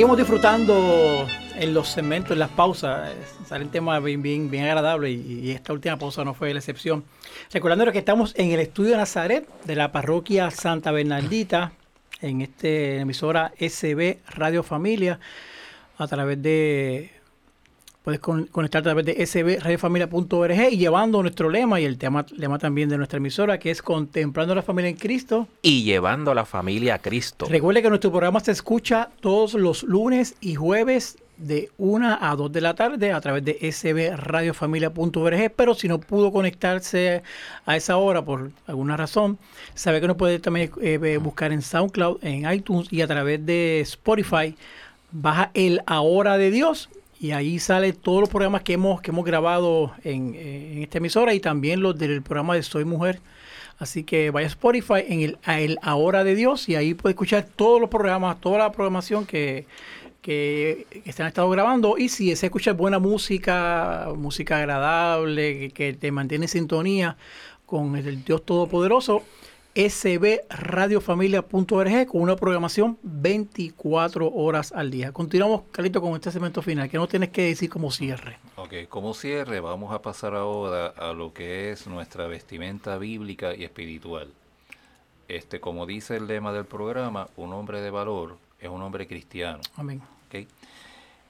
Seguimos 0.00 0.16
disfrutando 0.16 1.26
en 1.56 1.74
los 1.74 1.88
segmentos, 1.90 2.30
en 2.30 2.38
las 2.38 2.48
pausas. 2.48 3.10
Salen 3.46 3.68
temas 3.68 4.02
bien, 4.02 4.22
bien, 4.22 4.50
bien 4.50 4.64
agradables 4.64 5.10
y, 5.10 5.50
esta 5.50 5.74
última 5.74 5.98
pausa 5.98 6.24
no 6.24 6.32
fue 6.32 6.54
la 6.54 6.60
excepción. 6.60 7.04
Recordando 7.52 7.92
que 7.92 7.98
estamos 7.98 8.32
en 8.38 8.50
el 8.50 8.60
estudio 8.60 8.92
de 8.92 8.96
Nazaret 8.96 9.46
de 9.64 9.76
la 9.76 9.92
parroquia 9.92 10.50
Santa 10.50 10.90
Bernardita, 10.90 11.72
en 12.22 12.40
esta 12.40 12.66
emisora 12.66 13.52
SB 13.58 14.20
Radio 14.30 14.62
Familia, 14.62 15.20
a 15.98 16.08
través 16.08 16.40
de 16.40 17.10
Puedes 18.02 18.20
con- 18.20 18.46
conectar 18.46 18.80
a 18.80 18.82
través 18.82 19.04
de 19.04 19.26
sbradiofamilia.org 19.26 20.72
y 20.72 20.78
llevando 20.78 21.20
nuestro 21.22 21.50
lema 21.50 21.80
y 21.80 21.84
el 21.84 21.98
tema, 21.98 22.24
lema 22.34 22.58
también 22.58 22.88
de 22.88 22.96
nuestra 22.96 23.18
emisora, 23.18 23.58
que 23.58 23.70
es 23.70 23.82
Contemplando 23.82 24.54
la 24.54 24.62
Familia 24.62 24.88
en 24.90 24.96
Cristo. 24.96 25.48
Y 25.62 25.82
llevando 25.82 26.30
a 26.30 26.34
la 26.34 26.46
familia 26.46 26.94
a 26.94 26.98
Cristo. 26.98 27.46
Recuerde 27.48 27.82
que 27.82 27.88
nuestro 27.90 28.10
programa 28.10 28.40
se 28.40 28.52
escucha 28.52 29.10
todos 29.20 29.52
los 29.54 29.82
lunes 29.82 30.34
y 30.40 30.54
jueves 30.54 31.18
de 31.36 31.70
1 31.78 32.18
a 32.20 32.36
2 32.36 32.52
de 32.52 32.60
la 32.60 32.74
tarde 32.74 33.12
a 33.12 33.20
través 33.20 33.44
de 33.44 33.70
sbradiofamilia.org, 33.72 35.52
pero 35.54 35.74
si 35.74 35.88
no 35.88 35.98
pudo 35.98 36.32
conectarse 36.32 37.22
a 37.66 37.76
esa 37.76 37.96
hora 37.96 38.22
por 38.22 38.50
alguna 38.66 38.96
razón, 38.96 39.38
sabe 39.74 40.00
que 40.00 40.06
nos 40.06 40.16
puede 40.16 40.38
también 40.38 40.70
eh, 40.82 41.18
buscar 41.20 41.52
en 41.52 41.62
SoundCloud, 41.62 42.18
en 42.24 42.50
iTunes 42.52 42.92
y 42.92 43.00
a 43.02 43.06
través 43.06 43.44
de 43.44 43.80
Spotify. 43.80 44.54
Baja 45.12 45.50
el 45.54 45.80
Ahora 45.86 46.38
de 46.38 46.50
Dios 46.50 46.88
y 47.20 47.32
ahí 47.32 47.58
sale 47.58 47.92
todos 47.92 48.20
los 48.20 48.30
programas 48.30 48.62
que 48.62 48.72
hemos, 48.72 49.02
que 49.02 49.10
hemos 49.10 49.26
grabado 49.26 49.92
en, 50.04 50.34
en 50.34 50.82
esta 50.82 50.98
emisora 50.98 51.34
y 51.34 51.40
también 51.40 51.82
los 51.82 51.98
del 51.98 52.22
programa 52.22 52.54
de 52.54 52.62
Soy 52.62 52.86
Mujer. 52.86 53.20
Así 53.78 54.04
que 54.04 54.30
vaya 54.30 54.46
a 54.46 54.48
Spotify 54.48 55.04
en 55.06 55.20
el, 55.20 55.38
a 55.44 55.60
el 55.60 55.78
Ahora 55.82 56.24
de 56.24 56.34
Dios 56.34 56.68
y 56.70 56.76
ahí 56.76 56.94
puede 56.94 57.12
escuchar 57.12 57.46
todos 57.56 57.78
los 57.78 57.90
programas, 57.90 58.40
toda 58.40 58.58
la 58.58 58.72
programación 58.72 59.26
que, 59.26 59.66
que, 60.22 60.86
que 61.04 61.12
se 61.12 61.26
estado 61.26 61.50
grabando. 61.50 61.98
Y 61.98 62.08
si 62.08 62.34
se 62.36 62.46
escucha 62.46 62.72
buena 62.72 62.98
música, 62.98 64.08
música 64.16 64.56
agradable, 64.56 65.58
que, 65.58 65.70
que 65.70 65.92
te 65.92 66.10
mantiene 66.12 66.46
en 66.46 66.48
sintonía 66.48 67.18
con 67.66 67.96
el 67.96 68.24
Dios 68.24 68.46
Todopoderoso, 68.46 69.22
sbradiofamilia.org 69.74 72.06
con 72.06 72.22
una 72.22 72.36
programación 72.36 72.98
24 73.02 74.32
horas 74.32 74.72
al 74.72 74.90
día. 74.90 75.12
Continuamos, 75.12 75.62
Carlito, 75.70 76.00
con 76.00 76.14
este 76.14 76.30
segmento 76.30 76.62
final, 76.62 76.88
que 76.90 76.98
no 76.98 77.06
tienes 77.06 77.30
que 77.30 77.42
decir 77.42 77.70
como 77.70 77.90
cierre. 77.90 78.38
Ok, 78.56 78.74
como 78.88 79.14
cierre 79.14 79.60
vamos 79.60 79.94
a 79.94 80.02
pasar 80.02 80.34
ahora 80.34 80.88
a 80.88 81.12
lo 81.12 81.32
que 81.32 81.70
es 81.70 81.86
nuestra 81.86 82.26
vestimenta 82.26 82.98
bíblica 82.98 83.54
y 83.54 83.64
espiritual. 83.64 84.28
Este, 85.28 85.60
como 85.60 85.86
dice 85.86 86.16
el 86.16 86.26
lema 86.26 86.52
del 86.52 86.64
programa, 86.64 87.28
un 87.36 87.52
hombre 87.52 87.80
de 87.80 87.90
valor 87.90 88.36
es 88.60 88.68
un 88.68 88.82
hombre 88.82 89.06
cristiano. 89.06 89.60
Amén. 89.76 90.02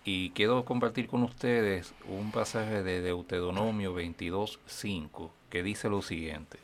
Y 0.05 0.30
quiero 0.30 0.64
compartir 0.64 1.07
con 1.07 1.22
ustedes 1.22 1.93
un 2.09 2.32
pasaje 2.32 2.82
de 2.82 3.03
Deuteronomio 3.03 3.95
22.5 3.95 5.30
que 5.51 5.62
dice 5.62 5.91
lo 5.91 6.01
siguiente. 6.01 6.59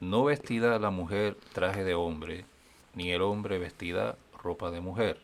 No 0.00 0.24
vestirá 0.24 0.78
la 0.78 0.90
mujer 0.90 1.36
traje 1.52 1.84
de 1.84 1.94
hombre, 1.94 2.44
ni 2.94 3.10
el 3.10 3.22
hombre 3.22 3.58
vestirá 3.58 4.16
ropa 4.42 4.70
de 4.70 4.80
mujer, 4.80 5.20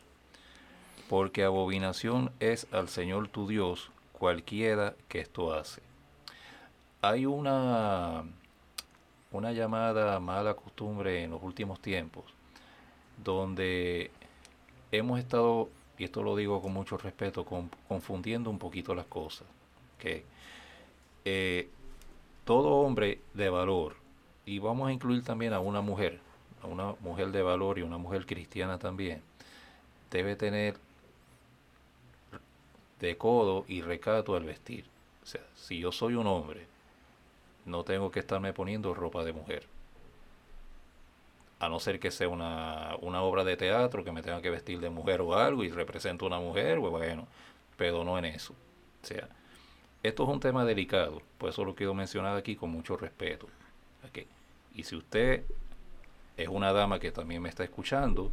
porque 1.09 1.45
abominación 1.45 2.33
es 2.41 2.67
al 2.73 2.89
Señor 2.89 3.29
tu 3.29 3.47
Dios 3.47 3.91
cualquiera 4.13 4.95
que 5.09 5.21
esto 5.21 5.53
hace. 5.55 5.81
Hay 7.03 7.27
una, 7.27 8.25
una 9.31 9.53
llamada 9.53 10.19
mala 10.19 10.55
costumbre 10.55 11.23
en 11.23 11.31
los 11.31 11.43
últimos 11.43 11.81
tiempos, 11.81 12.25
donde 13.23 14.11
hemos 14.91 15.21
estado, 15.21 15.69
y 15.99 16.05
esto 16.05 16.23
lo 16.23 16.35
digo 16.35 16.61
con 16.61 16.73
mucho 16.73 16.97
respeto, 16.97 17.45
con- 17.45 17.71
confundiendo 17.87 18.51
un 18.51 18.59
poquito 18.59 18.95
las 18.95 19.07
cosas. 19.07 19.47
que 19.99 20.25
eh, 21.25 21.69
todo 22.45 22.69
hombre 22.81 23.21
de 23.33 23.49
valor, 23.49 23.97
y 24.47 24.59
vamos 24.59 24.89
a 24.89 24.93
incluir 24.93 25.23
también 25.25 25.53
a 25.53 25.61
una 25.61 25.81
mujer, 25.81 26.21
a 26.63 26.67
una 26.67 26.95
mujer 27.01 27.31
de 27.31 27.43
valor 27.43 27.79
y 27.79 27.83
una 27.83 27.99
mujer 27.99 28.27
cristiana 28.27 28.79
también, 28.79 29.23
debe 30.11 30.37
tener 30.37 30.77
decodo 33.01 33.65
y 33.69 33.83
recato 33.83 34.37
al 34.37 34.45
vestir. 34.45 34.85
O 35.23 35.27
sea, 35.27 35.43
si 35.55 35.79
yo 35.79 35.93
soy 35.93 36.15
un 36.15 36.27
hombre, 36.27 36.67
no 37.65 37.85
tengo 37.85 38.11
que 38.11 38.21
estarme 38.21 38.53
poniendo 38.53 38.95
ropa 38.95 39.25
de 39.25 39.33
mujer. 39.33 39.67
A 41.61 41.69
no 41.69 41.81
ser 41.81 41.99
que 41.99 42.11
sea 42.11 42.29
una, 42.29 42.97
una 43.01 43.23
obra 43.23 43.45
de 43.45 43.57
teatro 43.57 44.05
que 44.05 44.13
me 44.13 44.23
tenga 44.23 44.43
que 44.43 44.51
vestir 44.51 44.81
de 44.81 44.91
mujer 44.91 45.23
o 45.23 45.35
algo 45.35 45.65
y 45.65 45.71
represento 45.71 46.27
a 46.27 46.29
una 46.29 46.39
mujer, 46.39 46.79
pues 46.79 46.91
bueno, 46.91 47.27
pero 47.77 48.05
no 48.05 48.19
en 48.19 48.27
eso. 48.27 48.53
O 49.03 49.07
sea, 49.07 49.29
esto 50.03 50.23
es 50.25 50.29
un 50.29 50.41
tema 50.41 50.65
delicado, 50.65 51.23
por 51.39 51.49
eso 51.49 51.65
lo 51.65 51.75
quiero 51.75 51.95
mencionar 51.95 52.37
aquí 52.37 52.57
con 52.57 52.71
mucho 52.71 52.97
respeto. 52.97 53.49
Y 54.75 54.83
si 54.83 54.97
usted 54.97 55.45
es 56.37 56.49
una 56.49 56.73
dama 56.73 56.99
que 56.99 57.13
también 57.13 57.43
me 57.43 57.49
está 57.49 57.65
escuchando, 57.65 58.33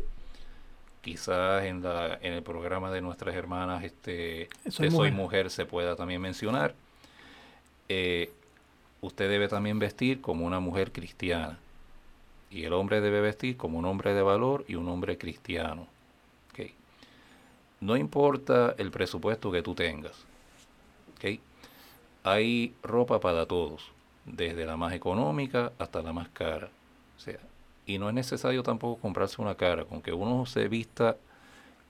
quizás 1.01 1.63
en, 1.65 1.83
la, 1.83 2.19
en 2.21 2.33
el 2.33 2.43
programa 2.43 2.91
de 2.91 3.01
nuestras 3.01 3.35
hermanas 3.35 3.83
este, 3.83 4.49
Soy 4.69 4.89
de 4.89 4.95
Soy 4.95 5.11
Mujer. 5.11 5.49
Se 5.49 5.65
pueda 5.65 5.95
también 5.95 6.21
mencionar, 6.21 6.75
eh, 7.89 8.31
usted 9.01 9.29
debe 9.29 9.47
también 9.47 9.79
vestir 9.79 10.21
como 10.21 10.45
una 10.45 10.59
mujer 10.59 10.91
cristiana. 10.91 11.59
Y 12.49 12.65
el 12.65 12.73
hombre 12.73 13.01
debe 13.01 13.21
vestir 13.21 13.57
como 13.57 13.79
un 13.79 13.85
hombre 13.85 14.13
de 14.13 14.21
valor 14.21 14.65
y 14.67 14.75
un 14.75 14.87
hombre 14.89 15.17
cristiano. 15.17 15.87
¿ok? 16.51 16.71
No 17.79 17.95
importa 17.97 18.75
el 18.77 18.91
presupuesto 18.91 19.51
que 19.51 19.61
tú 19.61 19.73
tengas. 19.73 20.25
¿ok? 21.15 21.39
Hay 22.23 22.75
ropa 22.83 23.19
para 23.19 23.45
todos, 23.47 23.91
desde 24.25 24.65
la 24.65 24.77
más 24.77 24.93
económica 24.93 25.71
hasta 25.79 26.01
la 26.01 26.13
más 26.13 26.29
cara. 26.29 26.69
O 27.17 27.19
sea, 27.19 27.39
y 27.85 27.97
no 27.97 28.09
es 28.09 28.15
necesario 28.15 28.63
tampoco 28.63 29.01
comprarse 29.01 29.41
una 29.41 29.55
cara, 29.55 29.85
con 29.85 30.01
que 30.01 30.13
uno 30.13 30.45
se 30.45 30.67
vista 30.67 31.17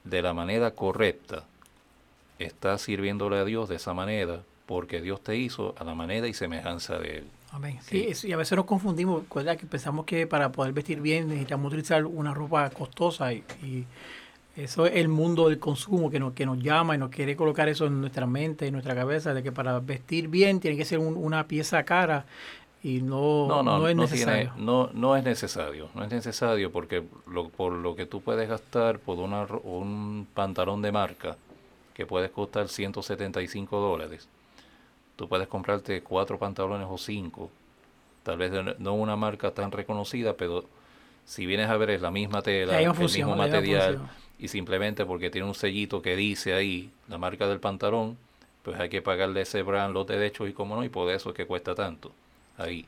de 0.04 0.22
la 0.22 0.34
manera 0.34 0.72
correcta, 0.72 1.44
está 2.40 2.78
sirviéndole 2.78 3.38
a 3.38 3.46
Dios 3.46 3.70
de 3.70 3.76
esa 3.76 3.94
manera, 3.94 4.42
porque 4.66 5.02
Dios 5.02 5.22
te 5.22 5.38
hizo 5.38 5.76
a 5.78 5.84
la 5.84 5.94
manera 5.94 6.28
y 6.28 6.34
semejanza 6.34 6.98
de 6.98 7.18
Él. 7.18 7.28
Amén. 7.52 7.78
Sí, 7.82 8.14
y 8.24 8.32
a 8.32 8.38
veces 8.38 8.56
nos 8.56 8.66
confundimos, 8.66 9.24
¿verdad? 9.34 9.58
Que 9.58 9.66
pensamos 9.66 10.06
que 10.06 10.26
para 10.26 10.52
poder 10.52 10.72
vestir 10.72 11.02
bien 11.02 11.28
necesitamos 11.28 11.68
utilizar 11.68 12.06
una 12.06 12.34
ropa 12.34 12.70
costosa 12.70 13.34
y, 13.34 13.44
y 13.62 13.86
eso 14.56 14.86
es 14.86 14.96
el 14.96 15.08
mundo 15.08 15.50
del 15.50 15.60
consumo 15.60 16.10
que 16.10 16.20
nos, 16.20 16.34
que 16.34 16.46
nos 16.46 16.58
llama 16.62 16.96
y 16.96 16.98
nos 16.98 17.10
quiere 17.10 17.36
colocar 17.36 17.70
eso 17.70 17.86
en 17.86 18.02
nuestra 18.02 18.26
mente, 18.28 18.68
en 18.68 18.74
nuestra 18.74 18.96
cabeza, 18.96 19.34
de 19.34 19.44
que 19.44 19.52
para 19.52 19.80
vestir 19.80 20.28
bien 20.28 20.60
tiene 20.60 20.76
que 20.78 20.86
ser 20.86 21.00
un- 21.00 21.16
una 21.18 21.48
pieza 21.48 21.84
cara 21.84 22.26
y 22.84 23.02
no, 23.02 23.48
No, 23.48 23.64
no, 23.64 23.80
no 23.80 23.88
es 23.88 23.96
necesario. 23.96 24.52
tiene- 24.56 24.66
no, 24.66 24.90
no 24.94 25.16
es 25.16 25.24
necesario, 25.24 25.90
no 25.96 26.04
es 26.04 26.12
necesario 26.12 26.72
porque 26.72 27.04
lo, 27.28 27.50
por 27.50 27.74
lo 27.74 27.96
que 27.96 28.06
tú 28.06 28.22
puedes 28.22 28.50
gastar 28.50 29.00
por 29.00 29.20
una, 29.20 29.46
un 29.64 30.28
pantalón 30.34 30.82
de 30.82 30.92
marca 30.92 31.38
que 31.94 32.06
puede 32.06 32.30
costar 32.32 32.68
175 32.70 33.80
dólares, 33.80 34.28
tú 35.16 35.28
puedes 35.28 35.48
comprarte 35.48 36.02
cuatro 36.04 36.40
pantalones 36.40 36.88
o 36.90 36.98
cinco, 36.98 37.50
tal 38.24 38.38
vez 38.38 38.52
no 38.80 38.94
una 38.96 39.16
marca 39.16 39.52
tan 39.52 39.72
reconocida, 39.72 40.34
pero 40.34 40.66
si 41.26 41.46
vienes 41.46 41.70
a 41.70 41.78
ver 41.78 41.92
es 41.92 42.02
la 42.02 42.12
misma 42.12 42.42
tela, 42.42 42.78
el 42.82 43.10
mismo 43.20 43.36
material. 43.38 44.00
Y 44.42 44.48
simplemente 44.50 45.06
porque 45.06 45.30
tiene 45.30 45.48
un 45.48 45.54
sellito 45.56 46.02
que 46.02 46.16
dice 46.16 46.54
ahí 46.54 46.90
la 47.08 47.18
marca 47.18 47.48
del 47.48 47.60
pantalón, 47.60 48.18
pues 48.64 48.78
hay 48.80 48.90
que 48.90 49.02
pagarle 49.02 49.42
ese 49.42 49.62
brand 49.62 49.94
los 49.94 50.06
derechos 50.08 50.50
y 50.50 50.54
como 50.54 50.76
no, 50.76 50.84
y 50.84 50.90
por 50.90 51.10
eso 51.12 51.30
es 51.30 51.36
que 51.36 51.46
cuesta 51.46 51.76
tanto. 51.76 52.12
Ahí. 52.58 52.86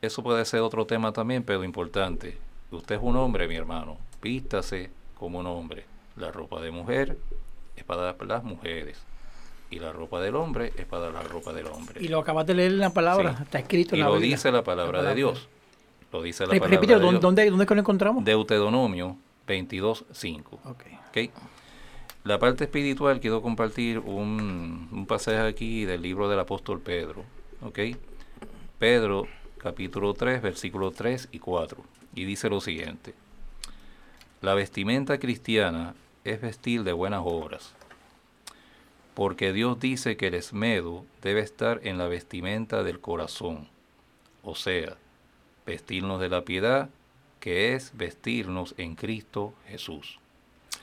Eso 0.00 0.22
puede 0.22 0.44
ser 0.44 0.60
otro 0.60 0.86
tema 0.86 1.12
también, 1.12 1.42
pero 1.42 1.62
importante. 1.64 2.38
Usted 2.70 2.94
es 2.94 3.00
un 3.02 3.16
hombre, 3.16 3.46
mi 3.48 3.56
hermano. 3.56 3.98
Vístase 4.22 4.90
como 5.18 5.40
un 5.40 5.46
hombre. 5.46 5.84
La 6.16 6.30
ropa 6.32 6.60
de 6.60 6.70
mujer 6.70 7.16
es 7.76 7.84
para 7.84 8.14
las 8.26 8.44
mujeres. 8.44 8.96
Y 9.70 9.78
la 9.78 9.92
ropa 9.92 10.20
del 10.20 10.34
hombre 10.36 10.72
es 10.76 10.86
para 10.86 11.10
la 11.10 11.22
ropa 11.22 11.52
del 11.52 11.66
hombre. 11.66 12.00
Y 12.02 12.08
lo 12.08 12.20
acabas 12.20 12.46
de 12.46 12.54
leer 12.54 12.72
en 12.72 12.78
la 12.78 12.90
palabra, 12.90 13.36
Sí. 13.36 13.42
está 13.42 13.58
escrito 13.58 13.94
Y 13.94 13.98
en 14.00 14.04
la 14.04 14.08
lo 14.08 14.14
Biblia. 14.16 14.36
dice 14.36 14.50
la 14.50 14.62
palabra, 14.64 14.92
palabra. 14.92 15.10
de 15.10 15.16
Dios. 15.16 15.48
Lo 16.12 16.22
dice 16.22 16.44
la 16.44 16.48
palabra 16.50 16.68
Repite, 16.68 16.94
de 16.94 16.98
¿dónde, 17.00 17.10
Dios. 17.12 17.22
dónde, 17.22 17.50
dónde 17.50 17.64
es 17.64 17.68
que 17.68 17.74
lo 17.74 17.80
encontramos? 17.80 18.24
Deuteronomio 18.24 19.16
22.5. 19.50 20.58
Ok. 20.64 20.84
¿ok? 21.08 21.30
La 22.24 22.38
parte 22.38 22.64
espiritual, 22.64 23.20
quiero 23.20 23.42
compartir 23.42 23.98
un, 23.98 24.88
un 24.92 25.06
pasaje 25.06 25.40
aquí 25.40 25.84
del 25.84 26.02
libro 26.02 26.28
del 26.28 26.40
apóstol 26.40 26.80
Pedro. 26.80 27.24
¿ok? 27.62 27.78
Pedro, 28.78 29.26
capítulo 29.58 30.14
3, 30.14 30.42
versículos 30.42 30.94
3 30.94 31.28
y 31.32 31.38
4. 31.38 31.82
Y 32.14 32.24
dice 32.24 32.48
lo 32.48 32.60
siguiente. 32.60 33.14
La 34.40 34.54
vestimenta 34.54 35.18
cristiana 35.18 35.94
es 36.24 36.40
vestir 36.40 36.82
de 36.82 36.92
buenas 36.92 37.20
obras. 37.24 37.74
Porque 39.14 39.52
Dios 39.52 39.78
dice 39.80 40.16
que 40.16 40.28
el 40.28 40.34
esmedo 40.34 41.04
debe 41.22 41.40
estar 41.40 41.80
en 41.84 41.98
la 41.98 42.08
vestimenta 42.08 42.82
del 42.82 43.00
corazón. 43.00 43.68
O 44.42 44.54
sea, 44.54 44.96
vestirnos 45.66 46.20
de 46.20 46.28
la 46.28 46.42
piedad, 46.42 46.88
que 47.40 47.74
es 47.74 47.96
vestirnos 47.96 48.74
en 48.76 48.94
Cristo 48.94 49.54
Jesús. 49.66 50.20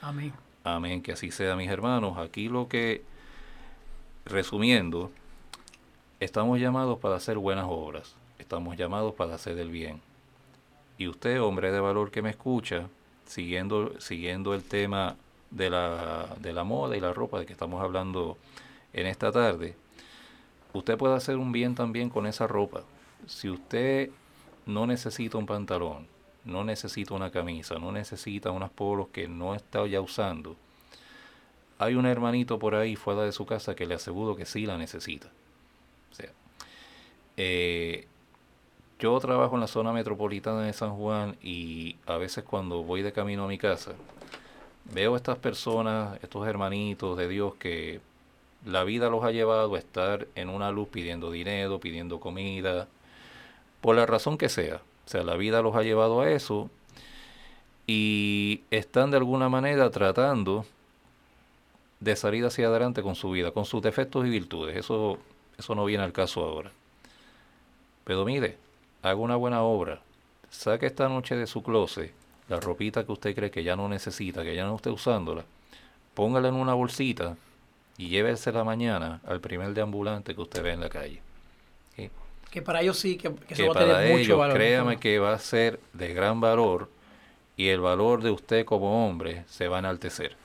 Amén. 0.02 0.32
Amén, 0.64 1.00
que 1.00 1.12
así 1.12 1.30
sea, 1.30 1.56
mis 1.56 1.70
hermanos. 1.70 2.18
Aquí 2.18 2.48
lo 2.48 2.68
que, 2.68 3.02
resumiendo, 4.26 5.10
estamos 6.20 6.60
llamados 6.60 6.98
para 6.98 7.16
hacer 7.16 7.38
buenas 7.38 7.66
obras, 7.68 8.14
estamos 8.38 8.76
llamados 8.76 9.14
para 9.14 9.36
hacer 9.36 9.58
el 9.58 9.70
bien. 9.70 10.00
Y 10.98 11.06
usted, 11.06 11.40
hombre 11.40 11.70
de 11.70 11.80
valor 11.80 12.10
que 12.10 12.22
me 12.22 12.30
escucha, 12.30 12.88
siguiendo, 13.24 13.98
siguiendo 14.00 14.52
el 14.52 14.64
tema 14.64 15.16
de 15.50 15.70
la, 15.70 16.34
de 16.40 16.52
la 16.52 16.64
moda 16.64 16.96
y 16.96 17.00
la 17.00 17.12
ropa 17.12 17.38
de 17.38 17.46
que 17.46 17.52
estamos 17.52 17.80
hablando 17.82 18.36
en 18.92 19.06
esta 19.06 19.30
tarde, 19.30 19.76
usted 20.72 20.98
puede 20.98 21.14
hacer 21.14 21.36
un 21.36 21.52
bien 21.52 21.76
también 21.76 22.10
con 22.10 22.26
esa 22.26 22.48
ropa. 22.48 22.82
Si 23.26 23.48
usted 23.48 24.10
no 24.66 24.86
necesita 24.86 25.38
un 25.38 25.46
pantalón, 25.46 26.06
no 26.48 26.64
necesita 26.64 27.14
una 27.14 27.30
camisa, 27.30 27.78
no 27.78 27.92
necesita 27.92 28.50
unas 28.50 28.70
polos 28.70 29.08
que 29.08 29.28
no 29.28 29.54
está 29.54 29.86
ya 29.86 30.00
usando, 30.00 30.56
hay 31.78 31.94
un 31.94 32.06
hermanito 32.06 32.58
por 32.58 32.74
ahí 32.74 32.96
fuera 32.96 33.22
de 33.22 33.32
su 33.32 33.46
casa 33.46 33.76
que 33.76 33.86
le 33.86 33.94
aseguro 33.94 34.34
que 34.34 34.44
sí 34.44 34.66
la 34.66 34.76
necesita. 34.76 35.28
O 36.10 36.14
sea, 36.14 36.30
eh, 37.36 38.06
yo 38.98 39.18
trabajo 39.20 39.54
en 39.54 39.60
la 39.60 39.68
zona 39.68 39.92
metropolitana 39.92 40.62
de 40.62 40.72
San 40.72 40.96
Juan 40.96 41.36
y 41.40 41.96
a 42.06 42.16
veces 42.16 42.42
cuando 42.42 42.82
voy 42.82 43.02
de 43.02 43.12
camino 43.12 43.44
a 43.44 43.48
mi 43.48 43.58
casa, 43.58 43.92
veo 44.92 45.14
estas 45.14 45.38
personas, 45.38 46.18
estos 46.22 46.48
hermanitos 46.48 47.16
de 47.16 47.28
Dios 47.28 47.54
que 47.54 48.00
la 48.64 48.82
vida 48.82 49.08
los 49.08 49.22
ha 49.22 49.30
llevado 49.30 49.76
a 49.76 49.78
estar 49.78 50.26
en 50.34 50.48
una 50.48 50.72
luz 50.72 50.88
pidiendo 50.88 51.30
dinero, 51.30 51.78
pidiendo 51.78 52.18
comida, 52.18 52.88
por 53.80 53.94
la 53.94 54.04
razón 54.04 54.36
que 54.36 54.48
sea. 54.48 54.80
O 55.08 55.10
sea, 55.10 55.24
la 55.24 55.36
vida 55.36 55.62
los 55.62 55.74
ha 55.74 55.82
llevado 55.82 56.20
a 56.20 56.30
eso 56.30 56.68
y 57.86 58.60
están 58.70 59.10
de 59.10 59.16
alguna 59.16 59.48
manera 59.48 59.88
tratando 59.90 60.66
de 61.98 62.14
salir 62.14 62.44
hacia 62.44 62.66
adelante 62.66 63.02
con 63.02 63.14
su 63.14 63.30
vida, 63.30 63.50
con 63.50 63.64
sus 63.64 63.80
defectos 63.80 64.26
y 64.26 64.28
virtudes. 64.28 64.76
Eso, 64.76 65.18
eso 65.56 65.74
no 65.74 65.86
viene 65.86 66.04
al 66.04 66.12
caso 66.12 66.44
ahora. 66.44 66.70
Pero 68.04 68.26
mire, 68.26 68.58
haga 69.00 69.14
una 69.14 69.36
buena 69.36 69.62
obra. 69.62 70.02
Saque 70.50 70.84
esta 70.84 71.08
noche 71.08 71.36
de 71.36 71.46
su 71.46 71.62
closet 71.62 72.12
la 72.50 72.60
ropita 72.60 73.06
que 73.06 73.12
usted 73.12 73.34
cree 73.34 73.50
que 73.50 73.64
ya 73.64 73.76
no 73.76 73.88
necesita, 73.88 74.42
que 74.42 74.54
ya 74.54 74.66
no 74.66 74.76
esté 74.76 74.90
usándola. 74.90 75.42
Póngala 76.12 76.48
en 76.48 76.54
una 76.54 76.74
bolsita 76.74 77.34
y 77.96 78.10
llévesela 78.10 78.62
mañana 78.62 79.22
al 79.26 79.40
primer 79.40 79.72
deambulante 79.72 80.34
que 80.34 80.42
usted 80.42 80.62
ve 80.62 80.72
en 80.72 80.80
la 80.80 80.90
calle. 80.90 81.22
Que 82.50 82.62
para 82.62 82.80
ellos 82.80 82.98
sí, 82.98 83.16
que, 83.16 83.34
que, 83.34 83.54
eso 83.54 83.66
va 83.66 83.80
a 83.80 83.84
tener 83.84 84.18
mucho 84.18 84.38
valor. 84.38 84.56
Créame 84.56 84.98
que 84.98 85.18
va 85.18 85.34
a 85.34 85.38
ser 85.38 85.80
de 85.92 86.14
gran 86.14 86.40
valor 86.40 86.88
y 87.56 87.68
el 87.68 87.80
valor 87.80 88.22
de 88.22 88.30
usted 88.30 88.64
como 88.64 89.06
hombre 89.06 89.44
se 89.48 89.68
va 89.68 89.76
a 89.76 89.78
enaltecer. 89.80 90.36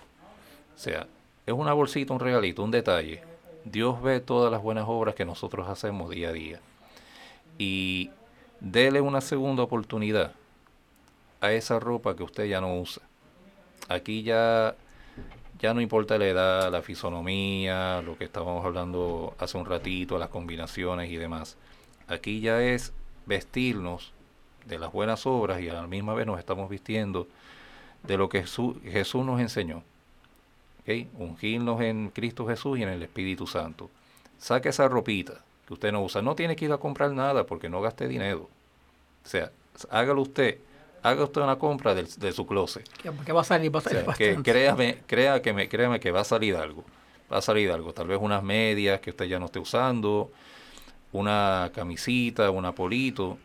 O 0.75 0.79
sea, 0.79 1.07
es 1.45 1.53
una 1.53 1.73
bolsita, 1.73 2.13
un 2.13 2.19
regalito, 2.19 2.63
un 2.63 2.71
detalle. 2.71 3.21
Dios 3.65 4.01
ve 4.01 4.19
todas 4.19 4.51
las 4.51 4.61
buenas 4.61 4.85
obras 4.87 5.15
que 5.15 5.23
nosotros 5.23 5.67
hacemos 5.69 6.09
día 6.09 6.29
a 6.29 6.33
día. 6.33 6.59
Y 7.57 8.09
dele 8.59 8.99
una 8.99 9.21
segunda 9.21 9.63
oportunidad 9.63 10.33
a 11.39 11.51
esa 11.51 11.79
ropa 11.79 12.15
que 12.15 12.23
usted 12.23 12.45
ya 12.45 12.61
no 12.61 12.79
usa. 12.79 13.03
Aquí 13.89 14.23
ya, 14.23 14.75
ya 15.59 15.73
no 15.73 15.81
importa 15.81 16.17
la 16.17 16.25
edad, 16.25 16.71
la 16.71 16.81
fisonomía, 16.81 18.01
lo 18.01 18.17
que 18.17 18.23
estábamos 18.23 18.65
hablando 18.65 19.35
hace 19.37 19.57
un 19.57 19.65
ratito, 19.65 20.17
las 20.17 20.29
combinaciones 20.29 21.11
y 21.11 21.17
demás. 21.17 21.57
Aquí 22.07 22.41
ya 22.41 22.61
es 22.61 22.93
vestirnos 23.25 24.11
de 24.65 24.79
las 24.79 24.91
buenas 24.91 25.25
obras 25.25 25.61
y 25.61 25.69
a 25.69 25.73
la 25.73 25.87
misma 25.87 26.13
vez 26.13 26.25
nos 26.25 26.39
estamos 26.39 26.69
vistiendo 26.69 27.27
de 28.03 28.17
lo 28.17 28.29
que 28.29 28.43
Jesús, 28.43 29.25
nos 29.25 29.39
enseñó. 29.39 29.83
¿Okay? 30.81 31.09
Ungirnos 31.17 31.81
en 31.81 32.09
Cristo 32.09 32.45
Jesús 32.45 32.77
y 32.77 32.83
en 32.83 32.89
el 32.89 33.03
Espíritu 33.03 33.47
Santo. 33.47 33.89
Saque 34.37 34.69
esa 34.69 34.87
ropita 34.87 35.41
que 35.65 35.73
usted 35.73 35.91
no 35.91 36.03
usa. 36.03 36.21
No 36.21 36.35
tiene 36.35 36.55
que 36.55 36.65
ir 36.65 36.73
a 36.73 36.77
comprar 36.77 37.11
nada 37.11 37.45
porque 37.45 37.69
no 37.69 37.81
gaste 37.81 38.07
dinero. 38.07 38.49
O 39.23 39.27
sea, 39.27 39.51
hágalo 39.89 40.21
usted. 40.21 40.57
Haga 41.01 41.23
usted 41.23 41.41
una 41.41 41.57
compra 41.57 41.93
de, 41.93 42.31
su 42.31 42.45
closet. 42.45 42.87
Que 43.25 43.31
va 43.33 43.41
a 43.41 43.43
salir, 43.43 43.73
va 43.73 43.79
a 43.79 43.81
salir 43.81 44.05
que 44.17 44.41
créame, 44.41 44.99
crea 45.05 45.41
que 45.41 45.51
me, 45.51 45.67
créame 45.67 45.99
que 45.99 46.11
va 46.11 46.21
a 46.21 46.25
salir 46.25 46.55
algo. 46.55 46.83
Va 47.31 47.37
a 47.37 47.41
salir 47.41 47.71
algo. 47.71 47.93
Tal 47.93 48.07
vez 48.07 48.19
unas 48.21 48.41
medias 48.41 49.01
que 49.01 49.09
usted 49.09 49.25
ya 49.25 49.39
no 49.39 49.45
esté 49.45 49.59
usando 49.59 50.31
una 51.13 51.71
camisita, 51.73 52.49
un 52.51 52.65
apolito, 52.65 53.37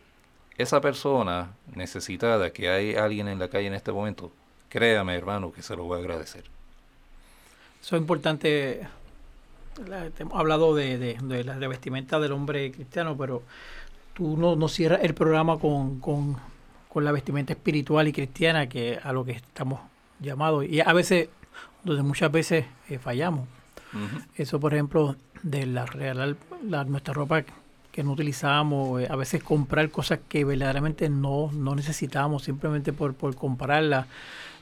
esa 0.57 0.81
persona 0.81 1.53
necesitada 1.73 2.51
que 2.51 2.69
hay 2.69 2.95
alguien 2.95 3.27
en 3.29 3.39
la 3.39 3.47
calle 3.47 3.67
en 3.67 3.75
este 3.75 3.91
momento, 3.91 4.31
créame 4.67 5.15
hermano 5.15 5.53
que 5.53 5.61
se 5.61 5.75
lo 5.75 5.85
voy 5.85 5.97
a 5.97 6.01
agradecer. 6.01 6.43
Eso 7.81 7.95
es 7.95 8.01
importante. 8.01 8.87
hemos 10.19 10.37
hablado 10.37 10.75
de, 10.75 10.97
de, 10.97 11.43
la 11.43 11.67
vestimenta 11.67 12.19
del 12.19 12.33
hombre 12.33 12.71
cristiano, 12.71 13.15
pero 13.15 13.43
tú 14.13 14.35
no, 14.35 14.55
no 14.55 14.67
cierras 14.67 14.99
el 15.03 15.13
programa 15.13 15.57
con, 15.57 15.99
con, 15.99 16.35
con, 16.89 17.05
la 17.05 17.13
vestimenta 17.13 17.53
espiritual 17.53 18.07
y 18.09 18.11
cristiana 18.11 18.67
que 18.67 18.99
a 19.01 19.13
lo 19.13 19.23
que 19.23 19.31
estamos 19.31 19.79
llamados. 20.19 20.65
Y 20.65 20.81
a 20.81 20.91
veces, 20.91 21.29
donde 21.83 22.03
muchas 22.03 22.31
veces 22.31 22.65
eh, 22.89 22.99
fallamos. 22.99 23.47
Eso, 24.35 24.59
por 24.59 24.73
ejemplo, 24.73 25.15
de 25.41 25.65
la 25.65 25.85
real 25.85 26.37
la, 26.67 26.83
nuestra 26.83 27.13
ropa 27.13 27.43
que 27.91 28.03
no 28.03 28.11
utilizamos, 28.11 29.01
eh, 29.01 29.07
a 29.09 29.15
veces 29.15 29.43
comprar 29.43 29.89
cosas 29.89 30.19
que 30.27 30.45
verdaderamente 30.45 31.09
no, 31.09 31.51
no 31.51 31.75
necesitamos 31.75 32.43
simplemente 32.43 32.93
por, 32.93 33.13
por 33.13 33.35
comprarlas. 33.35 34.07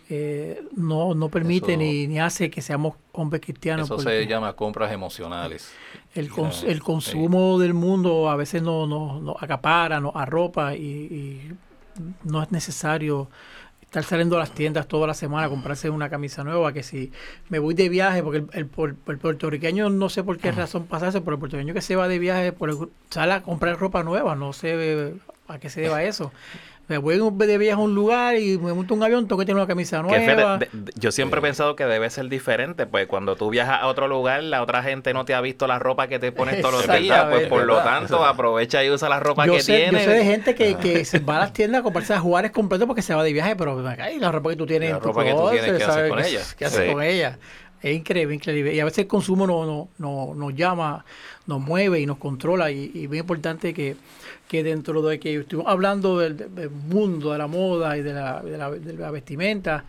Eh, 0.10 0.64
no, 0.78 1.14
no 1.14 1.28
permite 1.28 1.76
ni, 1.76 2.08
ni, 2.08 2.18
hace 2.18 2.50
que 2.50 2.62
seamos 2.62 2.96
hombres 3.12 3.42
cristianos. 3.42 3.92
Eso 3.92 4.00
se 4.00 4.26
llama 4.26 4.54
compras 4.54 4.94
emocionales. 4.94 5.74
El, 6.16 6.32
el 6.66 6.82
consumo 6.82 7.60
del 7.60 7.74
mundo 7.74 8.30
a 8.30 8.38
veces 8.38 8.64
nos 8.64 8.88
no, 8.88 9.20
no 9.20 9.36
acapara, 9.38 10.00
nos 10.00 10.16
arropa 10.16 10.76
y, 10.76 10.82
y, 10.82 11.52
no 12.24 12.42
es 12.42 12.52
necesario 12.52 13.28
estar 13.88 14.04
saliendo 14.04 14.36
a 14.36 14.40
las 14.40 14.52
tiendas 14.52 14.88
toda 14.88 15.08
la 15.08 15.14
semana 15.14 15.48
a 15.48 15.50
comprarse 15.50 15.90
una 15.90 16.10
camisa 16.10 16.44
nueva, 16.44 16.74
que 16.74 16.84
si 16.84 17.12
me 17.50 17.60
voy 17.60 17.74
de 17.74 17.90
viaje, 17.90 18.22
porque 18.22 18.40
el, 18.40 18.50
el, 18.54 18.66
puertorriqueño 19.18 19.90
no 19.90 20.10
sé 20.10 20.24
por 20.24 20.38
qué 20.38 20.52
razón 20.52 20.86
pasa 20.86 21.08
eso, 21.08 21.24
pero 21.24 21.36
el 21.36 21.40
puertorriqueño 21.40 21.74
que 21.74 21.82
se 21.82 21.96
va 21.96 22.08
de 22.08 22.20
viaje 22.20 22.52
por 22.52 22.90
sale 23.10 23.34
a 23.34 23.42
comprar 23.42 23.80
ropa 23.80 24.04
nueva, 24.04 24.36
no 24.36 24.54
sé 24.54 25.14
a 25.48 25.60
qué 25.60 25.70
se 25.70 25.82
deba 25.82 26.04
eso 26.04 26.32
me 26.88 26.98
voy 26.98 27.18
de 27.18 27.58
viaje 27.58 27.74
a 27.74 27.84
un 27.84 27.94
lugar 27.94 28.38
y 28.38 28.58
me 28.58 28.74
monto 28.74 28.94
un 28.94 29.04
avión, 29.04 29.28
tengo 29.28 29.40
que 29.40 29.46
tener 29.46 29.58
una 29.58 29.68
camisa 29.68 30.02
nueva. 30.02 30.60
yo 30.96 31.12
siempre 31.12 31.40
he 31.40 31.42
pensado 31.42 31.76
que 31.76 31.86
debe 31.86 32.10
ser 32.10 32.30
diferente, 32.30 32.86
pues 32.86 33.08
cuando 33.08 33.36
tú 33.36 33.50
viajas 33.50 33.82
a 33.82 33.88
otro 33.88 34.08
lugar, 34.08 34.42
la 34.44 34.62
otra 34.62 34.84
gente 34.84 35.14
no 35.14 35.26
te 35.26 35.34
ha 35.34 35.42
visto 35.42 35.68
la 35.68 35.80
ropa 35.80 36.08
que 36.08 36.18
te 36.20 36.32
pones 36.32 36.62
todos 36.62 36.88
los 36.88 37.00
días, 37.00 37.28
pues 37.30 37.48
por 37.48 37.66
lo 37.66 37.78
tanto 37.80 38.24
aprovecha 38.24 38.84
y 38.84 38.90
usa 38.90 39.10
la 39.10 39.20
ropa 39.20 39.46
que 39.46 39.60
tiene. 39.60 39.92
Yo 39.92 40.00
sé 40.00 40.10
de 40.10 40.26
gente 40.26 40.56
que, 40.56 40.76
que 40.76 41.04
se 41.04 41.20
va 41.20 41.38
a 41.38 41.40
las 41.40 41.54
tiendas 41.54 41.82
a 41.82 41.84
comprarse 41.84 42.14
a 42.14 42.20
jugares 42.20 42.52
completos 42.52 42.88
porque 42.88 43.02
se 43.02 43.14
va 43.14 43.24
de 43.24 43.34
viaje, 43.34 43.56
pero 43.56 43.78
y 43.78 44.20
la 44.20 44.32
ropa 44.32 44.50
que 44.50 44.56
tú 44.56 44.66
tienes 44.66 44.92
la 44.92 45.00
ropa 45.00 45.24
que 45.24 45.32
tú 45.32 45.50
tienes, 45.50 45.72
¿qué 45.78 45.84
haces 45.84 46.10
con 46.10 46.20
ella? 46.20 46.42
¿Qué 46.58 46.66
haces 46.66 46.94
con 46.94 47.04
ella? 47.04 47.40
Es 47.82 47.96
increíble, 47.96 48.34
increíble. 48.34 48.74
Y 48.74 48.80
a 48.80 48.86
veces 48.86 49.00
el 49.00 49.08
consumo 49.08 49.46
no, 49.46 49.90
no, 49.98 50.34
nos 50.36 50.56
llama, 50.56 51.06
nos 51.46 51.62
mueve 51.62 52.00
y 52.00 52.06
nos 52.08 52.18
controla. 52.18 52.72
Y, 52.72 52.92
y 52.94 53.04
es 53.04 53.10
muy 53.10 53.20
importante 53.20 53.74
que, 53.74 53.96
que 54.48 54.64
dentro 54.64 55.02
de 55.02 55.20
que 55.20 55.36
estuvimos 55.36 55.70
hablando 55.70 56.20
del, 56.20 56.70
mundo, 56.70 57.32
de 57.32 57.38
la 57.38 57.48
moda 57.48 57.98
y 57.98 58.02
de 58.02 58.14
la, 58.14 58.42
de 58.42 58.94
la, 58.94 59.12
vestimenta, 59.12 59.84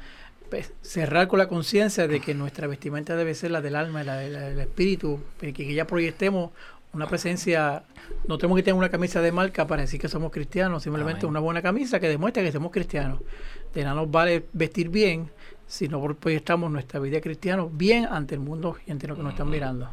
pues, 0.50 0.72
cerrar 0.82 1.28
con 1.28 1.38
la 1.38 1.48
conciencia 1.48 2.08
de 2.08 2.20
que 2.20 2.34
nuestra 2.34 2.66
vestimenta 2.66 3.14
debe 3.16 3.34
ser 3.34 3.52
la 3.52 3.60
del 3.60 3.76
alma 3.76 4.02
y 4.02 4.04
la, 4.04 4.16
del 4.16 4.58
espíritu, 4.58 5.20
que, 5.38 5.52
que 5.52 5.72
ya 5.72 5.86
proyectemos 5.86 6.50
una 6.92 7.06
presencia, 7.06 7.84
no 8.26 8.38
tenemos 8.38 8.56
que 8.56 8.62
tener 8.62 8.78
una 8.78 8.88
camisa 8.88 9.20
de 9.20 9.30
marca 9.30 9.66
para 9.66 9.82
decir 9.82 10.00
que 10.00 10.08
somos 10.08 10.32
cristianos, 10.32 10.82
simplemente 10.82 11.26
una 11.26 11.40
buena 11.40 11.62
camisa 11.62 12.00
que 12.00 12.08
demuestre 12.08 12.42
que 12.42 12.52
somos 12.52 12.72
cristianos. 12.72 13.20
De 13.74 13.82
nada 13.84 13.94
nos 13.94 14.10
vale 14.10 14.46
vestir 14.52 14.88
bien, 14.88 15.30
sino 15.66 16.02
proyectamos 16.14 16.70
nuestra 16.70 16.98
vida 16.98 17.20
cristiana 17.20 17.66
bien 17.70 18.06
ante 18.06 18.34
el 18.34 18.40
mundo 18.40 18.76
y 18.86 18.90
ante 18.90 19.06
lo 19.06 19.14
que 19.14 19.22
nos 19.22 19.32
están 19.32 19.50
mirando. 19.50 19.90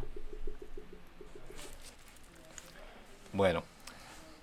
Bueno, 3.32 3.62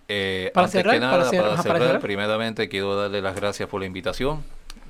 eh, 0.08 0.52
para, 0.54 0.68
cerrar, 0.68 1.00
para, 1.00 1.58
cerrar, 1.62 2.00
primeramente 2.00 2.68
quiero 2.68 2.96
darle 2.96 3.22
las 3.22 3.36
gracias 3.36 3.70
por 3.70 3.80
la 3.80 3.88
invitación. 3.88 4.44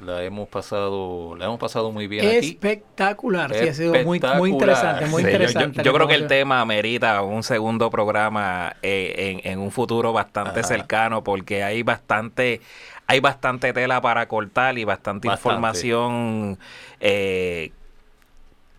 La 0.04 0.24
hemos 0.24 0.50
pasado, 0.50 1.36
la 1.38 1.46
hemos 1.46 1.60
pasado 1.60 1.92
muy 1.92 2.08
bien 2.08 2.26
Espectacular, 2.26 3.52
aquí. 3.52 3.62
sí, 3.62 3.70
ha 3.70 3.74
sido 3.74 3.94
muy, 4.04 4.20
muy 4.38 4.50
interesante, 4.50 5.06
muy 5.06 5.24
interesante. 5.24 5.82
Yo, 5.82 5.94
creo 5.94 6.08
que 6.08 6.16
el 6.16 6.28
tema 6.28 6.60
amerita 6.60 7.22
un 7.22 7.44
segundo 7.44 7.90
programa 7.90 8.76
eh, 8.82 9.40
en, 9.44 9.60
un 9.60 9.72
futuro 9.72 10.12
bastante 10.12 10.64
cercano 10.64 11.24
porque 11.24 11.64
hay 11.64 11.84
bastante, 11.84 12.60
hay 13.08 13.22
bastante 13.22 13.72
tela 13.72 14.02
para 14.02 14.28
cortar 14.28 14.78
y 14.78 14.84
bastante, 14.84 15.30
información 15.30 16.58
eh, 17.00 17.72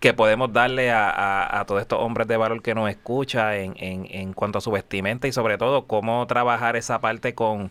que 0.05 0.13
podemos 0.13 0.53
darle 0.53 0.91
a, 0.91 1.65
todos 1.67 1.81
estos 1.81 1.99
hombres 1.99 2.29
de 2.29 2.37
valor 2.37 2.61
que 2.61 2.75
nos 2.75 2.91
escucha 2.91 3.57
en, 3.57 3.73
en, 3.79 4.07
en, 4.11 4.35
cuanto 4.35 4.59
a 4.59 4.61
su 4.61 4.71
vestimenta 4.71 5.29
y 5.29 5.33
sobre 5.33 5.57
todo 5.57 5.87
cómo 5.87 6.27
trabajar 6.27 6.77
esa 6.77 7.01
parte 7.01 7.35
con, 7.35 7.71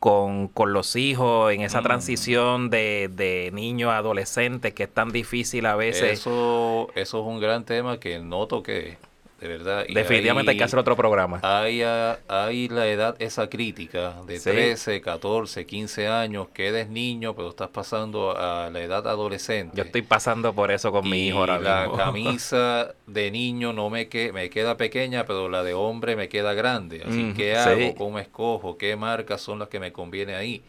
con, 0.00 0.48
con 0.48 0.72
los 0.72 0.96
hijos 0.96 1.52
en 1.52 1.60
esa 1.60 1.82
Mm. 1.82 1.84
transición 1.84 2.70
de, 2.70 3.10
de 3.12 3.50
niño 3.52 3.90
a 3.90 3.98
adolescente 3.98 4.72
que 4.72 4.84
es 4.84 4.88
tan 4.88 5.10
difícil 5.10 5.66
a 5.66 5.76
veces. 5.76 6.20
Eso, 6.20 6.88
eso 6.94 7.20
es 7.20 7.26
un 7.26 7.40
gran 7.40 7.66
tema 7.66 8.00
que 8.00 8.20
no 8.20 8.46
toqué, 8.46 8.96
de 9.40 9.48
verdad. 9.48 9.84
y 9.86 9.92
Definitivamente 9.94 10.50
hay 10.52 10.56
que 10.56 10.64
hacer 10.64 10.78
otro 10.78 10.96
programa. 10.96 11.40
Hay, 11.42 11.82
hay 11.82 12.68
la 12.68 12.86
edad 12.86 13.16
esa 13.18 13.48
crítica 13.50 14.14
de 14.26 14.38
Sí. 14.38 14.50
13, 14.50 15.00
14, 15.02 15.66
15 15.66 16.08
años, 16.08 16.48
que 16.54 16.68
eres 16.68 16.88
niño, 16.88 17.34
pero 17.34 17.50
estás 17.50 17.68
pasando 17.68 18.34
a 18.36 18.70
la 18.70 18.80
edad 18.80 19.06
adolescente. 19.06 19.76
Yo 19.76 19.82
estoy 19.84 20.02
pasando 20.02 20.54
por 20.54 20.70
eso 20.70 20.90
con 20.90 21.08
mi 21.08 21.26
hijo 21.28 21.40
ahora 21.40 21.58
la 21.58 21.80
mismo. 21.82 21.96
camisa 21.98 22.94
de 23.06 23.30
niño 23.30 23.72
no 23.74 23.90
me, 23.90 24.08
que, 24.08 24.32
me 24.32 24.48
queda 24.48 24.76
pequeña, 24.78 25.26
pero 25.26 25.48
la 25.50 25.62
de 25.62 25.74
hombre 25.74 26.16
me 26.16 26.28
queda 26.30 26.54
grande. 26.54 27.02
Así 27.06 27.18
Mm, 27.24 27.34
que 27.34 27.52
sí. 27.52 27.58
hago, 27.58 27.94
cómo 27.94 28.18
escojo, 28.18 28.78
qué 28.78 28.96
marcas 28.96 29.42
son 29.42 29.58
las 29.58 29.68
que 29.68 29.80
me 29.80 29.92
conviene 29.92 30.34
ahí. 30.34 30.62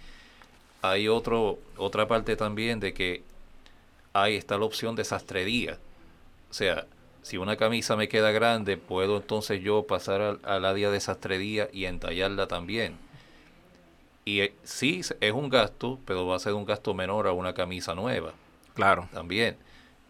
Hay 0.82 1.07
otro, 1.07 1.57
otra 1.78 2.07
parte 2.07 2.36
también 2.36 2.80
de 2.82 2.93
que 2.93 3.24
ahí 4.13 4.36
está 4.36 4.57
la 4.57 4.65
opción 4.65 4.95
de 4.95 5.05
sastrería. 5.05 5.78
O 6.51 6.53
sea, 6.53 6.86
si 7.28 7.36
una 7.38 7.57
camisa 7.57 7.97
me 7.97 8.07
queda 8.07 8.32
grande, 8.32 8.78
puedo 8.78 9.17
entonces 9.17 9.61
yo 9.61 9.84
pasar 9.86 10.21
al, 10.21 10.39
al 10.43 10.63
área 10.63 10.89
de 10.89 10.99
sastrería 11.01 11.67
y 11.73 11.84
entallarla 11.84 12.47
también. 12.47 12.95
Y 14.23 14.39
eh, 14.41 14.53
sí, 14.63 15.01
es 15.19 15.32
un 15.34 15.49
gasto, 15.49 15.99
pero 16.05 16.25
va 16.25 16.38
a 16.38 16.39
ser 16.39 16.53
un 16.53 16.65
gasto 16.65 16.93
menor 16.93 17.28
a 17.28 17.34
una 17.34 17.53
camisa 17.53 17.93
nueva 17.95 18.32
Claro. 18.75 19.09
también. 19.13 19.57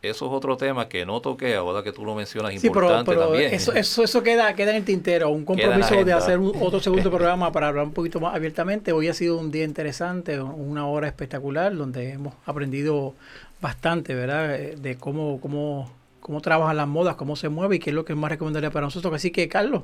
Eso 0.04 0.28
es 0.28 0.32
otro 0.32 0.58
tema 0.58 0.88
que 0.88 1.08
no 1.08 1.20
toqué 1.22 1.56
ahora 1.56 1.82
que 1.82 1.92
tú 1.92 2.06
lo 2.06 2.14
mencionas, 2.14 2.52
Sí, 2.54 2.60
pero, 2.70 2.82
importante 2.82 3.12
pero 3.12 3.22
también. 3.30 3.52
eso, 3.52 3.74
eso, 3.74 4.04
eso 4.04 4.22
queda, 4.22 4.54
queda 4.54 4.70
en 4.70 4.78
el 4.78 4.86
tintero. 4.86 5.30
Un 5.30 5.44
compromiso 5.44 6.04
de 6.06 6.14
hacer 6.14 6.38
un- 6.38 6.54
otro 6.62 6.80
segundo 6.80 7.10
programa 7.10 7.52
para 7.52 7.70
hablar 7.70 7.86
un 7.86 7.94
poquito 7.94 8.20
más 8.20 8.36
abiertamente. 8.36 8.92
Hoy 8.92 9.08
ha 9.08 9.16
sido 9.16 9.40
un 9.40 9.50
día 9.50 9.64
interesante, 9.64 10.40
una 10.40 10.86
hora 10.88 11.08
espectacular 11.08 11.76
donde 11.76 12.12
hemos 12.12 12.36
aprendido 12.46 13.16
bastante, 13.60 14.14
¿verdad? 14.14 14.56
Eh, 14.56 14.76
De 14.78 14.98
cómo, 14.98 15.42
cómo, 15.42 15.92
cómo 16.28 16.42
trabajan 16.42 16.78
las 16.78 16.88
modas, 16.88 17.16
cómo 17.16 17.36
se 17.36 17.50
mueve 17.50 17.78
y 17.78 17.80
qué 17.80 17.90
es 17.90 17.96
lo 17.96 18.06
que 18.06 18.14
más 18.14 18.30
recomendaría 18.30 18.70
para 18.70 18.86
nosotros. 18.86 19.12
Así 19.16 19.32
que, 19.32 19.48
Carlos, 19.48 19.82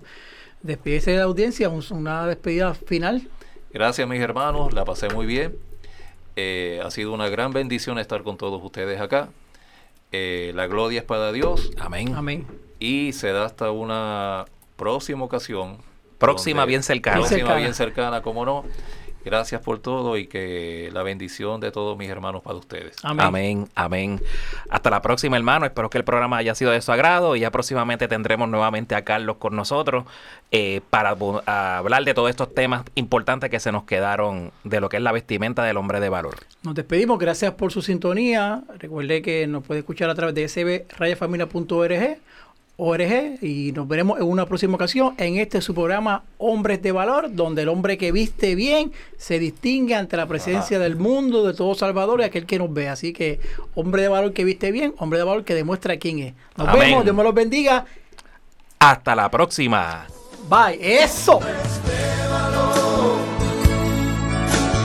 despídese 0.61 1.11
de 1.11 1.17
la 1.17 1.23
audiencia, 1.23 1.69
un- 1.69 1.83
una 1.91 2.27
despedida 2.27 2.75
final. 2.75 3.23
Gracias 3.71 4.07
mis 4.07 4.19
hermanos, 4.21 4.71
la 4.73 4.85
pasé 4.85 5.09
muy 5.09 5.25
bien. 5.25 5.55
Eh, 6.35 6.79
ha 6.83 6.91
sido 6.91 7.11
una 7.13 7.29
gran 7.29 7.51
bendición 7.53 7.97
estar 7.97 8.21
con 8.23 8.37
todos 8.37 8.61
ustedes 8.63 9.01
acá. 9.01 9.29
Eh, 10.11 10.51
la 10.55 10.67
gloria 10.67 10.99
es 10.99 11.05
para 11.05 11.31
Dios 11.31 11.71
Amén. 11.79 12.13
Amén. 12.15 12.45
y 12.79 13.13
se 13.13 13.31
da 13.31 13.45
hasta 13.45 13.71
una 13.71 14.45
próxima 14.75 15.23
ocasión. 15.25 15.77
Próxima 16.19 16.61
donde- 16.61 16.69
bien 16.71 16.83
cercana. 16.83 17.17
Próxima 17.17 17.37
Cercana. 17.39 17.59
bien 17.59 17.73
cercana, 17.73 18.21
como 18.21 18.45
no. 18.45 18.63
Gracias 19.25 19.61
por 19.61 19.79
todo 19.79 20.17
y 20.17 20.27
que 20.27 20.89
la 20.93 21.03
bendición 21.03 21.61
de 21.61 21.71
todos 21.71 21.97
mis 21.97 22.09
hermanos 22.09 22.41
para 22.41 22.57
ustedes. 22.57 22.97
Amén. 23.03 23.25
Amén, 23.25 23.69
amén. 23.75 24.21
Hasta 24.69 24.89
la 24.89 25.01
próxima, 25.01 25.37
hermano. 25.37 25.65
Espero 25.65 25.89
que 25.89 25.97
el 25.97 26.03
programa 26.03 26.37
haya 26.37 26.55
sido 26.55 26.71
de 26.71 26.81
su 26.81 26.91
agrado 26.91 27.35
y 27.35 27.41
ya 27.41 27.51
próximamente 27.51 28.07
tendremos 28.07 28.49
nuevamente 28.49 28.95
a 28.95 29.03
Carlos 29.03 29.37
con 29.37 29.55
nosotros 29.55 30.05
eh, 30.51 30.81
para 30.89 31.15
hablar 31.79 32.03
de 32.03 32.13
todos 32.13 32.29
estos 32.29 32.53
temas 32.53 32.83
importantes 32.95 33.49
que 33.49 33.59
se 33.59 33.71
nos 33.71 33.83
quedaron 33.83 34.51
de 34.63 34.81
lo 34.81 34.89
que 34.89 34.97
es 34.97 35.03
la 35.03 35.11
vestimenta 35.11 35.63
del 35.63 35.77
hombre 35.77 35.99
de 35.99 36.09
valor. 36.09 36.35
Nos 36.63 36.75
despedimos, 36.75 37.19
gracias 37.19 37.53
por 37.53 37.71
su 37.71 37.81
sintonía. 37.81 38.63
Recuerde 38.79 39.21
que 39.21 39.47
nos 39.47 39.63
puede 39.63 39.79
escuchar 39.79 40.09
a 40.09 40.15
través 40.15 40.35
de 40.35 40.47
sbrayafamilia.org 40.47 42.19
ORG 42.77 43.43
y 43.43 43.71
nos 43.71 43.87
veremos 43.87 44.19
en 44.19 44.25
una 44.25 44.45
próxima 44.47 44.75
ocasión 44.75 45.13
en 45.17 45.37
este 45.37 45.61
su 45.61 45.75
programa 45.75 46.23
Hombres 46.39 46.81
de 46.81 46.91
Valor, 46.91 47.33
donde 47.33 47.61
el 47.61 47.69
hombre 47.69 47.97
que 47.97 48.11
viste 48.11 48.55
bien 48.55 48.91
se 49.17 49.37
distingue 49.37 49.95
ante 49.95 50.17
la 50.17 50.25
presencia 50.25 50.79
del 50.79 50.95
mundo, 50.95 51.45
de 51.45 51.53
todo 51.53 51.75
Salvador 51.75 52.21
y 52.21 52.23
aquel 52.23 52.45
que 52.45 52.57
nos 52.57 52.73
ve. 52.73 52.89
Así 52.89 53.13
que 53.13 53.39
hombre 53.75 54.01
de 54.01 54.07
valor 54.07 54.33
que 54.33 54.43
viste 54.43 54.71
bien, 54.71 54.95
hombre 54.97 55.19
de 55.19 55.25
valor 55.25 55.43
que 55.43 55.53
demuestra 55.53 55.97
quién 55.97 56.19
es. 56.19 56.33
Nos 56.57 56.67
Amén. 56.67 56.81
vemos, 56.81 57.03
Dios 57.03 57.15
me 57.15 57.23
los 57.23 57.33
bendiga. 57.33 57.85
Hasta 58.79 59.15
la 59.15 59.29
próxima. 59.29 60.07
Bye. 60.49 60.79
Eso. 60.81 61.39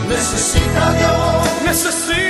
Necesita 0.09 0.93
Dios 0.95 1.62
Necesita 1.64 2.28